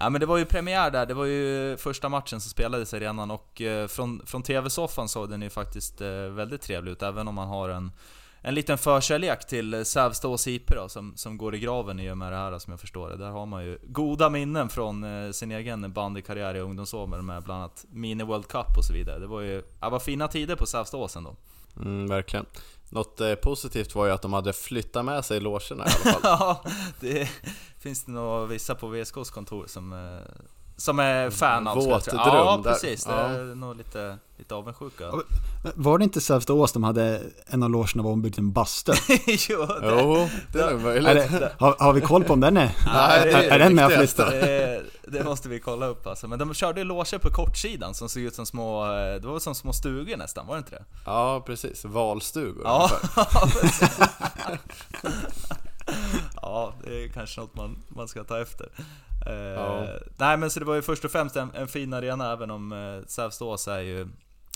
Ja 0.00 0.10
men 0.10 0.20
det 0.20 0.26
var 0.26 0.36
ju 0.36 0.44
premiär 0.44 0.90
där, 0.90 1.06
det 1.06 1.14
var 1.14 1.24
ju 1.24 1.76
första 1.76 2.08
matchen 2.08 2.40
som 2.40 2.50
spelades 2.50 2.94
i 2.94 2.96
arenan 2.96 3.30
och 3.30 3.60
eh, 3.60 3.86
från, 3.86 4.22
från 4.26 4.42
TV-soffan 4.42 5.08
såg 5.08 5.30
den 5.30 5.42
ju 5.42 5.50
faktiskt 5.50 6.00
väldigt 6.30 6.62
trevlig 6.62 6.92
ut, 6.92 7.02
även 7.02 7.28
om 7.28 7.34
man 7.34 7.48
har 7.48 7.68
en, 7.68 7.92
en 8.46 8.54
liten 8.54 8.78
förkärlek 8.78 9.46
till 9.46 9.84
Sävstås 9.84 10.46
IP 10.46 10.68
då, 10.68 10.88
som, 10.88 11.16
som 11.16 11.38
går 11.38 11.54
i 11.54 11.58
graven 11.58 12.00
i 12.00 12.10
och 12.10 12.18
med 12.18 12.32
det 12.32 12.36
här 12.36 12.58
som 12.58 12.70
jag 12.70 12.80
förstår 12.80 13.08
det. 13.08 13.16
Där 13.16 13.30
har 13.30 13.46
man 13.46 13.64
ju 13.64 13.78
goda 13.82 14.30
minnen 14.30 14.68
från 14.68 15.04
eh, 15.04 15.30
sin 15.30 15.52
egen 15.52 15.92
bandykarriär 15.92 16.54
i 16.54 16.60
ungdomsåldern 16.60 17.26
med 17.26 17.42
bland 17.42 17.60
annat 17.60 17.84
Mini 17.90 18.24
World 18.24 18.48
Cup 18.48 18.76
och 18.78 18.84
så 18.84 18.92
vidare. 18.92 19.18
Det 19.18 19.26
var 19.26 19.40
ju, 19.40 19.62
ja, 19.80 19.90
var 19.90 19.98
fina 19.98 20.28
tider 20.28 20.56
på 20.56 20.66
Sävstås 20.66 21.16
ändå. 21.16 21.36
Mm, 21.76 22.06
verkligen. 22.06 22.46
Något 22.90 23.20
eh, 23.20 23.34
positivt 23.34 23.94
var 23.94 24.06
ju 24.06 24.12
att 24.12 24.22
de 24.22 24.32
hade 24.32 24.52
flyttat 24.52 25.04
med 25.04 25.24
sig 25.24 25.40
logerna 25.40 25.84
i 25.84 25.88
alla 25.88 26.12
fall. 26.12 26.20
Ja, 26.22 26.64
det 27.00 27.28
finns 27.78 28.04
det 28.04 28.12
nog 28.12 28.48
vissa 28.48 28.74
på 28.74 28.88
VSKs 28.88 29.30
kontor 29.30 29.66
som, 29.66 29.92
eh, 29.92 30.44
som 30.76 30.98
är 30.98 31.30
fan 31.30 31.66
av 31.68 31.74
Våt 31.76 32.04
dröm 32.04 32.20
Ja, 32.24 32.60
där. 32.64 32.72
precis. 32.72 33.04
Det 33.04 33.10
Ja. 33.12 33.18
är 33.18 33.54
nog 33.54 33.76
lite, 33.76 34.18
lite 34.38 34.54
avundsjuka. 34.54 35.04
Var 35.74 35.98
det 35.98 36.04
inte 36.04 36.20
Sävstaås 36.20 36.72
de 36.72 36.84
hade 36.84 37.22
en 37.46 37.62
av 37.62 37.70
logerna 37.70 38.02
var 38.02 38.10
ombyggd 38.10 38.34
till 38.34 38.42
en 38.44 38.52
bastu? 38.52 38.92
jo, 39.48 39.66
det, 39.66 39.78
Jo, 39.82 40.28
det 40.52 40.60
är 40.60 40.68
Är 40.68 40.78
möjligt. 40.78 41.30
det, 41.30 41.52
har, 41.58 41.76
har 41.78 41.92
vi 41.92 42.00
koll 42.00 42.24
på 42.24 42.32
om 42.32 42.40
den 42.40 42.56
är? 42.56 42.76
Nej, 42.86 43.20
det 43.24 43.32
är, 43.32 43.50
är 43.50 43.58
den 43.58 43.74
med 43.74 43.88
viktigaste. 43.88 44.24
flyttar? 44.26 44.46
det, 44.46 44.82
det 45.08 45.24
måste 45.24 45.48
vi 45.48 45.60
kolla 45.60 45.86
upp 45.86 46.06
alltså. 46.06 46.28
Men 46.28 46.38
de 46.38 46.54
körde 46.54 46.80
ju 46.80 46.84
loger 46.84 47.18
på 47.18 47.30
kortsidan 47.30 47.94
som 47.94 48.08
såg 48.08 48.22
ut 48.22 48.34
som 48.34 48.46
små, 48.46 48.84
eh, 48.84 49.14
det 49.20 49.26
var 49.26 49.38
som 49.38 49.54
små 49.54 49.72
stugor 49.72 50.16
nästan, 50.16 50.46
var 50.46 50.54
det 50.54 50.58
inte 50.58 50.70
det? 50.70 50.84
Ja, 51.06 51.42
precis. 51.46 51.84
Valstugor 51.84 52.62
Ja, 52.64 52.90
ja, 56.42 56.72
det 56.84 57.04
är 57.04 57.08
kanske 57.08 57.40
något 57.40 57.54
man, 57.54 57.78
man 57.88 58.08
ska 58.08 58.24
ta 58.24 58.40
efter. 58.40 58.68
Eh, 59.26 59.34
Ja. 59.34 59.86
Nej 60.16 60.36
men 60.36 60.50
så 60.50 60.60
det 60.60 60.66
var 60.66 60.74
ju 60.74 60.82
först 60.82 61.04
och 61.04 61.10
främst 61.10 61.36
en, 61.36 61.50
en 61.54 61.68
fin 61.68 61.92
arena 61.92 62.32
även 62.32 62.50
om 62.50 62.72
eh, 62.72 63.06
Sävstås 63.06 63.68
är 63.68 63.80
ju, 63.80 64.08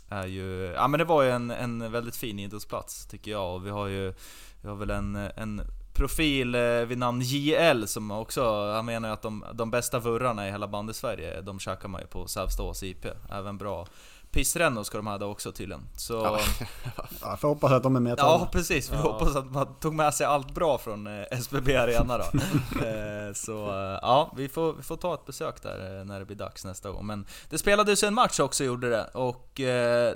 är 0.09 0.27
ju... 0.27 0.73
Ja 0.77 0.89
men 0.89 0.99
det 0.99 1.05
var 1.05 1.23
ju 1.23 1.31
en, 1.31 1.51
en 1.51 1.93
väldigt 1.93 2.17
fin 2.17 2.39
idrottsplats 2.39 3.07
tycker 3.07 3.31
jag 3.31 3.55
och 3.55 3.67
vi 3.67 3.71
har 3.71 3.87
ju 3.87 4.15
Vi 4.63 4.69
har 4.69 4.77
väl 4.77 4.91
en, 4.91 5.17
en 5.17 5.63
profil 5.95 6.55
eh, 6.55 6.61
vid 6.87 6.99
namn 6.99 7.21
JL 7.21 7.85
som 7.87 8.11
också, 8.11 8.73
han 8.73 8.87
menar 8.87 9.09
ju 9.09 9.13
att 9.13 9.23
de, 9.23 9.45
de 9.55 9.71
bästa 9.71 9.99
vurrarna 9.99 10.49
i 10.49 10.51
hela 10.51 10.69
bandy 10.69 10.93
Sverige, 10.93 11.41
de 11.41 11.59
käkar 11.61 11.89
man 11.89 12.01
ju 12.01 12.07
på 12.07 12.27
Sävstås 12.27 12.83
IP. 12.83 13.07
Även 13.33 13.59
bra 13.59 13.87
pissrännor 14.33 14.83
ska 14.83 14.97
de 14.99 15.07
ha 15.07 15.25
också 15.25 15.53
tydligen. 15.53 15.89
Så... 15.97 16.15
Ja, 16.15 16.41
Ja, 17.23 17.37
får 17.37 17.49
hoppas 17.49 17.73
att 17.73 17.83
de 17.83 17.97
är 17.97 18.01
med 18.01 18.15
Ja 18.19 18.49
precis, 18.53 18.91
vi 18.91 18.95
Ja. 18.97 19.01
hoppas 19.01 19.37
att 19.37 19.51
man 19.53 19.75
tog 19.75 19.95
med 19.95 20.15
sig 20.15 20.27
allt 20.27 20.55
bra 20.55 20.79
från 20.79 21.07
eh, 21.07 21.25
SBB 21.31 21.77
Arena 21.77 22.19
då. 22.19 22.25
eh, 22.87 23.33
så 23.35 23.69
eh, 23.69 23.99
ja, 24.03 24.33
vi 24.37 24.49
får, 24.49 24.73
vi 24.73 24.83
får 24.83 24.97
ta 24.97 25.15
ett 25.15 25.27
besök 25.27 25.63
där 25.63 26.05
när 26.05 26.19
det 26.19 26.25
blir 26.25 26.37
dags 26.37 26.65
nästa 26.65 26.91
gång. 26.91 27.07
Men 27.07 27.27
det 27.51 27.59
spelades 27.59 28.05
ju 28.05 28.09
en 28.09 28.15
match 28.15 28.41
också 28.41 28.65
gjorde 28.65 28.91
det, 28.91 29.05
och 29.05 29.51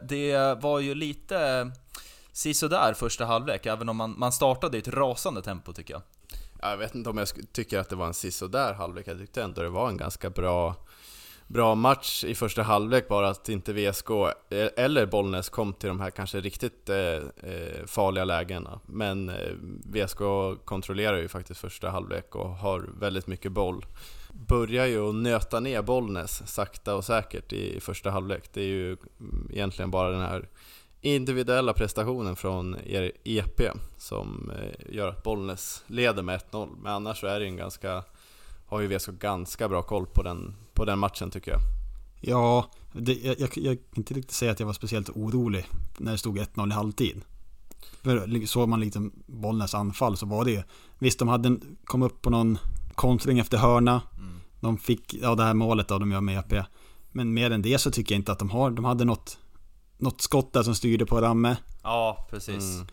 det 0.09 0.59
var 0.63 0.79
ju 0.79 0.95
lite 0.95 1.71
sisådär 2.33 2.95
första 2.97 3.25
halvlek, 3.25 3.67
även 3.67 3.89
om 3.89 3.97
man, 3.97 4.15
man 4.19 4.33
startade 4.33 4.77
i 4.77 4.81
ett 4.81 4.89
rasande 4.89 5.43
tempo 5.43 5.73
tycker 5.73 5.95
jag. 5.95 6.03
Jag 6.61 6.77
vet 6.77 6.95
inte 6.95 7.11
om 7.11 7.19
jag 7.19 7.29
tycker 7.53 7.79
att 7.79 7.89
det 7.89 7.97
var 7.97 8.07
en 8.07 8.15
sisådär 8.15 8.73
halvlek. 8.75 9.09
Jag 9.09 9.19
tyckte 9.19 9.43
ändå 9.43 9.63
det 9.63 9.69
var 9.69 9.89
en 9.89 9.97
ganska 9.97 10.31
bra, 10.31 10.75
bra 11.55 11.75
match 11.75 12.25
i 12.25 12.35
första 12.35 12.63
halvlek, 12.63 13.09
bara 13.09 13.29
att 13.29 13.49
inte 13.49 13.73
VSK 13.73 14.11
e- 14.51 14.71
eller 14.77 15.07
Bollnäs 15.07 15.49
kom 15.49 15.73
till 15.73 15.89
de 15.89 16.01
här 16.01 16.11
kanske 16.11 16.41
riktigt 16.41 16.89
eh, 16.89 16.97
eh 16.97 17.87
farliga 17.87 18.25
lägena. 18.25 18.81
Men 18.87 19.29
eh, 19.29 19.53
VSK 19.85 20.19
kontrollerar 20.65 21.17
ju 21.17 21.29
faktiskt 21.29 21.61
första 21.61 21.91
halvlek 21.91 22.35
och 22.35 22.49
har 22.49 22.89
väldigt 23.01 23.27
mycket 23.27 23.53
boll. 23.53 23.87
börjar 24.33 24.87
ju 24.87 25.09
att 25.09 25.15
nöta 25.15 25.61
ner 25.61 25.83
Bollnäs 25.83 26.43
sakta 26.47 26.95
och 26.95 27.05
säkert 27.05 27.53
i 27.53 27.81
första 27.81 28.11
halvlek. 28.11 28.53
Det 28.53 28.61
är 28.61 28.67
ju 28.67 28.97
mm, 29.21 29.49
egentligen 29.51 29.91
bara 29.91 30.11
den 30.11 30.21
här 30.21 30.49
individuella 31.01 31.73
prestationen 31.73 32.37
från 32.37 32.77
er 32.87 33.13
EP 33.25 33.61
som 33.97 34.53
eh, 34.59 34.95
gör 34.95 35.09
att 35.09 35.23
Bollnäs 35.23 35.85
leder 35.87 36.23
med 36.23 36.41
1-0. 36.51 36.69
Men 36.83 36.93
annars 36.93 37.21
så 37.21 37.27
är 37.27 37.41
det 37.41 37.47
en 37.47 37.57
ganska, 37.57 38.05
har 38.75 38.81
ju 38.81 38.97
VSK 38.97 39.11
ganska 39.11 39.69
bra 39.69 39.83
koll 39.83 40.07
på 40.07 40.23
den, 40.23 40.55
på 40.75 40.85
den 40.85 40.99
matchen 40.99 41.31
tycker 41.31 41.51
jag. 41.51 41.61
Ja, 42.21 42.71
det, 42.93 43.13
jag, 43.13 43.41
jag, 43.41 43.51
jag 43.57 43.77
kan 43.77 43.97
inte 43.97 44.15
riktigt 44.15 44.37
säga 44.37 44.53
att 44.53 44.61
jag 44.61 44.67
var 44.67 44.73
speciellt 44.73 45.11
orolig 45.11 45.67
när 45.99 46.13
det 46.13 46.19
stod 46.19 46.39
1-0 46.39 46.71
i 46.71 46.73
halvtid. 46.73 47.21
För 48.03 48.47
såg 48.47 48.69
man 48.69 48.81
liksom 48.81 49.13
Bollnäs 49.27 49.75
anfall 49.75 50.17
så 50.17 50.27
var 50.27 50.45
det 50.45 50.51
ju, 50.51 50.63
visst 50.99 51.19
de 51.19 51.29
hade 51.29 51.49
en, 51.49 51.77
kom 51.85 52.03
upp 52.03 52.23
på 52.23 52.31
någon 52.31 52.59
kontring 52.95 53.39
efter 53.39 53.59
hörna. 53.59 54.03
Mm. 54.19 54.41
De 54.61 54.79
fick, 54.79 55.15
ja 55.15 55.35
det 55.35 55.43
här 55.43 55.55
målet 55.55 55.89
då 55.89 55.99
de 55.99 56.13
gör 56.13 56.21
med 56.21 56.39
EP. 56.39 56.67
Men 57.13 57.35
mer 57.35 57.51
än 57.51 57.63
det 57.63 57.79
så 57.79 57.91
tycker 57.91 58.15
jag 58.15 58.21
inte 58.21 58.33
att 58.33 58.39
de 58.39 58.51
har, 58.51 58.71
de 58.71 58.85
hade 58.85 59.05
något, 59.05 59.39
något 59.99 60.21
skott 60.21 60.53
där 60.53 60.63
som 60.63 60.75
styrde 60.75 61.07
på 61.07 61.21
Ramme. 61.21 61.57
Ja, 61.83 62.27
precis. 62.31 62.75
Mm. 62.75 62.87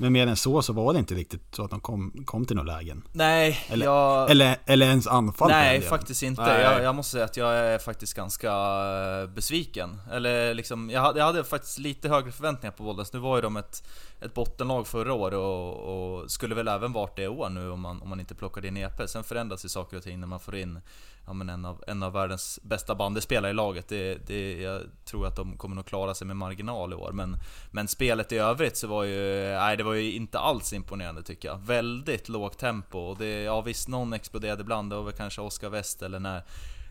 Men 0.00 0.12
mer 0.12 0.26
än 0.26 0.36
så 0.36 0.62
så 0.62 0.72
var 0.72 0.92
det 0.92 0.98
inte 0.98 1.14
riktigt 1.14 1.54
så 1.54 1.64
att 1.64 1.70
de 1.70 1.80
kom, 1.80 2.24
kom 2.26 2.44
till 2.44 2.56
några 2.56 2.76
lägen. 2.76 3.02
Nej, 3.12 3.58
Eller- 3.68 3.86
jag... 3.86 4.30
Eller, 4.30 4.56
eller 4.66 4.86
ens 4.86 5.06
anfall. 5.06 5.50
Nej, 5.50 5.80
faktiskt 5.80 6.22
inte. 6.22 6.42
Nej. 6.42 6.62
Jag, 6.62 6.82
jag 6.82 6.94
måste 6.94 7.12
säga 7.12 7.24
att 7.24 7.36
jag 7.36 7.56
är 7.56 7.78
faktiskt 7.78 8.14
ganska 8.14 8.52
eh, 8.52 9.30
besviken. 9.34 10.00
Eller 10.12 10.54
liksom, 10.54 10.90
jag 10.90 11.00
hade, 11.00 11.18
jag 11.18 11.26
hade 11.26 11.44
faktiskt 11.44 11.78
lite 11.78 12.08
högre 12.08 12.32
förväntningar 12.32 12.72
på 12.72 12.82
Bollnäs. 12.82 13.12
Nu 13.12 13.18
var 13.18 13.36
ju 13.36 13.42
de 13.42 13.56
ett, 13.56 13.88
ett 14.20 14.34
bottenlag 14.34 14.86
förra 14.86 15.12
året 15.12 15.34
och, 15.38 16.20
och 16.22 16.30
skulle 16.30 16.54
väl 16.54 16.68
även 16.68 16.92
varit 16.92 17.16
det 17.16 17.22
i 17.22 17.28
år 17.28 17.48
nu 17.48 17.70
om 17.70 17.80
man, 17.80 18.02
om 18.02 18.08
man 18.08 18.20
inte 18.20 18.34
plockade 18.34 18.68
in 18.68 18.76
EP. 18.76 19.08
Sen 19.10 19.24
förändras 19.24 19.64
ju 19.64 19.68
saker 19.68 19.96
och 19.96 20.02
ting 20.02 20.20
när 20.20 20.26
man 20.26 20.40
får 20.40 20.56
in 20.56 20.80
ja, 21.28 21.34
men 21.34 21.48
en, 21.48 21.64
av, 21.64 21.84
en 21.86 22.02
av 22.02 22.12
världens 22.12 22.60
bästa 22.62 22.94
bandyspelare 22.94 23.50
i 23.50 23.54
laget. 23.54 23.88
Det, 23.88 24.26
det, 24.26 24.60
jag 24.60 24.82
tror 25.04 25.26
att 25.26 25.36
de 25.36 25.56
kommer 25.56 25.76
nog 25.76 25.86
klara 25.86 26.14
sig 26.14 26.26
med 26.26 26.36
marginal 26.36 26.92
i 26.92 26.96
år. 26.96 27.12
Men, 27.12 27.36
men 27.70 27.88
spelet 27.88 28.32
i 28.32 28.38
övrigt 28.38 28.76
så 28.76 28.86
var 28.86 29.04
ju, 29.04 29.42
nej 29.42 29.76
det 29.76 29.82
var 29.82 29.94
ju 29.94 30.12
inte 30.12 30.38
alls 30.38 30.72
imponerande 30.72 31.22
tycker 31.22 31.48
jag. 31.48 31.58
Väldigt 31.58 32.28
lågt 32.28 32.58
tempo. 32.58 32.98
Och 32.98 33.18
det, 33.18 33.42
ja 33.42 33.60
visst, 33.60 33.88
någon 33.88 34.12
exploderade 34.12 34.60
ibland. 34.60 34.90
Det 34.90 34.96
var 34.96 35.02
väl 35.02 35.12
kanske 35.12 35.40
Oskar 35.40 35.68
West 35.68 36.02
eller 36.02 36.18
när 36.18 36.42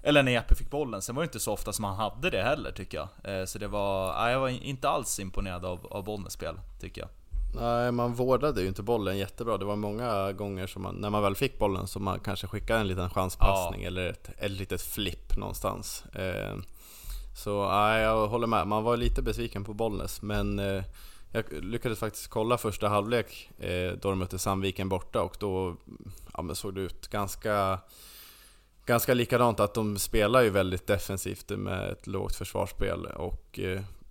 eller 0.03 0.23
när 0.23 0.31
Jeppe 0.31 0.55
fick 0.55 0.69
bollen, 0.69 1.01
sen 1.01 1.15
var 1.15 1.23
det 1.23 1.25
inte 1.25 1.39
så 1.39 1.53
ofta 1.53 1.73
som 1.73 1.85
han 1.85 1.95
hade 1.95 2.29
det 2.29 2.43
heller 2.43 2.71
tycker 2.71 2.97
jag. 2.97 3.39
Eh, 3.39 3.45
så 3.45 3.59
det 3.59 3.67
var, 3.67 4.23
nej, 4.23 4.31
jag 4.31 4.39
var 4.39 4.49
inte 4.49 4.89
alls 4.89 5.19
imponerad 5.19 5.65
av, 5.65 5.87
av 5.91 6.03
Bollnäs 6.03 6.33
spel, 6.33 6.55
tycker 6.79 7.01
jag. 7.01 7.09
Nej, 7.53 7.91
man 7.91 8.13
vårdade 8.13 8.61
ju 8.61 8.67
inte 8.67 8.83
bollen 8.83 9.17
jättebra. 9.17 9.57
Det 9.57 9.65
var 9.65 9.75
många 9.75 10.31
gånger 10.31 10.67
som 10.67 10.81
man, 10.81 10.95
när 10.95 11.09
man 11.09 11.23
väl 11.23 11.35
fick 11.35 11.59
bollen, 11.59 11.87
som 11.87 12.03
man 12.03 12.19
kanske 12.19 12.47
skickade 12.47 12.79
en 12.79 12.87
liten 12.87 13.09
chanspassning 13.09 13.83
eller 13.83 14.09
ett, 14.09 14.29
ett 14.37 14.51
litet 14.51 14.81
flipp 14.81 15.37
någonstans. 15.37 16.05
Eh, 16.05 16.55
så 17.35 17.69
nej, 17.69 18.01
jag 18.01 18.27
håller 18.27 18.47
med. 18.47 18.67
Man 18.67 18.83
var 18.83 18.97
lite 18.97 19.21
besviken 19.21 19.63
på 19.63 19.73
Bollnäs, 19.73 20.21
men 20.21 20.59
eh, 20.59 20.83
jag 21.31 21.43
lyckades 21.51 21.99
faktiskt 21.99 22.27
kolla 22.27 22.57
första 22.57 22.89
halvlek 22.89 23.51
eh, 23.59 23.91
då 24.01 24.09
de 24.09 24.19
mötte 24.19 24.39
Sandviken 24.39 24.89
borta 24.89 25.21
och 25.21 25.35
då 25.39 25.75
ja, 26.33 26.55
såg 26.55 26.75
det 26.75 26.81
ut 26.81 27.07
ganska 27.07 27.79
Ganska 28.87 29.13
likadant 29.13 29.59
att 29.59 29.73
de 29.73 29.99
spelar 29.99 30.41
ju 30.41 30.49
väldigt 30.49 30.87
defensivt 30.87 31.49
med 31.49 31.91
ett 31.91 32.07
lågt 32.07 32.35
försvarsspel 32.35 33.05
och 33.05 33.59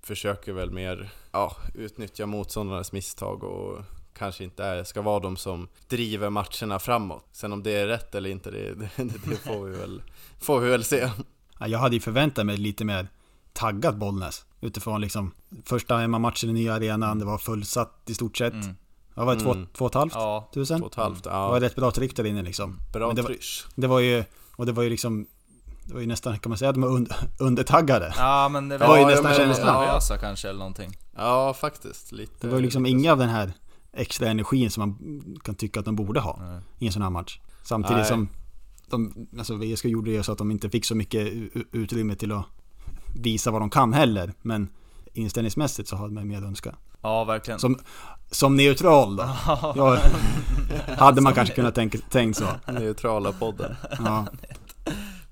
försöker 0.07 0.53
väl 0.53 0.71
mer 0.71 1.11
ja, 1.33 1.57
utnyttja 1.75 2.27
motståndarnas 2.27 2.93
misstag 2.93 3.45
och 3.45 3.79
kanske 4.19 4.45
inte 4.45 4.65
är, 4.65 4.85
ska 4.85 5.03
vara 5.03 5.21
de 5.21 5.37
som 5.37 5.69
driver 5.89 6.31
matcherna 6.31 6.79
framåt. 6.79 7.25
Sen 7.33 7.53
om 7.53 7.63
det 7.63 7.71
är 7.73 7.87
rätt 7.87 8.15
eller 8.15 8.31
inte, 8.31 8.51
det, 8.51 8.75
det, 8.97 9.05
det 9.25 9.37
får, 9.37 9.65
vi 9.65 9.77
väl, 9.79 10.03
får 10.41 10.61
vi 10.61 10.71
väl 10.71 10.85
se. 10.85 11.11
Ja, 11.59 11.67
Jag 11.69 11.79
hade 11.79 11.95
ju 11.97 12.01
förväntat 12.01 12.47
mig 12.47 12.57
lite 12.57 12.85
mer 12.85 13.09
taggat 13.53 13.97
Bollnäs. 13.97 14.45
Utifrån 14.61 15.01
liksom 15.01 15.33
första 15.65 15.97
hemmamatchen 15.97 16.51
i 16.51 16.53
nya 16.53 16.75
arenan, 16.75 17.19
det 17.19 17.25
var 17.25 17.39
fullsatt 17.39 18.03
i 18.07 18.15
stort 18.15 18.37
sett. 18.37 18.53
Mm. 18.53 18.77
Ja, 19.15 19.25
var 19.25 19.35
det 19.35 19.41
två, 19.41 19.53
Mm. 19.53 19.67
två 19.73 19.85
och 19.85 19.91
ett 19.91 19.95
halvt 19.95 20.15
Ja, 20.15 20.51
tusen? 20.55 20.79
Två 20.81 20.87
och 20.87 20.93
ett 20.93 20.97
halvt, 20.99 21.25
Det 21.25 21.31
ja. 21.31 21.49
var 21.49 21.61
rätt 21.61 21.77
bra 21.77 21.91
tryck 21.91 22.17
där 22.17 22.25
inne 22.27 22.43
liksom. 22.43 22.79
Bra 22.93 23.13
det 23.13 23.23
var-. 23.23 23.37
Det 23.75 23.87
var 23.87 24.01
ju, 24.01 24.25
och 24.57 24.67
det 24.67 24.73
var 24.73 24.83
ju 24.83 24.91
liksom, 24.91 25.27
det 25.87 25.95
var 25.95 26.01
ju 26.01 26.07
nästan, 26.07 26.39
kan 26.39 26.51
man 26.51 26.59
säga 26.59 26.69
att 26.69 26.75
de 26.75 26.81
var 26.83 26.89
und, 26.91 27.13
undertaggade? 27.39 28.15
ja 28.17 28.49
men 28.49 28.69
det 28.69 28.79
Det 28.79 28.87
var 28.87 28.97
ju 28.97 29.03
var 29.03 29.11
nästan 29.11 29.25
väl 29.31 29.37
känslan. 29.37 29.81
nervösa 29.81 30.19
kanske 30.19 30.49
eller 30.49 30.59
någonting. 30.59 30.97
Ja, 31.17 31.55
faktiskt. 31.55 32.13
Lite, 32.13 32.33
Det 32.41 32.49
var 32.49 32.57
ju 32.57 32.63
liksom 32.63 32.87
inga 32.87 33.13
av 33.13 33.19
den 33.19 33.29
här 33.29 33.53
extra 33.93 34.29
energin 34.29 34.71
som 34.71 34.81
man 34.81 35.23
kan 35.45 35.55
tycka 35.55 35.81
att 35.81 35.87
de 35.87 35.97
borde 35.97 36.21
ha 36.21 36.39
Nej. 36.41 36.61
i 36.79 36.87
en 36.87 36.93
sån 36.93 37.03
här 37.03 37.11
match. 37.11 37.41
Samtidigt 37.65 37.97
Nej. 37.97 38.07
som 38.07 38.29
de, 38.91 39.27
alltså 39.39 39.55
VSK 39.57 39.85
gjorde 39.85 40.11
det 40.11 40.23
så 40.23 40.33
att 40.33 40.39
de 40.39 40.51
inte 40.51 40.71
fick 40.71 40.85
så 40.85 40.95
mycket 40.95 41.29
utrymme 41.73 42.15
till 42.15 42.33
att 42.33 42.45
visa 43.15 43.51
vad 43.51 43.63
de 43.63 43.71
kan 43.71 43.93
heller. 43.93 44.33
Men 44.43 44.69
inställningsmässigt 45.13 45.89
så 45.89 45.97
hade 45.97 46.15
man 46.15 46.29
mer 46.29 46.39
att 46.39 46.45
önska. 46.45 46.75
Ja, 47.03 47.25
verkligen. 47.25 47.61
Som, 47.61 47.79
som 48.31 48.57
neutral 48.57 49.17
då. 49.17 49.23
Ja, 49.77 49.99
hade 50.99 51.21
man 51.21 51.35
kanske 51.35 51.55
kunnat 51.55 51.75
tänka, 51.75 51.99
tänkt 52.11 52.37
så. 52.39 52.47
Neutrala 52.73 53.33
podden. 53.33 53.75
Ja. 53.99 54.27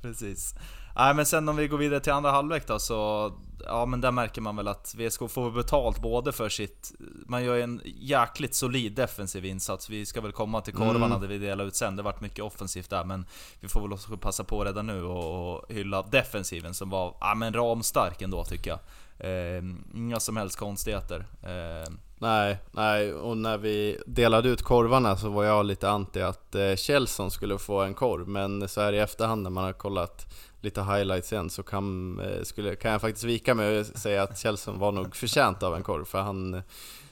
Precis. 0.05 0.55
Nej 0.97 1.15
men 1.15 1.27
sen 1.27 1.49
om 1.49 1.57
vi 1.57 1.69
går 1.69 1.79
vidare 1.79 2.01
till 2.01 2.13
andra 2.13 2.31
halvlek 2.31 2.67
då 2.67 2.79
så... 2.79 3.33
Ja 3.67 3.87
men 3.87 4.01
där 4.01 4.11
märker 4.11 4.41
man 4.41 4.57
väl 4.57 4.69
att 4.69 4.95
VSK 4.99 5.31
får 5.31 5.51
betalt 5.51 6.03
både 6.03 6.33
för 6.33 6.49
sitt... 6.49 6.93
Man 7.27 7.45
gör 7.45 7.59
en 7.59 7.81
jäkligt 7.85 8.55
solid 8.55 8.95
defensiv 8.95 9.45
insats. 9.45 9.91
Vi 9.91 10.07
ska 10.07 10.21
väl 10.21 10.33
komma 10.33 10.61
till 10.61 10.75
korvarna 10.75 11.07
Mm. 11.07 11.21
där 11.21 11.29
vi 11.29 11.39
delar 11.39 11.65
ut 11.65 11.77
sen. 11.77 11.97
Det 11.97 12.03
varit 12.03 12.21
mycket 12.21 12.45
offensivt 12.45 12.91
där 12.91 13.05
men 13.05 13.27
vi 13.61 13.69
får 13.69 13.83
väl 13.83 13.93
också 13.93 14.17
passa 14.17 14.45
på 14.45 14.65
redan 14.65 14.87
nu 14.87 15.03
och, 15.03 15.55
och 15.55 15.73
hylla 15.73 16.03
defensiven 16.03 16.75
som 16.75 16.91
var 16.91 17.17
ja, 17.21 17.35
men 17.35 17.55
ramstark 17.55 18.23
ändå 18.23 18.45
tycker 18.45 18.71
jag. 18.71 18.81
Eh, 19.19 19.63
inga 19.95 20.21
som 20.21 20.37
helst 20.37 20.57
konstigheter. 20.59 21.27
Eh, 21.43 21.93
Nej, 22.19 22.59
nej, 22.73 23.15
och 23.15 23.37
när 23.37 23.59
vi 23.59 23.99
delade 24.07 24.49
ut 24.49 24.63
korvarna 24.63 25.17
så 25.17 25.29
var 25.29 25.45
jag 25.45 25.67
lite 25.67 25.91
anti 25.91 26.23
att 26.23 26.55
eh, 26.55 26.75
Kjellson 26.77 27.31
skulle 27.31 27.59
få 27.59 27.81
en 27.81 27.95
korv, 27.95 28.29
men 28.29 28.69
så 28.69 28.81
här 28.81 28.93
i 28.93 28.99
efterhand 28.99 29.43
när 29.43 29.51
man 29.51 29.65
har 29.65 29.73
kollat 29.73 30.27
lite 30.61 30.83
highlights 30.83 31.33
igen 31.33 31.51
så 31.51 31.63
kan, 31.63 32.19
eh, 32.21 32.43
skulle, 32.43 32.77
kan 32.77 32.93
jag 32.93 33.01
faktiskt 33.01 33.25
vika 33.25 33.55
mig 33.55 33.81
och 33.81 33.87
säga 33.87 34.23
att 34.23 34.39
Kjellson 34.39 34.79
var 34.79 34.93
nog 34.93 35.17
förtjänt 35.17 35.63
av 35.63 35.75
en 35.75 35.83
korv, 35.83 36.05
för 36.05 36.21
han 36.21 36.63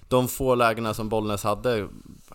de 0.09 0.29
få 0.29 0.55
lägena 0.55 0.95
som 0.95 1.09
Bollnäs 1.09 1.45
hade, 1.45 1.89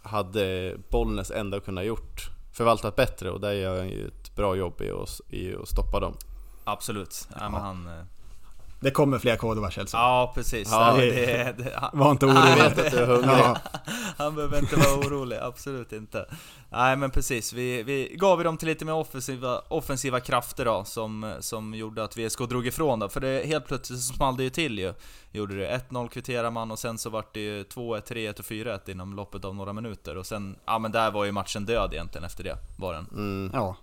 hade 0.03 0.75
Bollnäs 0.89 1.32
ändå 1.32 1.60
kunnat 1.60 1.86
gjort 1.86 2.30
förvaltat 2.53 2.95
bättre 2.95 3.32
och 3.32 3.39
där 3.39 3.51
gör 3.51 3.77
han 3.77 3.89
ju 3.89 4.08
ett 4.08 4.36
bra 4.36 4.56
jobb 4.56 4.82
i 4.82 4.91
att, 4.91 5.21
i 5.34 5.56
att 5.56 5.67
stoppa 5.67 5.99
dem. 5.99 6.17
absolut. 6.63 7.27
Ja, 7.39 7.49
men 7.49 7.62
han... 7.62 7.89
Det 8.79 8.91
kommer 8.91 9.19
fler 9.19 9.69
Chelsea. 9.71 9.99
Ja 9.99 10.31
precis. 10.35 10.67
Ja, 10.71 10.93
det- 10.97 11.11
det, 11.11 11.55
det, 11.57 11.73
han, 11.75 11.89
Var 11.93 12.11
inte 12.11 12.25
orolig. 12.25 12.55
vet 12.55 12.79
att 12.79 12.91
du 12.91 12.97
är 12.97 13.07
hungrig. 13.07 13.29
Ja. 13.39 13.57
Han 14.17 14.35
behöver 14.35 14.59
inte 14.59 14.75
vara 14.75 14.93
orolig, 14.99 15.37
absolut 15.37 15.93
inte. 15.93 16.25
Nej 16.69 16.95
men 16.97 17.09
precis, 17.11 17.53
vi, 17.53 17.83
vi 17.83 18.15
gav 18.19 18.43
dem 18.43 18.57
till 18.57 18.67
lite 18.67 18.85
mer 18.85 18.93
offensiva, 18.93 19.59
offensiva 19.59 20.19
krafter 20.19 20.65
då, 20.65 20.83
som, 20.85 21.33
som 21.39 21.73
gjorde 21.73 22.03
att 22.03 22.17
VSK 22.17 22.39
drog 22.39 22.67
ifrån 22.67 22.99
då. 22.99 23.09
För 23.09 23.19
det, 23.19 23.45
helt 23.47 23.67
plötsligt 23.67 23.99
så 23.99 24.13
small 24.13 24.37
det 24.37 24.43
ju 24.43 24.49
till 24.49 24.79
ju. 24.79 24.93
Gjorde 25.31 25.55
det. 25.55 25.81
1-0 25.89 26.07
kvitterar 26.09 26.51
man 26.51 26.71
och 26.71 26.79
sen 26.79 26.97
så 26.97 27.09
vart 27.09 27.33
det 27.33 27.39
ju 27.39 27.63
2-1, 27.63 28.01
3-1 28.11 28.39
och 28.39 28.45
4-1 28.45 28.89
inom 28.89 29.13
loppet 29.15 29.45
av 29.45 29.55
några 29.55 29.73
minuter. 29.73 30.17
Och 30.17 30.25
sen, 30.25 30.55
ja 30.65 30.79
men 30.79 30.91
där 30.91 31.11
var 31.11 31.25
ju 31.25 31.31
matchen 31.31 31.65
död 31.65 31.93
egentligen 31.93 32.25
efter 32.25 32.43
det, 32.43 32.57
var 32.77 32.93
den. 32.93 33.07
Mm. 33.11 33.51
Ja, 33.53 33.75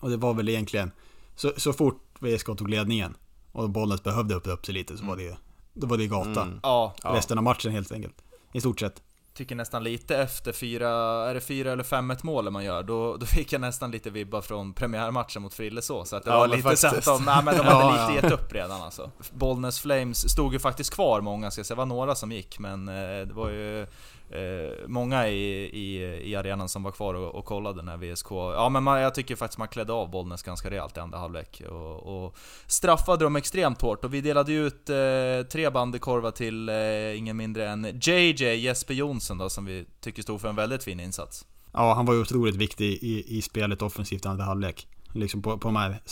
och 0.00 0.10
det 0.10 0.16
var 0.16 0.34
väl 0.34 0.48
egentligen 0.48 0.90
så, 1.36 1.52
så 1.56 1.72
fort 1.72 2.02
VSK 2.20 2.46
tog 2.46 2.68
ledningen 2.70 3.14
och 3.52 3.70
Bollnäs 3.70 4.02
behövde 4.02 4.34
öppna 4.34 4.52
upp 4.52 4.66
sig 4.66 4.74
lite 4.74 4.96
så 4.96 5.04
var 5.04 5.16
det 5.16 5.36
då 5.74 5.86
var 5.86 5.96
det 5.96 6.06
gata. 6.06 6.42
Mm. 6.42 6.60
Ja, 6.62 6.94
Ja. 7.02 7.10
Resten 7.14 7.38
av 7.38 7.44
matchen 7.44 7.72
helt 7.72 7.92
enkelt. 7.92 8.14
I 8.52 8.60
stort 8.60 8.80
sett. 8.80 9.02
tycker 9.34 9.54
nästan 9.54 9.84
lite 9.84 10.16
efter 10.16 10.52
fyra, 10.52 10.88
är 11.30 11.34
det 11.34 11.40
fyra 11.40 11.72
eller 11.72 11.84
5-1 11.84 12.18
målen 12.22 12.52
man 12.52 12.64
gör, 12.64 12.82
då, 12.82 13.16
då 13.16 13.26
fick 13.26 13.52
jag 13.52 13.60
nästan 13.60 13.90
lite 13.90 14.10
vibbar 14.10 14.40
från 14.40 14.74
premiärmatchen 14.74 15.42
mot 15.42 15.54
Frillesås. 15.54 16.08
Så 16.08 16.16
att 16.16 16.24
det 16.24 16.30
Ja, 16.30 16.38
var 16.38 16.48
men 16.48 16.56
lite 16.56 16.76
så 16.76 16.86
att 16.86 17.04
de, 17.04 17.24
nej, 17.24 17.44
men 17.44 17.56
de 17.56 17.62
hade 17.66 17.96
ja. 17.96 18.08
lite 18.10 18.26
gett 18.26 18.32
upp 18.32 18.52
redan 18.52 18.82
alltså. 18.82 19.10
Bollnäs 19.32 19.80
Flames 19.80 20.30
stod 20.32 20.52
ju 20.52 20.58
faktiskt 20.58 20.94
kvar 20.94 21.20
många, 21.20 21.50
ska 21.50 21.58
jag 21.58 21.66
säga. 21.66 21.74
Det 21.74 21.78
var 21.78 21.86
några 21.86 22.14
som 22.14 22.32
gick, 22.32 22.58
men 22.58 22.88
eh, 22.88 22.94
det 23.26 23.32
var 23.34 23.50
ju 23.50 23.86
eh, 24.32 24.88
många 24.88 25.28
i, 25.28 25.62
i, 25.62 26.20
i 26.30 26.36
arenan 26.36 26.68
som 26.68 26.82
var 26.82 26.90
kvar 26.90 27.14
och, 27.14 27.34
och 27.34 27.44
kollade 27.44 27.82
när 27.82 27.96
VSK... 27.96 28.30
Ja 28.30 28.68
men 28.68 28.82
man, 28.82 29.00
jag 29.00 29.14
tycker 29.14 29.36
faktiskt 29.36 29.58
man 29.58 29.68
klädde 29.68 29.92
av 29.92 30.10
Bollnäs 30.10 30.42
ganska 30.42 30.70
rejält 30.70 30.96
i 30.96 31.00
andra 31.00 31.18
halvlek. 31.18 31.62
Och, 31.70 32.24
och 32.24 32.36
straffade 32.66 33.24
dem 33.24 33.36
extremt 33.36 33.82
hårt. 33.82 34.04
Och 34.04 34.14
vi 34.14 34.20
delade 34.20 34.52
ju 34.52 34.66
ut 34.66 34.90
eh, 34.90 35.48
tre 35.52 35.70
bandykorvar 35.70 36.30
till 36.30 36.68
eh, 36.68 37.18
ingen 37.18 37.36
mindre 37.36 37.68
än 37.68 38.00
JJ 38.02 38.44
Jesper 38.44 38.94
Jonsson 38.94 39.38
då, 39.38 39.50
som 39.50 39.64
vi 39.64 39.84
tycker 40.00 40.22
stod 40.22 40.40
för 40.40 40.48
en 40.48 40.56
väldigt 40.56 40.84
fin 40.84 41.00
insats. 41.00 41.46
Ja, 41.72 41.94
han 41.94 42.06
var 42.06 42.14
ju 42.14 42.20
otroligt 42.20 42.56
viktig 42.56 42.86
i, 42.86 43.38
i 43.38 43.42
spelet 43.42 43.82
offensivt 43.82 44.24
i 44.24 44.28
andra 44.28 44.44
halvlek. 44.44 44.86
Liksom 45.14 45.42
på, 45.42 45.58
på 45.58 45.68
de 45.68 45.76
här 45.76 46.02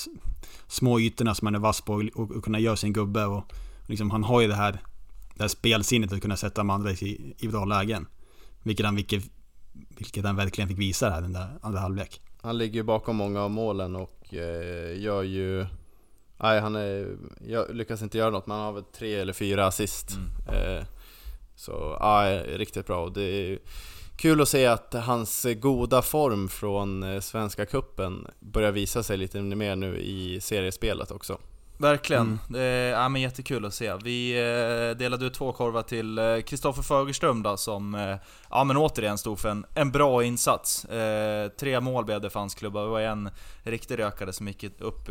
små 0.66 1.00
ytorna 1.00 1.34
som 1.34 1.46
han 1.46 1.54
är 1.54 1.58
vass 1.58 1.80
på 1.80 1.94
och, 2.14 2.30
och 2.30 2.44
kunna 2.44 2.58
göra 2.58 2.76
sin 2.76 2.92
gubbe 2.92 3.24
och 3.24 3.44
liksom 3.86 4.10
han 4.10 4.24
har 4.24 4.40
ju 4.40 4.48
det 4.48 4.54
här, 4.54 4.80
det 5.34 5.42
här 5.42 5.48
spelsinnet 5.48 6.12
att 6.12 6.22
kunna 6.22 6.36
sätta 6.36 6.60
andra 6.60 6.90
i, 6.90 7.34
i 7.38 7.48
bra 7.48 7.64
lägen. 7.64 8.06
Vilket 8.62 8.86
han, 8.86 8.96
vilket, 8.96 9.24
vilket 9.98 10.24
han 10.24 10.36
verkligen 10.36 10.68
fick 10.68 10.78
visa 10.78 11.10
här 11.10 11.20
den 11.20 11.32
där 11.32 11.58
andra 11.62 11.80
halvlek. 11.80 12.20
Han 12.42 12.58
ligger 12.58 12.74
ju 12.74 12.82
bakom 12.82 13.16
många 13.16 13.42
av 13.42 13.50
målen 13.50 13.96
och 13.96 14.34
eh, 14.34 15.00
gör 15.00 15.22
ju... 15.22 15.66
Nej, 16.42 16.60
han 16.60 16.76
är, 16.76 17.16
jag 17.48 17.74
lyckas 17.74 18.02
inte 18.02 18.18
göra 18.18 18.30
något, 18.30 18.46
men 18.46 18.56
han 18.56 18.66
har 18.66 18.72
väl 18.72 18.84
tre 18.84 19.14
eller 19.14 19.32
fyra 19.32 19.66
assist. 19.66 20.16
Mm. 20.48 20.78
Eh, 20.78 20.84
så, 21.54 21.96
ja, 22.00 22.42
riktigt 22.46 22.86
bra. 22.86 23.04
Och 23.04 23.12
det 23.12 23.22
är 23.22 23.58
kul 24.16 24.40
att 24.40 24.48
se 24.48 24.66
att 24.66 24.94
hans 24.94 25.46
goda 25.56 26.02
form 26.02 26.48
från 26.48 27.02
eh, 27.02 27.20
Svenska 27.20 27.66
Kuppen 27.66 28.26
börjar 28.40 28.72
visa 28.72 29.02
sig 29.02 29.16
lite 29.16 29.40
mer 29.40 29.76
nu 29.76 29.98
i 29.98 30.40
seriespelet 30.40 31.10
också. 31.10 31.38
Verkligen. 31.80 32.22
Mm. 32.22 32.38
Det 32.48 32.60
är 32.60 32.90
ja, 32.90 33.08
men 33.08 33.22
jättekul 33.22 33.64
att 33.64 33.74
se. 33.74 33.94
Vi 33.94 34.32
eh, 34.32 34.96
delade 34.96 35.26
ut 35.26 35.34
två 35.34 35.52
korvar 35.52 35.82
till 35.82 36.18
eh, 36.18 36.40
Kristoffer 36.40 36.82
Fagerström 36.82 37.42
då, 37.42 37.56
som 37.56 37.94
eh, 37.94 38.16
ja, 38.50 38.64
men 38.64 38.76
återigen 38.76 39.18
stod 39.18 39.38
för 39.38 39.48
en, 39.48 39.66
en 39.74 39.90
bra 39.90 40.24
insats. 40.24 40.86
Tre 41.60 41.80
mål 41.80 42.04
blev 42.04 42.20
det 42.20 42.30
för 42.30 42.40
hans 42.40 42.54
klubba. 42.54 42.82
Det 42.82 42.88
var 42.88 43.00
en 43.00 43.30
riktig 43.62 43.98
rökare 43.98 44.32
som 44.32 44.48
gick 44.48 44.64
upp, 44.64 45.08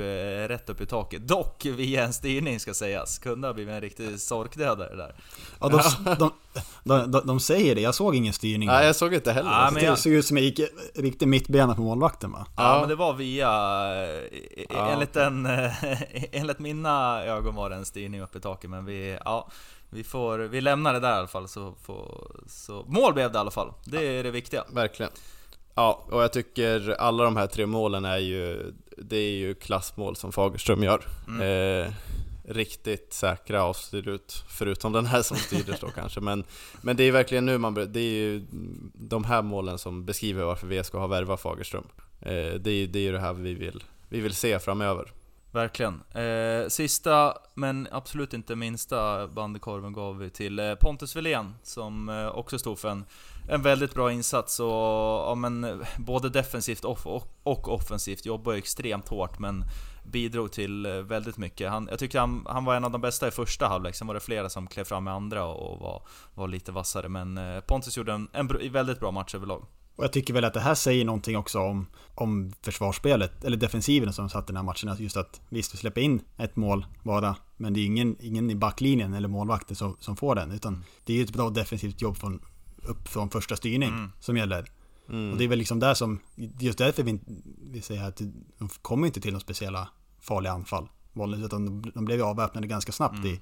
rätt 0.48 0.70
upp 0.70 0.82
i 0.82 0.86
taket. 0.86 1.28
Dock 1.28 1.66
via 1.66 2.04
en 2.04 2.14
styrning 2.14 2.60
ska 2.60 2.74
sägas. 2.74 3.20
Kunde 3.20 3.48
ha 3.48 3.54
blivit 3.54 3.74
en 3.74 3.82
riktig 3.82 4.20
sorkdödare 4.20 4.96
där. 4.96 5.16
Ja, 5.60 5.70
de, 5.70 6.16
de, 6.20 6.32
de, 6.84 7.12
de, 7.12 7.28
de 7.28 7.40
säger 7.40 7.76
det, 7.76 7.82
jag 7.82 7.96
såg 7.96 8.16
ingen 8.16 8.34
styrning. 8.34 8.68
Nej, 8.68 8.86
jag 8.86 8.96
såg 8.96 9.14
inte 9.14 9.32
heller. 9.32 9.52
Ja, 9.52 9.58
det. 9.66 9.72
men 9.72 9.74
det 9.84 9.88
jag- 9.90 10.00
såg 10.00 10.12
ut 10.14 10.26
som 10.26 10.38
jag 10.38 10.44
gick 10.46 10.60
riktigt 10.96 11.28
mittbena 11.28 11.76
på 11.76 11.82
målvakten 11.82 12.32
va? 12.32 12.46
Ja, 12.58 12.74
Ja. 12.74 12.80
men 12.80 12.90
det 12.90 12.96
var 12.96 13.14
via... 13.14 13.48
eh, 14.06 14.66
Ja. 14.70 14.90
Enligt, 14.90 15.16
en, 15.16 15.48
enligt 16.32 16.60
mina 16.60 17.24
ögon 17.24 17.56
var 17.56 17.70
det 17.70 17.76
en 17.76 17.86
styrning 17.86 18.22
upp 18.22 18.36
i 18.36 18.40
taket, 18.40 18.70
men 18.70 18.86
vi... 18.86 19.18
Ja, 19.26 19.50
vi, 19.90 20.04
får, 20.04 20.38
vi 20.40 20.62
lämnar 20.62 20.94
det 20.94 21.00
där 21.00 21.12
i 21.16 21.18
alla 21.18 21.28
fall, 21.28 21.48
så, 21.48 21.74
får, 21.86 22.32
så... 22.48 22.86
Mål 22.88 23.14
blev 23.14 23.32
det 23.32 23.38
i 23.38 23.40
alla 23.40 23.52
fall. 23.52 23.74
Det 23.86 24.08
är 24.20 24.24
det 24.24 24.32
viktiga. 24.32 24.64
Verkligen. 24.74 25.12
Ja, 25.76 26.04
och 26.12 26.24
jag 26.24 26.34
tycker 26.34 26.96
alla 27.00 27.24
de 27.24 27.38
här 27.38 27.48
tre 27.48 27.66
målen 27.66 28.06
är 28.06 28.18
ju, 28.18 28.74
det 28.98 29.18
är 29.18 29.32
ju 29.32 29.54
klassmål 29.54 30.16
som 30.16 30.32
Fagerström 30.32 30.84
gör. 30.84 31.02
Mm. 31.28 31.42
Eh, 31.42 31.94
riktigt 32.50 33.14
säkra 33.14 33.64
avslut, 33.64 34.44
förutom 34.50 34.92
den 34.92 35.06
här 35.06 35.22
som 35.22 35.38
styrdes 35.38 35.80
då 35.80 35.88
kanske. 35.88 36.20
Men, 36.20 36.44
men 36.82 36.98
det 36.98 37.04
är 37.04 37.12
verkligen 37.12 37.46
nu 37.46 37.58
man 37.58 37.74
det 37.74 38.00
är 38.00 38.14
ju 38.14 38.46
de 38.94 39.24
här 39.24 39.42
målen 39.42 39.78
som 39.78 40.06
beskriver 40.06 40.44
varför 40.44 40.68
VSK 40.68 40.94
har 40.94 41.08
värvat 41.08 41.42
Fagerström. 41.42 41.88
Eh, 42.22 42.54
det 42.54 42.72
är 42.72 42.76
ju 42.76 42.88
det, 42.88 43.08
är 43.08 43.14
det 43.14 43.20
här 43.20 43.34
vi 43.34 43.54
vill, 43.54 43.84
vi 44.10 44.20
vill 44.20 44.34
se 44.34 44.60
framöver. 44.60 45.14
Verkligen. 45.52 46.02
Eh, 46.14 46.68
sista, 46.68 47.34
men 47.54 47.88
absolut 47.92 48.34
inte 48.34 48.56
minsta 48.56 49.28
bandykorven 49.28 49.94
gav 49.94 50.18
vi 50.18 50.30
till 50.30 50.60
eh, 50.60 50.76
Pontus 50.76 51.16
Wilén 51.16 51.56
som 51.64 52.10
eh, 52.10 52.28
också 52.28 52.60
stod 52.60 52.80
för 52.80 52.90
en, 52.90 53.06
en 53.50 53.62
väldigt 53.62 53.94
bra 53.94 54.12
insats 54.12 54.60
och 54.60 54.68
ja, 54.68 55.36
men, 55.36 55.64
eh, 55.64 55.78
både 55.98 56.30
defensivt 56.30 56.86
och, 56.86 57.00
och, 57.06 57.28
och 57.44 57.74
offensivt 57.74 58.26
jobbar 58.26 58.52
ju 58.54 58.58
extremt 58.58 59.08
hårt 59.08 59.40
men 59.40 59.64
bidrog 60.12 60.52
till 60.52 60.86
eh, 60.86 60.92
väldigt 60.94 61.38
mycket. 61.38 61.70
Han, 61.70 61.88
jag 61.90 62.00
tyckte 62.00 62.20
han, 62.20 62.46
han 62.50 62.66
var 62.66 62.76
en 62.76 62.86
av 62.86 62.92
de 62.92 63.02
bästa 63.02 63.28
i 63.28 63.32
första 63.32 63.68
halvlek, 63.68 63.96
sen 63.96 64.08
var 64.08 64.14
det 64.14 64.20
flera 64.20 64.50
som 64.50 64.68
klev 64.68 64.84
fram 64.84 65.08
i 65.08 65.12
andra 65.12 65.46
och, 65.46 65.80
var, 65.80 66.02
var 66.34 66.48
lite 66.48 66.72
vassare 66.72 67.10
men 67.10 67.38
eh, 67.38 67.60
Pontus 67.60 67.98
gjorde 67.98 68.14
en, 68.14 68.28
en 68.34 68.72
väldigt 68.72 69.00
bra 69.00 69.12
match 69.12 69.36
överlag. 69.36 69.66
Och 69.96 70.06
jag 70.06 70.14
tycker 70.14 70.34
väl 70.34 70.46
att 70.46 70.54
det 70.54 70.60
här 70.60 70.76
säger 70.76 71.06
någonting 71.06 71.38
också 71.38 71.60
om, 71.60 71.88
om 72.16 72.54
försvarsspelet, 72.62 73.44
eller 73.44 73.58
defensiven 73.58 74.14
som 74.14 74.30
satt 74.30 74.44
i 74.44 74.48
den 74.48 74.56
här 74.56 74.64
matchen. 74.64 74.90
Att 74.90 75.00
Just 75.00 75.18
att 75.18 75.42
visst, 75.50 75.74
vi 75.74 75.78
släpper 75.78 76.02
in 76.02 76.22
ett 76.38 76.56
mål 76.56 76.86
bara, 77.04 77.36
men 77.58 77.74
det 77.74 77.80
är 77.80 77.86
ingen, 77.86 78.16
ingen 78.20 78.50
i 78.50 78.56
backlinjen 78.56 79.14
eller 79.14 79.28
målvakten 79.28 79.76
som, 79.76 79.98
som 80.00 80.18
får 80.18 80.36
den. 80.36 80.52
Utan 80.52 80.84
det 81.06 81.14
är 81.14 81.18
ju 81.18 81.24
ett 81.24 81.34
bra 81.34 81.50
defensivt 81.50 82.02
jobb 82.02 82.18
från, 82.18 82.42
upp 82.84 83.08
från 83.08 83.30
första 83.30 83.56
styrning 83.56 83.90
Mm. 83.90 84.12
som 84.20 84.38
gäller. 84.38 84.66
Mm. 85.10 85.32
Och 85.32 85.38
det 85.38 85.44
är 85.44 85.48
väl 85.48 85.60
liksom 85.60 85.80
där 85.80 85.94
som, 85.94 86.20
just 86.60 86.78
därför 86.78 87.04
vi, 87.04 87.20
vi 87.72 87.82
säger 87.82 88.04
att 88.04 88.22
de 88.58 88.70
kommer 88.82 89.08
inte 89.08 89.22
till 89.22 89.32
några 89.32 89.42
speciella 89.42 89.90
farliga 90.22 90.54
anfall. 90.54 90.90
Utan 91.46 91.82
de, 91.82 92.06
blev 92.06 92.18
ju 92.18 92.24
avväpnade 92.24 92.68
ganska 92.68 92.92
snabbt 92.92 93.18
Mm. 93.18 93.28
i, 93.28 93.40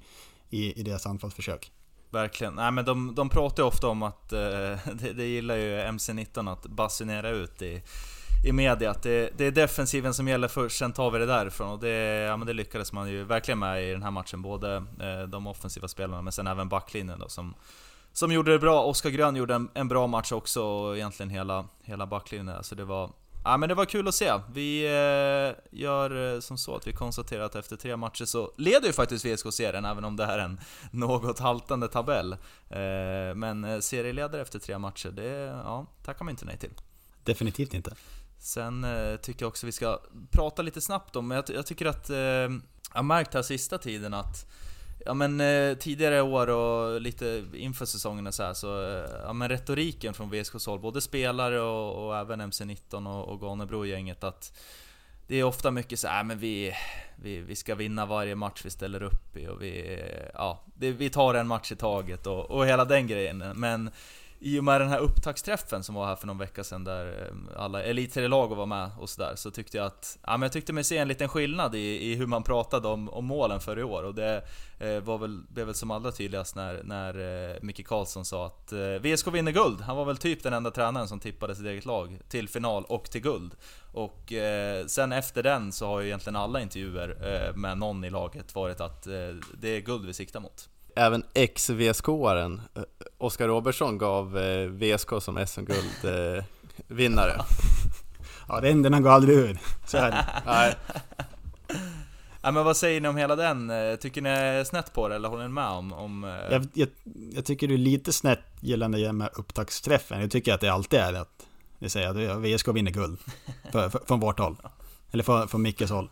i, 0.50 0.80
i 0.80 0.82
deras 0.82 1.06
anfallsförsök. 1.06 1.72
Verkligen. 2.10 2.54
Nej 2.54 2.70
men 2.70 2.84
de, 2.84 3.14
de 3.14 3.28
pratar 3.28 3.62
ju 3.62 3.66
ofta 3.66 3.88
om 3.88 4.02
att, 4.02 4.32
eh, 4.32 4.38
det, 4.94 5.12
det 5.16 5.24
gillar 5.24 5.56
ju 5.56 5.80
MC-19 5.80 6.52
att 6.52 6.66
basunera 6.66 7.30
ut 7.30 7.62
i, 7.62 7.82
i 8.44 8.52
media, 8.52 8.90
att 8.90 9.02
det, 9.02 9.38
det 9.38 9.44
är 9.44 9.50
defensiven 9.50 10.14
som 10.14 10.28
gäller 10.28 10.48
först, 10.48 10.78
sen 10.78 10.92
tar 10.92 11.10
vi 11.10 11.18
det 11.18 11.26
därifrån. 11.26 11.70
Och 11.70 11.78
det, 11.78 11.88
ja, 12.28 12.36
men 12.36 12.46
det 12.46 12.52
lyckades 12.52 12.92
man 12.92 13.10
ju 13.10 13.24
verkligen 13.24 13.58
med 13.58 13.88
i 13.88 13.92
den 13.92 14.02
här 14.02 14.10
matchen, 14.10 14.42
både 14.42 14.76
eh, 14.76 15.28
de 15.28 15.46
offensiva 15.46 15.88
spelarna 15.88 16.22
men 16.22 16.32
sen 16.32 16.46
även 16.46 16.68
backlinjen 16.68 17.18
då 17.18 17.28
som, 17.28 17.54
som 18.12 18.32
gjorde 18.32 18.52
det 18.52 18.58
bra. 18.58 18.84
Oskar 18.84 19.10
Grön 19.10 19.36
gjorde 19.36 19.54
en, 19.54 19.68
en 19.74 19.88
bra 19.88 20.06
match 20.06 20.32
också, 20.32 20.62
och 20.62 20.96
egentligen 20.96 21.30
hela, 21.30 21.64
hela 21.82 22.06
backlinjen 22.06 22.46
där. 22.46 22.62
Så 22.62 22.74
det 22.74 22.84
var, 22.84 23.10
Ja 23.48 23.56
men 23.56 23.68
det 23.68 23.74
var 23.74 23.84
kul 23.84 24.08
att 24.08 24.14
se. 24.14 24.40
Vi 24.52 24.84
eh, 24.84 25.78
gör 25.80 26.34
eh, 26.34 26.40
som 26.40 26.58
så 26.58 26.76
att 26.76 26.86
vi 26.86 26.92
konstaterar 26.92 27.44
att 27.44 27.54
efter 27.54 27.76
tre 27.76 27.96
matcher 27.96 28.24
så 28.24 28.52
leder 28.56 28.86
ju 28.86 28.92
faktiskt 28.92 29.24
VSK-serien, 29.24 29.84
även 29.84 30.04
om 30.04 30.16
det 30.16 30.26
här 30.26 30.38
är 30.38 30.44
en 30.44 30.60
något 30.90 31.38
haltande 31.38 31.88
tabell. 31.88 32.32
Eh, 32.32 33.34
men 33.34 33.82
serieledare 33.82 34.42
efter 34.42 34.58
tre 34.58 34.78
matcher, 34.78 35.08
det 35.08 35.28
ja, 35.64 35.86
tackar 36.04 36.24
man 36.24 36.30
inte 36.30 36.44
nej 36.44 36.58
till. 36.58 36.70
Definitivt 37.24 37.74
inte. 37.74 37.94
Sen 38.38 38.84
eh, 38.84 39.16
tycker 39.16 39.42
jag 39.42 39.48
också 39.48 39.66
vi 39.66 39.72
ska 39.72 40.00
prata 40.30 40.62
lite 40.62 40.80
snabbt 40.80 41.16
om, 41.16 41.30
jag, 41.30 41.44
jag 41.48 41.66
tycker 41.66 41.86
att 41.86 42.08
jag 42.08 42.60
har 42.90 43.02
märkt 43.02 43.34
här 43.34 43.42
sista 43.42 43.78
tiden 43.78 44.14
att 44.14 44.46
Ja 45.08 45.14
men 45.14 45.40
eh, 45.40 45.74
tidigare 45.74 46.22
år 46.22 46.50
och 46.50 47.00
lite 47.00 47.44
inför 47.54 47.86
säsongen 47.86 48.26
och 48.26 48.34
så 48.34 48.42
här, 48.42 48.54
så 48.54 48.82
eh, 48.82 49.10
ja 49.22 49.32
men 49.32 49.48
retoriken 49.48 50.14
från 50.14 50.30
VSKs 50.30 50.66
håll, 50.66 50.80
både 50.80 51.00
spelare 51.00 51.60
och, 51.60 52.06
och 52.06 52.16
även 52.16 52.40
MC19 52.40 53.06
och, 53.06 53.28
och 53.28 53.40
Ganebro-gänget 53.40 54.24
att 54.24 54.58
det 55.26 55.36
är 55.36 55.44
ofta 55.44 55.70
mycket 55.70 55.98
så 55.98 56.08
här, 56.08 56.20
äh, 56.20 56.24
men 56.24 56.38
vi, 56.38 56.72
vi, 57.16 57.40
vi 57.40 57.56
ska 57.56 57.74
vinna 57.74 58.06
varje 58.06 58.34
match 58.34 58.62
vi 58.64 58.70
ställer 58.70 59.02
upp 59.02 59.36
i 59.36 59.48
och 59.48 59.62
vi, 59.62 60.02
ja, 60.34 60.64
det, 60.74 60.90
vi 60.90 61.10
tar 61.10 61.34
en 61.34 61.46
match 61.46 61.72
i 61.72 61.76
taget 61.76 62.26
och, 62.26 62.50
och 62.50 62.66
hela 62.66 62.84
den 62.84 63.06
grejen. 63.06 63.38
Men 63.54 63.90
i 64.40 64.60
och 64.60 64.64
med 64.64 64.80
den 64.80 64.88
här 64.88 64.98
upptaktsträffen 64.98 65.82
som 65.82 65.94
var 65.94 66.06
här 66.06 66.16
för 66.16 66.26
någon 66.26 66.38
vecka 66.38 66.64
sedan 66.64 66.84
där 66.84 67.06
eh, 67.06 67.62
alla 67.62 67.82
elitserielag 67.82 68.56
var 68.56 68.66
med 68.66 68.90
och 68.98 69.08
sådär 69.08 69.32
så 69.36 69.50
tyckte 69.50 69.76
jag 69.76 69.86
att, 69.86 70.18
ja 70.26 70.32
men 70.32 70.42
jag 70.42 70.52
tyckte 70.52 70.72
mig 70.72 70.84
se 70.84 70.98
en 70.98 71.08
liten 71.08 71.28
skillnad 71.28 71.74
i, 71.74 72.12
i 72.12 72.14
hur 72.14 72.26
man 72.26 72.42
pratade 72.42 72.88
om, 72.88 73.08
om 73.08 73.24
målen 73.24 73.60
för 73.60 73.78
i 73.78 73.82
år 73.82 74.02
och 74.02 74.14
det 74.14 74.44
eh, 74.78 75.00
var 75.00 75.18
väl, 75.18 75.42
blev 75.48 75.66
väl 75.66 75.74
som 75.74 75.90
allra 75.90 76.12
tydligast 76.12 76.56
när, 76.56 76.82
när 76.84 77.50
eh, 77.50 77.56
Micke 77.62 77.86
Karlsson 77.86 78.24
sa 78.24 78.46
att 78.46 78.72
eh, 78.72 78.78
VSK 78.78 79.26
vinner 79.26 79.52
guld. 79.52 79.80
Han 79.80 79.96
var 79.96 80.04
väl 80.04 80.16
typ 80.16 80.42
den 80.42 80.52
enda 80.52 80.70
tränaren 80.70 81.08
som 81.08 81.20
tippade 81.20 81.54
sitt 81.54 81.66
eget 81.66 81.84
lag 81.84 82.18
till 82.28 82.48
final 82.48 82.84
och 82.84 83.10
till 83.10 83.20
guld. 83.20 83.54
Och 83.92 84.32
eh, 84.32 84.86
sen 84.86 85.12
efter 85.12 85.42
den 85.42 85.72
så 85.72 85.86
har 85.86 86.00
ju 86.00 86.06
egentligen 86.06 86.36
alla 86.36 86.60
intervjuer 86.60 87.16
eh, 87.22 87.56
med 87.56 87.78
någon 87.78 88.04
i 88.04 88.10
laget 88.10 88.54
varit 88.54 88.80
att 88.80 89.06
eh, 89.06 89.12
det 89.60 89.68
är 89.68 89.80
guld 89.80 90.06
vi 90.06 90.14
siktar 90.14 90.40
mot. 90.40 90.68
Även 90.98 91.22
ex-VSK-aren 91.34 92.62
eh, 92.74 92.82
Oskar 93.18 93.48
Robertsson 93.48 93.98
gav 93.98 94.38
eh, 94.38 94.66
VSK 94.68 95.08
som 95.20 95.46
SM-guldvinnare. 95.46 97.40
Ja, 98.48 98.60
den, 98.60 98.82
den 98.82 99.02
går 99.02 99.10
aldrig 99.10 99.36
ur. 99.38 99.58
Så 99.86 99.96
är 99.96 100.10
det. 100.10 100.26
Nej, 100.46 100.74
Ja, 102.42 102.50
men 102.50 102.64
vad 102.64 102.76
säger 102.76 103.00
ni 103.00 103.08
om 103.08 103.16
hela 103.16 103.36
den? 103.36 103.70
Eh, 103.70 103.96
Tycker 103.96 104.22
ni 104.22 104.28
är 104.28 104.64
snett 104.64 104.92
på 104.92 105.08
det 105.08 105.14
eller 105.14 105.28
håller 105.28 105.42
ni 105.42 105.48
med 105.48 105.68
om... 105.68 105.92
om 105.92 106.24
eh, 106.24 106.30
Jag, 106.30 106.68
jag, 106.74 106.88
jag 107.34 107.44
tycker 107.44 107.68
det 107.68 107.74
är 107.74 107.78
lite 107.78 108.12
snett 108.12 108.40
gällande 108.60 108.98
det 108.98 109.12
med 109.12 109.28
upptaktsträffen. 109.34 110.20
Jag 110.20 110.30
tycker 110.30 110.54
att 110.54 110.60
det 110.60 110.68
alltid 110.68 111.00
är 111.00 111.14
att 111.14 111.46
vi 111.78 111.88
säger 111.88 112.08
att 112.08 112.42
VSK 112.44 112.68
vinner 112.68 112.90
guld. 112.90 113.18
För, 113.72 113.88
för, 113.90 114.00
från 114.06 114.20
vårt 114.20 114.38
håll. 114.38 114.56
Eller 115.10 115.24
från, 115.24 115.48
från 115.48 115.62
Mickes 115.62 115.90
håll. 115.90 116.10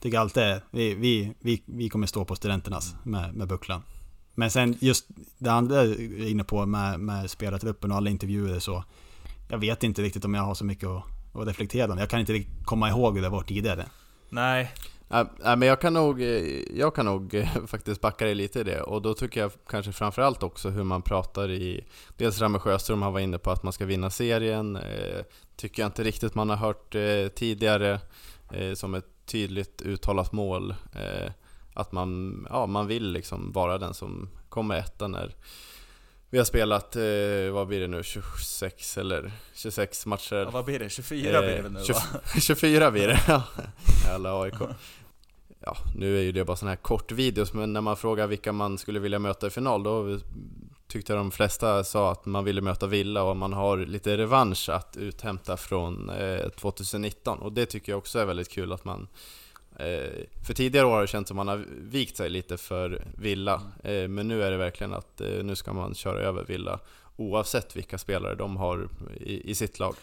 Tycker 0.00 0.18
alltid 0.18 0.42
är, 0.42 0.60
vi, 0.70 0.94
vi, 0.94 1.34
vi, 1.40 1.62
vi 1.66 1.88
kommer 1.88 2.06
stå 2.06 2.24
på 2.24 2.36
studenternas 2.36 2.94
med, 3.02 3.34
med 3.34 3.48
bucklan. 3.48 3.82
Men 4.34 4.50
sen 4.50 4.76
just 4.80 5.06
det 5.38 5.50
andra 5.50 5.80
är 5.80 6.28
inne 6.28 6.44
på 6.44 6.66
med, 6.66 7.00
med 7.00 7.30
spelartruppen 7.30 7.90
och 7.90 7.96
alla 7.96 8.10
intervjuer 8.10 8.58
så. 8.58 8.84
Jag 9.48 9.58
vet 9.58 9.82
inte 9.82 10.02
riktigt 10.02 10.24
om 10.24 10.34
jag 10.34 10.42
har 10.42 10.54
så 10.54 10.64
mycket 10.64 10.88
att, 10.88 11.04
att 11.34 11.46
reflektera 11.46 11.92
om. 11.92 11.98
Jag 11.98 12.10
kan 12.10 12.20
inte 12.20 12.44
komma 12.64 12.88
ihåg 12.88 13.14
hur 13.14 13.22
det 13.22 13.28
var 13.28 13.42
tidigare. 13.42 13.86
Nej, 14.28 14.72
Nej, 15.08 15.24
nej, 15.38 15.56
men 15.56 15.68
jag 15.68 15.80
kan 15.80 15.94
nog, 15.94 16.20
jag 16.74 16.94
kan 16.94 17.06
nog 17.06 17.34
eh, 17.34 17.48
faktiskt 17.66 18.00
backa 18.00 18.24
dig 18.24 18.34
lite 18.34 18.60
i 18.60 18.64
det 18.64 18.80
och 18.80 19.02
då 19.02 19.14
tycker 19.14 19.40
jag 19.40 19.52
kanske 19.66 19.92
framförallt 19.92 20.42
också 20.42 20.68
hur 20.70 20.84
man 20.84 21.02
pratar 21.02 21.50
i 21.50 21.84
Dels 22.16 22.40
Ramme 22.40 22.58
Sjöström, 22.58 23.02
han 23.02 23.12
var 23.12 23.20
inne 23.20 23.38
på 23.38 23.50
att 23.50 23.62
man 23.62 23.72
ska 23.72 23.84
vinna 23.84 24.10
serien 24.10 24.76
eh, 24.76 25.24
Tycker 25.56 25.82
jag 25.82 25.88
inte 25.88 26.04
riktigt 26.04 26.34
man 26.34 26.50
har 26.50 26.56
hört 26.56 26.94
eh, 26.94 27.28
tidigare 27.34 28.00
eh, 28.50 28.74
som 28.74 28.94
ett 28.94 29.06
tydligt 29.26 29.82
uttalat 29.82 30.32
mål 30.32 30.74
eh, 30.92 31.32
Att 31.74 31.92
man, 31.92 32.46
ja, 32.50 32.66
man 32.66 32.86
vill 32.86 33.12
liksom 33.12 33.52
vara 33.52 33.78
den 33.78 33.94
som 33.94 34.28
kommer 34.48 34.78
etta 34.78 35.08
när 35.08 35.34
vi 36.30 36.38
har 36.38 36.44
spelat, 36.44 36.96
eh, 36.96 37.52
vad 37.52 37.66
blir 37.66 37.80
det 37.80 37.86
nu, 37.86 38.02
26 38.02 38.98
eller 38.98 39.32
26 39.54 40.06
matcher 40.06 40.36
ja, 40.36 40.50
vad 40.50 40.64
blir 40.64 40.78
det? 40.78 40.88
24 40.88 41.40
blir 41.40 41.56
det 41.56 41.62
väl 41.62 41.72
nu 41.72 41.80
Eh, 41.80 41.94
va? 41.94 42.20
24 42.40 42.90
blir 42.90 43.08
det, 43.08 43.20
ja. 43.28 43.42
AIK. 44.42 44.54
Ja, 45.60 45.76
nu 45.96 46.18
är 46.18 46.22
ju 46.22 46.32
det 46.32 46.44
bara 46.44 46.56
sådana 46.56 46.70
här 46.70 46.82
kortvideos, 46.82 47.52
men 47.52 47.72
när 47.72 47.80
man 47.80 47.96
frågar 47.96 48.26
vilka 48.26 48.52
man 48.52 48.78
skulle 48.78 49.00
vilja 49.00 49.18
möta 49.18 49.46
i 49.46 49.50
final, 49.50 49.82
då 49.82 50.18
tyckte 50.88 51.14
de 51.14 51.30
flesta 51.30 51.84
sa 51.84 52.12
att 52.12 52.26
man 52.26 52.44
ville 52.44 52.60
möta 52.60 52.86
Villa 52.86 53.22
och 53.22 53.36
man 53.36 53.52
har 53.52 53.78
lite 53.78 54.16
revansch 54.16 54.68
att 54.68 54.96
uthämta 54.96 55.56
från 55.56 56.10
eh, 56.10 56.48
2019 56.48 57.38
och 57.38 57.52
det 57.52 57.66
tycker 57.66 57.92
jag 57.92 57.98
också 57.98 58.18
är 58.18 58.24
väldigt 58.24 58.50
kul 58.50 58.72
att 58.72 58.84
man 58.84 59.00
eh, 59.00 59.06
Eh, 59.76 60.24
för 60.46 60.54
tidigare 60.54 60.86
år 60.86 60.90
har 60.90 61.00
det 61.00 61.06
känts 61.06 61.28
som 61.28 61.38
att 61.38 61.46
man 61.46 61.58
har 61.58 61.66
vikt 61.68 62.16
sig 62.16 62.30
lite 62.30 62.56
för 62.56 63.06
Villa, 63.16 63.62
eh, 63.84 64.08
men 64.08 64.28
nu 64.28 64.42
är 64.42 64.50
det 64.50 64.56
verkligen 64.56 64.94
att 64.94 65.20
eh, 65.20 65.44
nu 65.44 65.56
ska 65.56 65.72
man 65.72 65.94
köra 65.94 66.20
över 66.20 66.44
Villa 66.44 66.80
oavsett 67.16 67.76
vilka 67.76 67.98
spelare 67.98 68.34
de 68.34 68.56
har 68.56 68.88
i, 69.20 69.50
i 69.50 69.54
sitt 69.54 69.78
lag. 69.78 69.94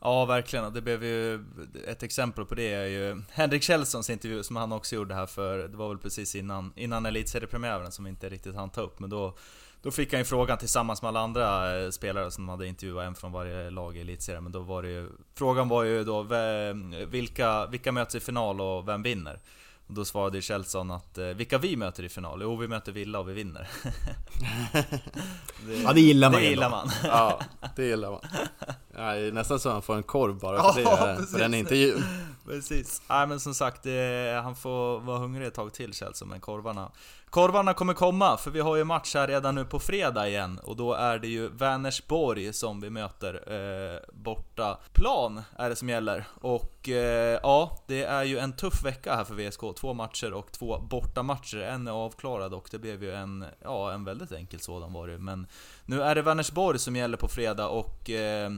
Ja, 0.00 0.24
verkligen. 0.24 0.72
Det 0.72 0.80
blev 0.80 1.04
ju... 1.04 1.44
Ett 1.86 2.02
exempel 2.02 2.44
på 2.44 2.54
det 2.54 2.72
är 2.72 2.86
ju 2.86 3.22
Henrik 3.30 3.62
Kjellsons 3.62 4.10
intervju 4.10 4.42
som 4.42 4.56
han 4.56 4.72
också 4.72 4.94
gjorde 4.94 5.14
här 5.14 5.26
för... 5.26 5.58
Det 5.58 5.76
var 5.76 5.88
väl 5.88 5.98
precis 5.98 6.34
innan, 6.34 6.72
innan 6.76 7.06
Elitseriepremiären 7.06 7.92
som 7.92 8.04
vi 8.04 8.08
inte 8.08 8.28
riktigt 8.28 8.54
hann 8.54 8.70
ta 8.70 8.80
upp, 8.80 9.00
men 9.00 9.10
då... 9.10 9.36
Då 9.84 9.90
fick 9.90 10.12
han 10.12 10.20
ju 10.20 10.24
frågan 10.24 10.58
tillsammans 10.58 11.02
med 11.02 11.08
alla 11.08 11.20
andra 11.20 11.78
eh, 11.80 11.90
spelare 11.90 12.30
som 12.30 12.48
hade 12.48 12.66
intervjuat, 12.66 13.06
en 13.06 13.14
från 13.14 13.32
varje 13.32 13.70
lag 13.70 13.96
i 13.96 14.00
Elitserien. 14.00 14.42
Men 14.42 14.52
då 14.52 14.60
var 14.60 14.82
det 14.82 14.88
ju... 14.88 15.08
Frågan 15.34 15.68
var 15.68 15.82
ju 15.82 16.04
då 16.04 16.26
vilka, 17.06 17.66
vilka 17.66 17.92
möts 17.92 18.14
i 18.14 18.20
final 18.20 18.60
och 18.60 18.88
vem 18.88 19.02
vinner? 19.02 19.40
Och 19.86 19.94
då 19.94 20.04
svarade 20.04 20.42
Kjellson 20.42 20.90
att 20.90 21.18
eh, 21.18 21.26
vilka 21.26 21.58
vi 21.58 21.76
möter 21.76 22.02
i 22.02 22.08
final? 22.08 22.38
Jo, 22.42 22.56
vi 22.56 22.68
möter 22.68 22.92
Villa 22.92 23.18
och 23.18 23.28
vi 23.28 23.32
vinner. 23.32 23.68
det, 25.66 25.76
ja, 25.84 25.92
det 25.92 26.00
gillar 26.00 26.30
man 26.30 26.40
Det 26.40 26.48
gillar 26.48 26.70
man. 26.70 26.90
ja, 27.04 27.40
det 27.76 27.84
gillar 27.84 28.10
man. 28.10 28.20
Ja, 28.96 29.14
nästan 29.14 29.60
så 29.60 29.68
att 29.68 29.72
han 29.72 29.82
får 29.82 29.96
en 29.96 30.02
korv 30.02 30.38
bara 30.38 30.72
för, 30.72 30.80
det, 30.80 31.26
för 31.26 31.38
den 31.38 31.54
intervjun. 31.54 32.02
Precis. 32.44 33.02
Nej 33.08 33.26
men 33.26 33.40
som 33.40 33.54
sagt, 33.54 33.82
det, 33.82 34.40
han 34.44 34.56
får 34.56 35.00
vara 35.00 35.18
hungrig 35.18 35.46
ett 35.46 35.54
tag 35.54 35.72
till 35.72 35.92
Kjellson, 35.92 36.28
men 36.28 36.40
korvarna 36.40 36.92
Korvarna 37.34 37.74
kommer 37.74 37.94
komma, 37.94 38.36
för 38.36 38.50
vi 38.50 38.60
har 38.60 38.76
ju 38.76 38.84
match 38.84 39.14
här 39.14 39.28
redan 39.28 39.54
nu 39.54 39.64
på 39.64 39.78
fredag 39.78 40.28
igen 40.28 40.58
och 40.58 40.76
då 40.76 40.94
är 40.94 41.18
det 41.18 41.28
ju 41.28 41.48
Vänersborg 41.48 42.52
som 42.52 42.80
vi 42.80 42.90
möter. 42.90 43.52
Eh, 43.52 44.00
borta 44.12 44.78
plan 44.92 45.42
är 45.56 45.68
det 45.68 45.76
som 45.76 45.88
gäller. 45.88 46.24
Och 46.40 46.88
eh, 46.88 47.40
ja, 47.42 47.82
det 47.86 48.04
är 48.04 48.22
ju 48.24 48.38
en 48.38 48.52
tuff 48.52 48.84
vecka 48.84 49.16
här 49.16 49.24
för 49.24 49.34
VSK. 49.34 49.60
Två 49.76 49.94
matcher 49.94 50.32
och 50.32 50.52
två 50.52 50.78
bortamatcher. 50.78 51.58
En 51.58 51.86
är 51.86 51.92
avklarad 51.92 52.54
och 52.54 52.68
det 52.70 52.78
blev 52.78 53.02
ju 53.02 53.14
en, 53.14 53.44
ja, 53.62 53.92
en 53.92 54.04
väldigt 54.04 54.32
enkel 54.32 54.60
sådan 54.60 54.92
var 54.92 55.08
det 55.08 55.18
Men 55.18 55.46
nu 55.84 56.02
är 56.02 56.14
det 56.14 56.22
Vänersborg 56.22 56.78
som 56.78 56.96
gäller 56.96 57.16
på 57.16 57.28
fredag 57.28 57.68
och 57.68 58.10
eh, 58.10 58.50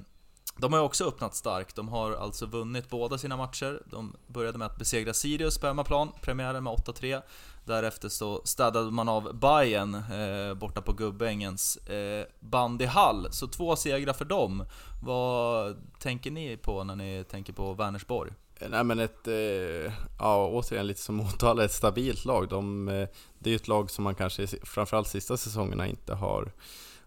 de 0.56 0.72
har 0.72 0.80
ju 0.80 0.84
också 0.84 1.04
öppnat 1.04 1.34
starkt. 1.34 1.76
De 1.76 1.88
har 1.88 2.12
alltså 2.12 2.46
vunnit 2.46 2.90
båda 2.90 3.18
sina 3.18 3.36
matcher. 3.36 3.82
De 3.90 4.16
började 4.26 4.58
med 4.58 4.66
att 4.66 4.78
besegra 4.78 5.14
Sirius 5.14 5.58
på 5.58 5.66
hemmaplan, 5.66 6.12
premiären 6.22 6.64
med 6.64 6.72
8-3. 6.72 7.22
Därefter 7.64 8.08
så 8.08 8.42
städade 8.44 8.90
man 8.90 9.08
av 9.08 9.38
Bayern 9.40 9.94
eh, 9.94 10.54
borta 10.54 10.82
på 10.82 10.92
Gubbängens 10.92 11.76
eh, 11.76 12.26
bandyhall. 12.40 13.28
Så 13.30 13.46
två 13.46 13.76
segrar 13.76 14.12
för 14.12 14.24
dem. 14.24 14.64
Vad 15.02 15.76
tänker 15.98 16.30
ni 16.30 16.56
på 16.56 16.84
när 16.84 16.96
ni 16.96 17.24
tänker 17.30 17.52
på 17.52 17.74
Vänersborg? 17.74 18.32
Eh, 18.60 18.68
nej 18.68 18.84
men 18.84 18.98
ett, 18.98 19.28
eh, 19.28 19.92
ja 20.18 20.46
återigen 20.46 20.86
lite 20.86 21.00
som 21.00 21.14
Motala, 21.14 21.64
ett 21.64 21.72
stabilt 21.72 22.24
lag. 22.24 22.48
De, 22.48 22.88
eh, 22.88 23.08
det 23.38 23.50
är 23.50 23.52
ju 23.52 23.56
ett 23.56 23.68
lag 23.68 23.90
som 23.90 24.04
man 24.04 24.14
kanske 24.14 24.46
framförallt 24.46 25.08
sista 25.08 25.36
säsongerna 25.36 25.86
inte 25.86 26.14
har 26.14 26.52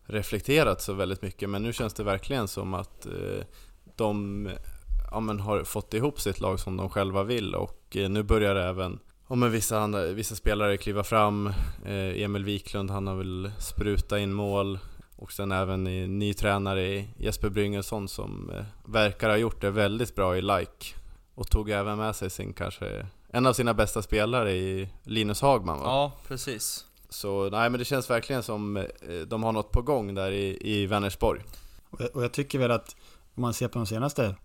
reflekterat 0.09 0.81
så 0.81 0.93
väldigt 0.93 1.21
mycket. 1.21 1.49
Men 1.49 1.63
nu 1.63 1.73
känns 1.73 1.93
det 1.93 2.03
verkligen 2.03 2.47
som 2.47 2.73
att 2.73 3.05
eh, 3.05 3.45
de 3.95 4.49
ja, 5.11 5.19
men 5.19 5.39
har 5.39 5.63
fått 5.63 5.93
ihop 5.93 6.21
sitt 6.21 6.39
lag 6.39 6.59
som 6.59 6.77
de 6.77 6.89
själva 6.89 7.23
vill 7.23 7.55
och 7.55 7.97
eh, 7.97 8.09
nu 8.09 8.23
börjar 8.23 8.55
även 8.55 8.99
ja, 9.27 9.35
men 9.35 9.51
vissa, 9.51 9.79
andra, 9.79 10.05
vissa 10.05 10.35
spelare 10.35 10.77
kliva 10.77 11.03
fram. 11.03 11.47
Eh, 11.85 12.23
Emil 12.23 12.45
Wiklund, 12.45 12.91
han 12.91 13.07
har 13.07 13.15
väl 13.15 13.51
spruta 13.59 14.19
in 14.19 14.33
mål. 14.33 14.79
Och 15.15 15.31
sen 15.31 15.51
även 15.51 15.87
i, 15.87 16.07
ny 16.07 16.33
tränare 16.33 17.05
Jesper 17.17 17.49
Bryngelsson 17.49 18.07
som 18.07 18.51
verkar 18.85 19.29
ha 19.29 19.37
gjort 19.37 19.61
det 19.61 19.71
väldigt 19.71 20.15
bra 20.15 20.37
i 20.37 20.41
like. 20.41 20.95
Och 21.35 21.49
tog 21.49 21.69
även 21.69 21.97
med 21.97 22.15
sig 22.15 22.29
sin 22.29 22.53
kanske, 22.53 23.07
en 23.29 23.45
av 23.45 23.53
sina 23.53 23.73
bästa 23.73 24.01
spelare 24.01 24.51
i 24.51 24.89
Linus 25.03 25.41
Hagman 25.41 25.79
va? 25.79 25.85
Ja, 25.85 26.11
precis. 26.27 26.85
Så 27.09 27.49
nej 27.49 27.69
men 27.69 27.79
det 27.79 27.85
känns 27.85 28.09
verkligen 28.09 28.43
som 28.43 28.77
eh, 28.77 28.85
de 29.27 29.43
har 29.43 29.51
något 29.51 29.71
på 29.71 29.81
gång 29.81 30.15
där 30.15 30.31
i, 30.31 30.57
i 30.61 30.85
Vänersborg. 30.85 31.41
Och 31.89 32.01
jag, 32.01 32.15
och 32.15 32.23
jag 32.23 32.31
tycker 32.31 32.59
väl 32.59 32.71
att 32.71 32.95
om 33.35 33.41
man 33.41 33.53
ser 33.53 33.67
på 33.67 33.79
de 33.79 33.85
senaste 33.85 34.35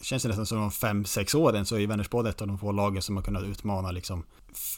känns 0.00 0.22
det 0.22 0.28
nästan 0.28 0.46
som 0.46 0.58
de 0.58 0.70
fem, 0.70 1.04
sex 1.04 1.34
åren 1.34 1.66
så 1.66 1.78
är 1.78 1.86
Vänersborg 1.86 2.28
ett 2.28 2.40
av 2.40 2.46
de 2.48 2.58
få 2.58 2.72
lagen 2.72 3.02
som 3.02 3.16
har 3.16 3.22
kunnat 3.22 3.42
utmana 3.42 3.90
liksom 3.90 4.24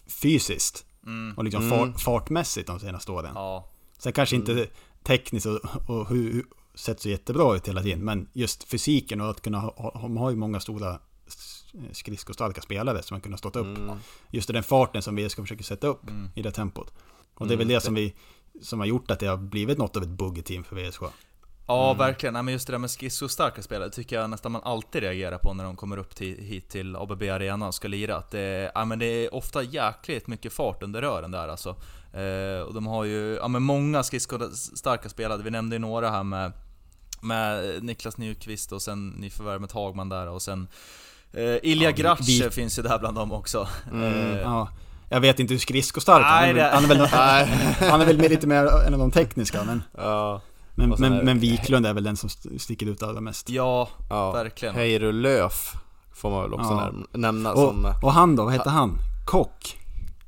fysiskt. 0.06 0.84
Mm. 1.06 1.34
Och 1.36 1.44
liksom 1.44 1.72
mm. 1.72 1.94
fartmässigt 1.94 2.66
de 2.66 2.80
senaste 2.80 3.12
åren. 3.12 3.32
Ja. 3.34 3.68
Sen 3.98 4.12
kanske 4.12 4.36
inte 4.36 4.52
mm. 4.52 4.66
tekniskt 5.02 5.46
och, 5.46 5.60
och 5.86 6.08
hur, 6.08 6.44
sett 6.74 7.00
så 7.00 7.08
jättebra 7.08 7.56
ut 7.56 7.68
hela 7.68 7.82
tiden. 7.82 8.04
Men 8.04 8.28
just 8.32 8.64
fysiken 8.64 9.20
och 9.20 9.30
att 9.30 9.40
kunna 9.40 9.58
ha, 9.58 10.00
de 10.02 10.16
har 10.16 10.30
ju 10.30 10.36
många 10.36 10.60
stora 10.60 10.98
skridskostarka 11.92 12.60
spelare 12.60 13.02
som 13.02 13.14
har 13.14 13.20
kunnat 13.20 13.38
stått 13.38 13.56
upp. 13.56 13.78
Mm. 13.78 13.98
Just 14.30 14.48
den 14.48 14.62
farten 14.62 15.02
som 15.02 15.16
vi 15.16 15.28
ska 15.28 15.42
försöka 15.42 15.62
sätta 15.62 15.86
upp 15.86 16.08
mm. 16.08 16.28
i 16.34 16.42
det 16.42 16.50
tempot. 16.50 16.92
Och 17.42 17.48
det 17.48 17.54
är 17.54 17.58
väl 17.58 17.66
mm. 17.66 17.74
det 17.74 17.80
som 17.80 17.94
vi 17.94 18.14
som 18.62 18.80
har 18.80 18.86
gjort 18.86 19.10
att 19.10 19.20
det 19.20 19.26
har 19.26 19.36
blivit 19.36 19.78
något 19.78 19.96
av 19.96 20.02
ett 20.02 20.08
buggy-team 20.08 20.62
för 20.62 20.76
VSK. 20.76 21.02
Ja, 21.66 21.86
mm. 21.90 21.98
verkligen. 21.98 22.32
men 22.32 22.48
just 22.48 22.66
det 22.66 22.72
där 22.72 22.78
med 22.78 22.90
skridskostarka 22.90 23.62
spelare 23.62 23.90
tycker 23.90 24.16
jag 24.16 24.30
nästan 24.30 24.52
man 24.52 24.62
alltid 24.64 25.02
reagerar 25.02 25.38
på 25.38 25.54
när 25.54 25.64
de 25.64 25.76
kommer 25.76 25.96
upp 25.96 26.14
till, 26.14 26.38
hit 26.38 26.68
till 26.68 26.96
ABB 26.96 27.22
Arena 27.22 27.66
och 27.66 27.74
ska 27.74 27.88
lira. 27.88 28.16
Att 28.16 28.30
det, 28.30 28.72
ja, 28.74 28.84
men 28.84 28.98
det 28.98 29.06
är 29.06 29.34
ofta 29.34 29.62
jäkligt 29.62 30.26
mycket 30.26 30.52
fart 30.52 30.82
under 30.82 31.00
rören 31.00 31.30
där 31.30 31.48
alltså. 31.48 31.68
Eh, 32.12 32.60
och 32.60 32.74
de 32.74 32.86
har 32.86 33.04
ju 33.04 33.34
ja, 33.34 33.48
men 33.48 33.62
många 33.62 34.02
skridskostarka 34.02 35.08
spelare, 35.08 35.42
vi 35.42 35.50
nämnde 35.50 35.76
ju 35.76 35.80
några 35.80 36.10
här 36.10 36.22
med, 36.22 36.52
med 37.20 37.82
Niklas 37.84 38.18
Nyqvist 38.18 38.72
och 38.72 38.82
sen 38.82 39.08
nyförvärvet 39.08 39.72
Hagman 39.72 40.08
där 40.08 40.28
och 40.28 40.42
sen 40.42 40.68
eh, 41.32 41.56
Ilja 41.62 41.90
ja, 41.90 41.96
Grace 41.96 42.50
finns 42.50 42.78
ju 42.78 42.82
där 42.82 42.98
bland 42.98 43.16
dem 43.16 43.32
också. 43.32 43.68
Mm, 43.92 44.12
eh, 44.12 44.40
ja. 44.40 44.68
Jag 45.12 45.20
vet 45.20 45.40
inte 45.40 45.54
hur 45.54 45.58
skridskostark 45.58 46.24
han 46.24 46.44
är. 46.44 46.70
Han 46.70 46.84
är 46.84 46.88
väl, 46.88 47.00
han 47.90 48.00
är 48.00 48.06
väl 48.06 48.16
lite 48.16 48.46
mer 48.46 48.66
en 48.86 48.94
av 48.94 49.00
de 49.00 49.10
tekniska 49.10 49.64
men... 49.64 49.82
Ja. 49.96 50.40
Men, 50.74 50.94
men, 50.98 51.16
men 51.16 51.38
Wiklund 51.38 51.86
är 51.86 51.94
väl 51.94 52.04
den 52.04 52.16
som 52.16 52.28
sticker 52.58 52.86
ut 52.86 53.02
allra 53.02 53.20
mest. 53.20 53.50
Ja, 53.50 53.88
ja. 54.10 54.32
verkligen. 54.32 54.74
Heiru 54.74 55.12
Löf 55.12 55.74
får 56.14 56.30
man 56.30 56.42
väl 56.42 56.54
också 56.54 56.70
ja. 56.70 57.18
nämna 57.18 57.52
och, 57.52 57.58
som... 57.58 57.94
Och 58.02 58.12
han 58.12 58.36
då, 58.36 58.44
vad 58.44 58.52
heter 58.52 58.70
han? 58.70 58.98
Kock? 59.26 59.78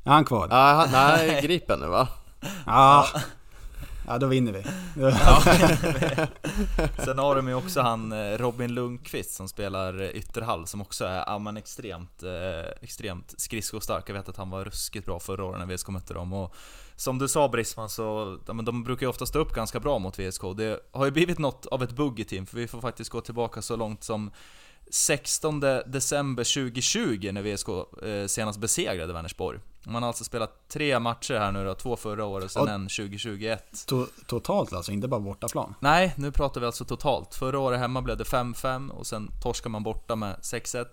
Är 0.04 0.10
han 0.10 0.24
kvar? 0.24 0.48
Ja, 0.50 0.56
han, 0.56 0.88
nej, 0.92 1.40
Gripen 1.42 1.80
nu 1.80 1.86
va? 1.86 2.08
Ja. 2.66 3.06
Ja, 4.06 4.18
då 4.20 4.26
vinner 4.26 4.52
vi. 4.52 4.62
Sen 7.04 7.18
har 7.18 7.36
de 7.36 7.48
ju 7.48 7.54
också 7.54 7.80
han 7.80 8.12
eh, 8.12 8.38
Robin 8.38 8.74
Lundqvist 8.74 9.34
som 9.34 9.48
spelar 9.48 10.16
ytterhall 10.16 10.66
som 10.66 10.80
också 10.80 11.04
är 11.04 11.24
ja, 11.26 11.38
men 11.38 11.56
extremt, 11.56 12.22
eh, 12.22 12.70
extremt 12.80 13.34
skridskostark. 13.36 14.08
Jag 14.08 14.14
vet 14.14 14.28
att 14.28 14.36
han 14.36 14.50
var 14.50 14.64
ruskigt 14.64 15.06
bra 15.06 15.20
förra 15.20 15.44
året 15.44 15.58
när 15.58 15.74
VSK 15.74 15.88
mötte 15.88 16.14
dem. 16.14 16.32
Och 16.32 16.54
som 16.96 17.18
du 17.18 17.28
sa 17.28 17.48
Brisman 17.48 17.88
så, 17.88 18.38
ja, 18.46 18.52
men 18.52 18.64
de 18.64 18.84
brukar 18.84 19.06
ju 19.06 19.10
ofta 19.10 19.26
stå 19.26 19.38
upp 19.38 19.52
ganska 19.52 19.80
bra 19.80 19.98
mot 19.98 20.18
VSK. 20.18 20.42
Det 20.56 20.80
har 20.92 21.04
ju 21.04 21.10
blivit 21.10 21.38
något 21.38 21.66
av 21.66 21.82
ett 21.82 21.92
buggy-team, 21.92 22.46
för 22.46 22.56
vi 22.56 22.68
får 22.68 22.80
faktiskt 22.80 23.10
gå 23.10 23.20
tillbaka 23.20 23.62
så 23.62 23.76
långt 23.76 24.04
som 24.04 24.30
16 24.90 25.60
december 25.86 26.54
2020 26.54 27.30
när 27.32 27.42
VSK 27.42 27.68
eh, 28.02 28.26
senast 28.26 28.60
besegrade 28.60 29.12
Vänersborg. 29.12 29.58
Man 29.86 30.02
har 30.02 30.08
alltså 30.08 30.24
spelat 30.24 30.68
tre 30.68 30.98
matcher 30.98 31.34
här 31.34 31.52
nu 31.52 31.64
då, 31.64 31.74
två 31.74 31.96
förra 31.96 32.24
året 32.24 32.44
och 32.44 32.50
sen 32.50 32.62
och 32.62 32.68
en 32.68 32.82
2021. 32.82 33.86
To 33.86 34.06
totalt 34.26 34.72
alltså, 34.72 34.92
inte 34.92 35.08
bara 35.08 35.20
bortaplan? 35.20 35.74
Nej, 35.80 36.14
nu 36.16 36.32
pratar 36.32 36.60
vi 36.60 36.66
alltså 36.66 36.84
totalt. 36.84 37.34
Förra 37.34 37.58
året 37.58 37.80
hemma 37.80 38.02
blev 38.02 38.16
det 38.16 38.24
5-5 38.24 38.90
och 38.90 39.06
sen 39.06 39.30
torskade 39.42 39.70
man 39.70 39.82
borta 39.82 40.16
med 40.16 40.36
6-1. 40.36 40.86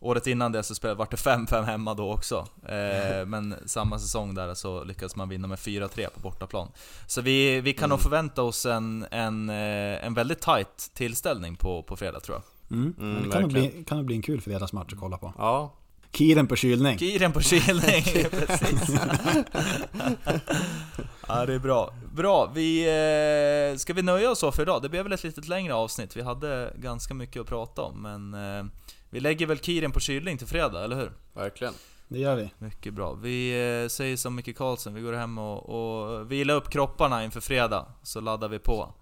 Året 0.00 0.26
innan 0.26 0.52
det 0.52 0.62
så 0.62 0.74
spelade, 0.74 0.98
var 0.98 1.06
det 1.10 1.16
5-5 1.16 1.62
hemma 1.62 1.94
då 1.94 2.12
också. 2.12 2.46
Eh, 2.62 3.26
men 3.26 3.54
samma 3.66 3.98
säsong 3.98 4.34
där 4.34 4.54
så 4.54 4.84
lyckades 4.84 5.16
man 5.16 5.28
vinna 5.28 5.48
med 5.48 5.58
4-3 5.58 6.08
på 6.14 6.20
bortaplan. 6.20 6.68
Så 7.06 7.20
vi, 7.20 7.60
vi 7.60 7.72
kan 7.72 7.84
mm. 7.84 7.90
nog 7.90 8.00
förvänta 8.00 8.42
oss 8.42 8.66
en, 8.66 9.06
en, 9.10 9.50
eh, 9.50 10.06
en 10.06 10.14
väldigt 10.14 10.40
tight 10.40 10.90
tillställning 10.94 11.56
på, 11.56 11.82
på 11.82 11.96
fredag 11.96 12.20
tror 12.20 12.36
jag. 12.36 12.44
Mm. 12.78 12.94
Mm, 12.98 13.22
det 13.22 13.30
kan 13.30 13.42
nog, 13.42 13.52
bli, 13.52 13.84
kan 13.86 13.96
nog 13.98 14.06
bli 14.06 14.16
en 14.16 14.22
kul 14.22 14.40
fredagsmatch 14.40 14.92
att 14.92 15.00
kolla 15.00 15.18
på. 15.18 15.32
Ja. 15.38 15.72
Kiren 16.12 16.46
på 16.46 16.56
kylning. 16.56 16.98
Kiren 16.98 17.32
på 17.32 17.40
kylning, 17.40 18.02
precis. 18.30 19.00
ja, 21.28 21.46
det 21.46 21.54
är 21.54 21.58
bra. 21.58 21.94
Bra, 22.12 22.52
vi, 22.54 22.80
eh, 23.72 23.76
ska 23.76 23.92
vi 23.92 24.02
nöja 24.02 24.30
oss 24.30 24.38
så 24.38 24.52
för 24.52 24.62
idag? 24.62 24.82
Det 24.82 24.88
blev 24.88 25.02
väl 25.02 25.12
ett 25.12 25.24
lite 25.24 25.40
längre 25.40 25.74
avsnitt. 25.74 26.16
Vi 26.16 26.22
hade 26.22 26.72
ganska 26.76 27.14
mycket 27.14 27.40
att 27.40 27.48
prata 27.48 27.82
om, 27.82 28.02
men 28.02 28.34
eh, 28.34 28.64
vi 29.10 29.20
lägger 29.20 29.46
väl 29.46 29.58
Kiren 29.58 29.92
på 29.92 30.00
kylning 30.00 30.38
till 30.38 30.46
fredag, 30.46 30.84
eller 30.84 30.96
hur? 30.96 31.12
Verkligen. 31.34 31.74
Det 32.08 32.18
gör 32.18 32.36
vi. 32.36 32.50
Mycket 32.58 32.94
bra. 32.94 33.12
Vi 33.12 33.50
eh, 33.82 33.88
säger 33.88 34.16
som 34.16 34.34
Micke 34.34 34.56
Karlsson, 34.56 34.94
vi 34.94 35.00
går 35.00 35.12
hem 35.12 35.38
och, 35.38 35.68
och 35.68 36.32
vilar 36.32 36.54
upp 36.54 36.70
kropparna 36.70 37.24
inför 37.24 37.40
fredag, 37.40 37.86
så 38.02 38.20
laddar 38.20 38.48
vi 38.48 38.58
på. 38.58 38.94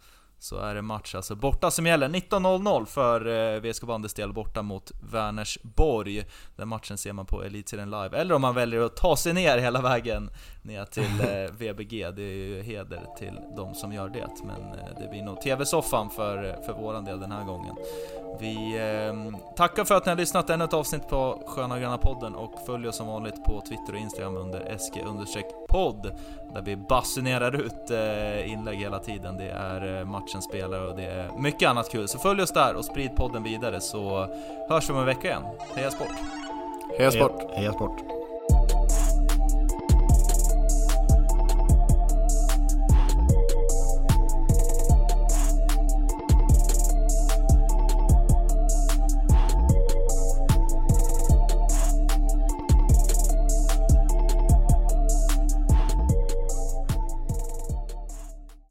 Så 0.47 0.59
är 0.59 0.75
det 0.75 0.83
match 0.83 1.15
alltså 1.15 1.35
borta 1.35 1.71
som 1.71 1.87
gäller. 1.87 2.09
19.00 2.09 2.85
för 2.85 3.55
eh, 3.55 3.61
VSK 3.61 3.83
Bandys 3.83 4.15
del 4.15 4.33
borta 4.33 4.63
mot 4.63 4.93
Vänersborg. 5.01 6.25
Den 6.57 6.69
matchen 6.69 6.99
ser 6.99 7.13
man 7.13 7.27
på 7.27 7.43
Elitserien 7.43 7.91
live. 7.91 8.19
Eller 8.19 8.35
om 8.35 8.43
man 8.43 8.55
väljer 8.55 8.81
att 8.81 8.97
ta 8.97 9.17
sig 9.17 9.33
ner 9.33 9.59
hela 9.59 9.83
vägen 9.83 10.31
ner 10.63 10.85
till 10.85 11.21
eh, 11.21 11.53
VBG. 11.53 12.11
Det 12.17 12.23
är 12.23 12.37
ju 12.37 12.63
heder 12.63 13.07
till 13.19 13.41
de 13.57 13.75
som 13.75 13.93
gör 13.93 14.09
det. 14.09 14.45
Men 14.45 14.79
eh, 14.79 15.01
det 15.01 15.09
blir 15.11 15.23
nog 15.23 15.41
TV-soffan 15.41 16.11
för, 16.11 16.63
för 16.67 16.73
våran 16.73 17.05
del 17.05 17.21
den 17.21 17.33
här 17.33 17.45
gången. 17.45 17.77
Vi 18.41 18.77
eh, 18.77 19.41
tackar 19.57 19.85
för 19.85 19.95
att 19.95 20.07
ni 20.07 20.11
har 20.11 20.17
lyssnat 20.17 20.51
ännu 20.51 20.65
ett 20.65 20.75
avsnitt 20.75 21.09
på 21.09 21.43
Sköna 21.47 21.79
Gröna 21.79 21.99
podden 21.99 22.35
och 22.35 22.53
följ 22.67 22.89
oss 22.89 22.97
som 22.97 23.07
vanligt 23.07 23.45
på 23.45 23.63
Twitter 23.69 23.93
och 23.93 23.99
Instagram 23.99 24.37
under 24.37 24.79
sk-podd 24.79 26.19
där 26.55 26.63
vi 26.63 26.77
basunerar 26.77 27.55
ut 27.55 27.91
inlägg 28.47 28.79
hela 28.79 28.99
tiden. 28.99 29.37
Det 29.37 29.49
är 29.49 29.99
eh, 29.99 30.05
matchens 30.37 30.45
spelare 30.45 30.89
och 30.89 30.97
det 30.97 31.05
är 31.05 31.31
mycket 31.39 31.69
annat 31.69 31.91
kul. 31.91 32.09
Så 32.09 32.19
följ 32.19 32.43
oss 32.43 32.53
där 32.53 32.75
och 32.75 32.85
sprid 32.85 33.17
podden 33.17 33.43
vidare 33.43 33.81
så 33.81 34.29
hörs 34.69 34.89
vi 34.89 34.93
om 34.93 34.99
en 34.99 35.07
vecka 35.07 35.29
igen. 35.29 35.43
Heja 35.75 35.91
sport! 35.91 36.09
Heja 36.99 37.11
sport! 37.11 37.51
Heja 37.55 37.73
sport! 37.73 38.16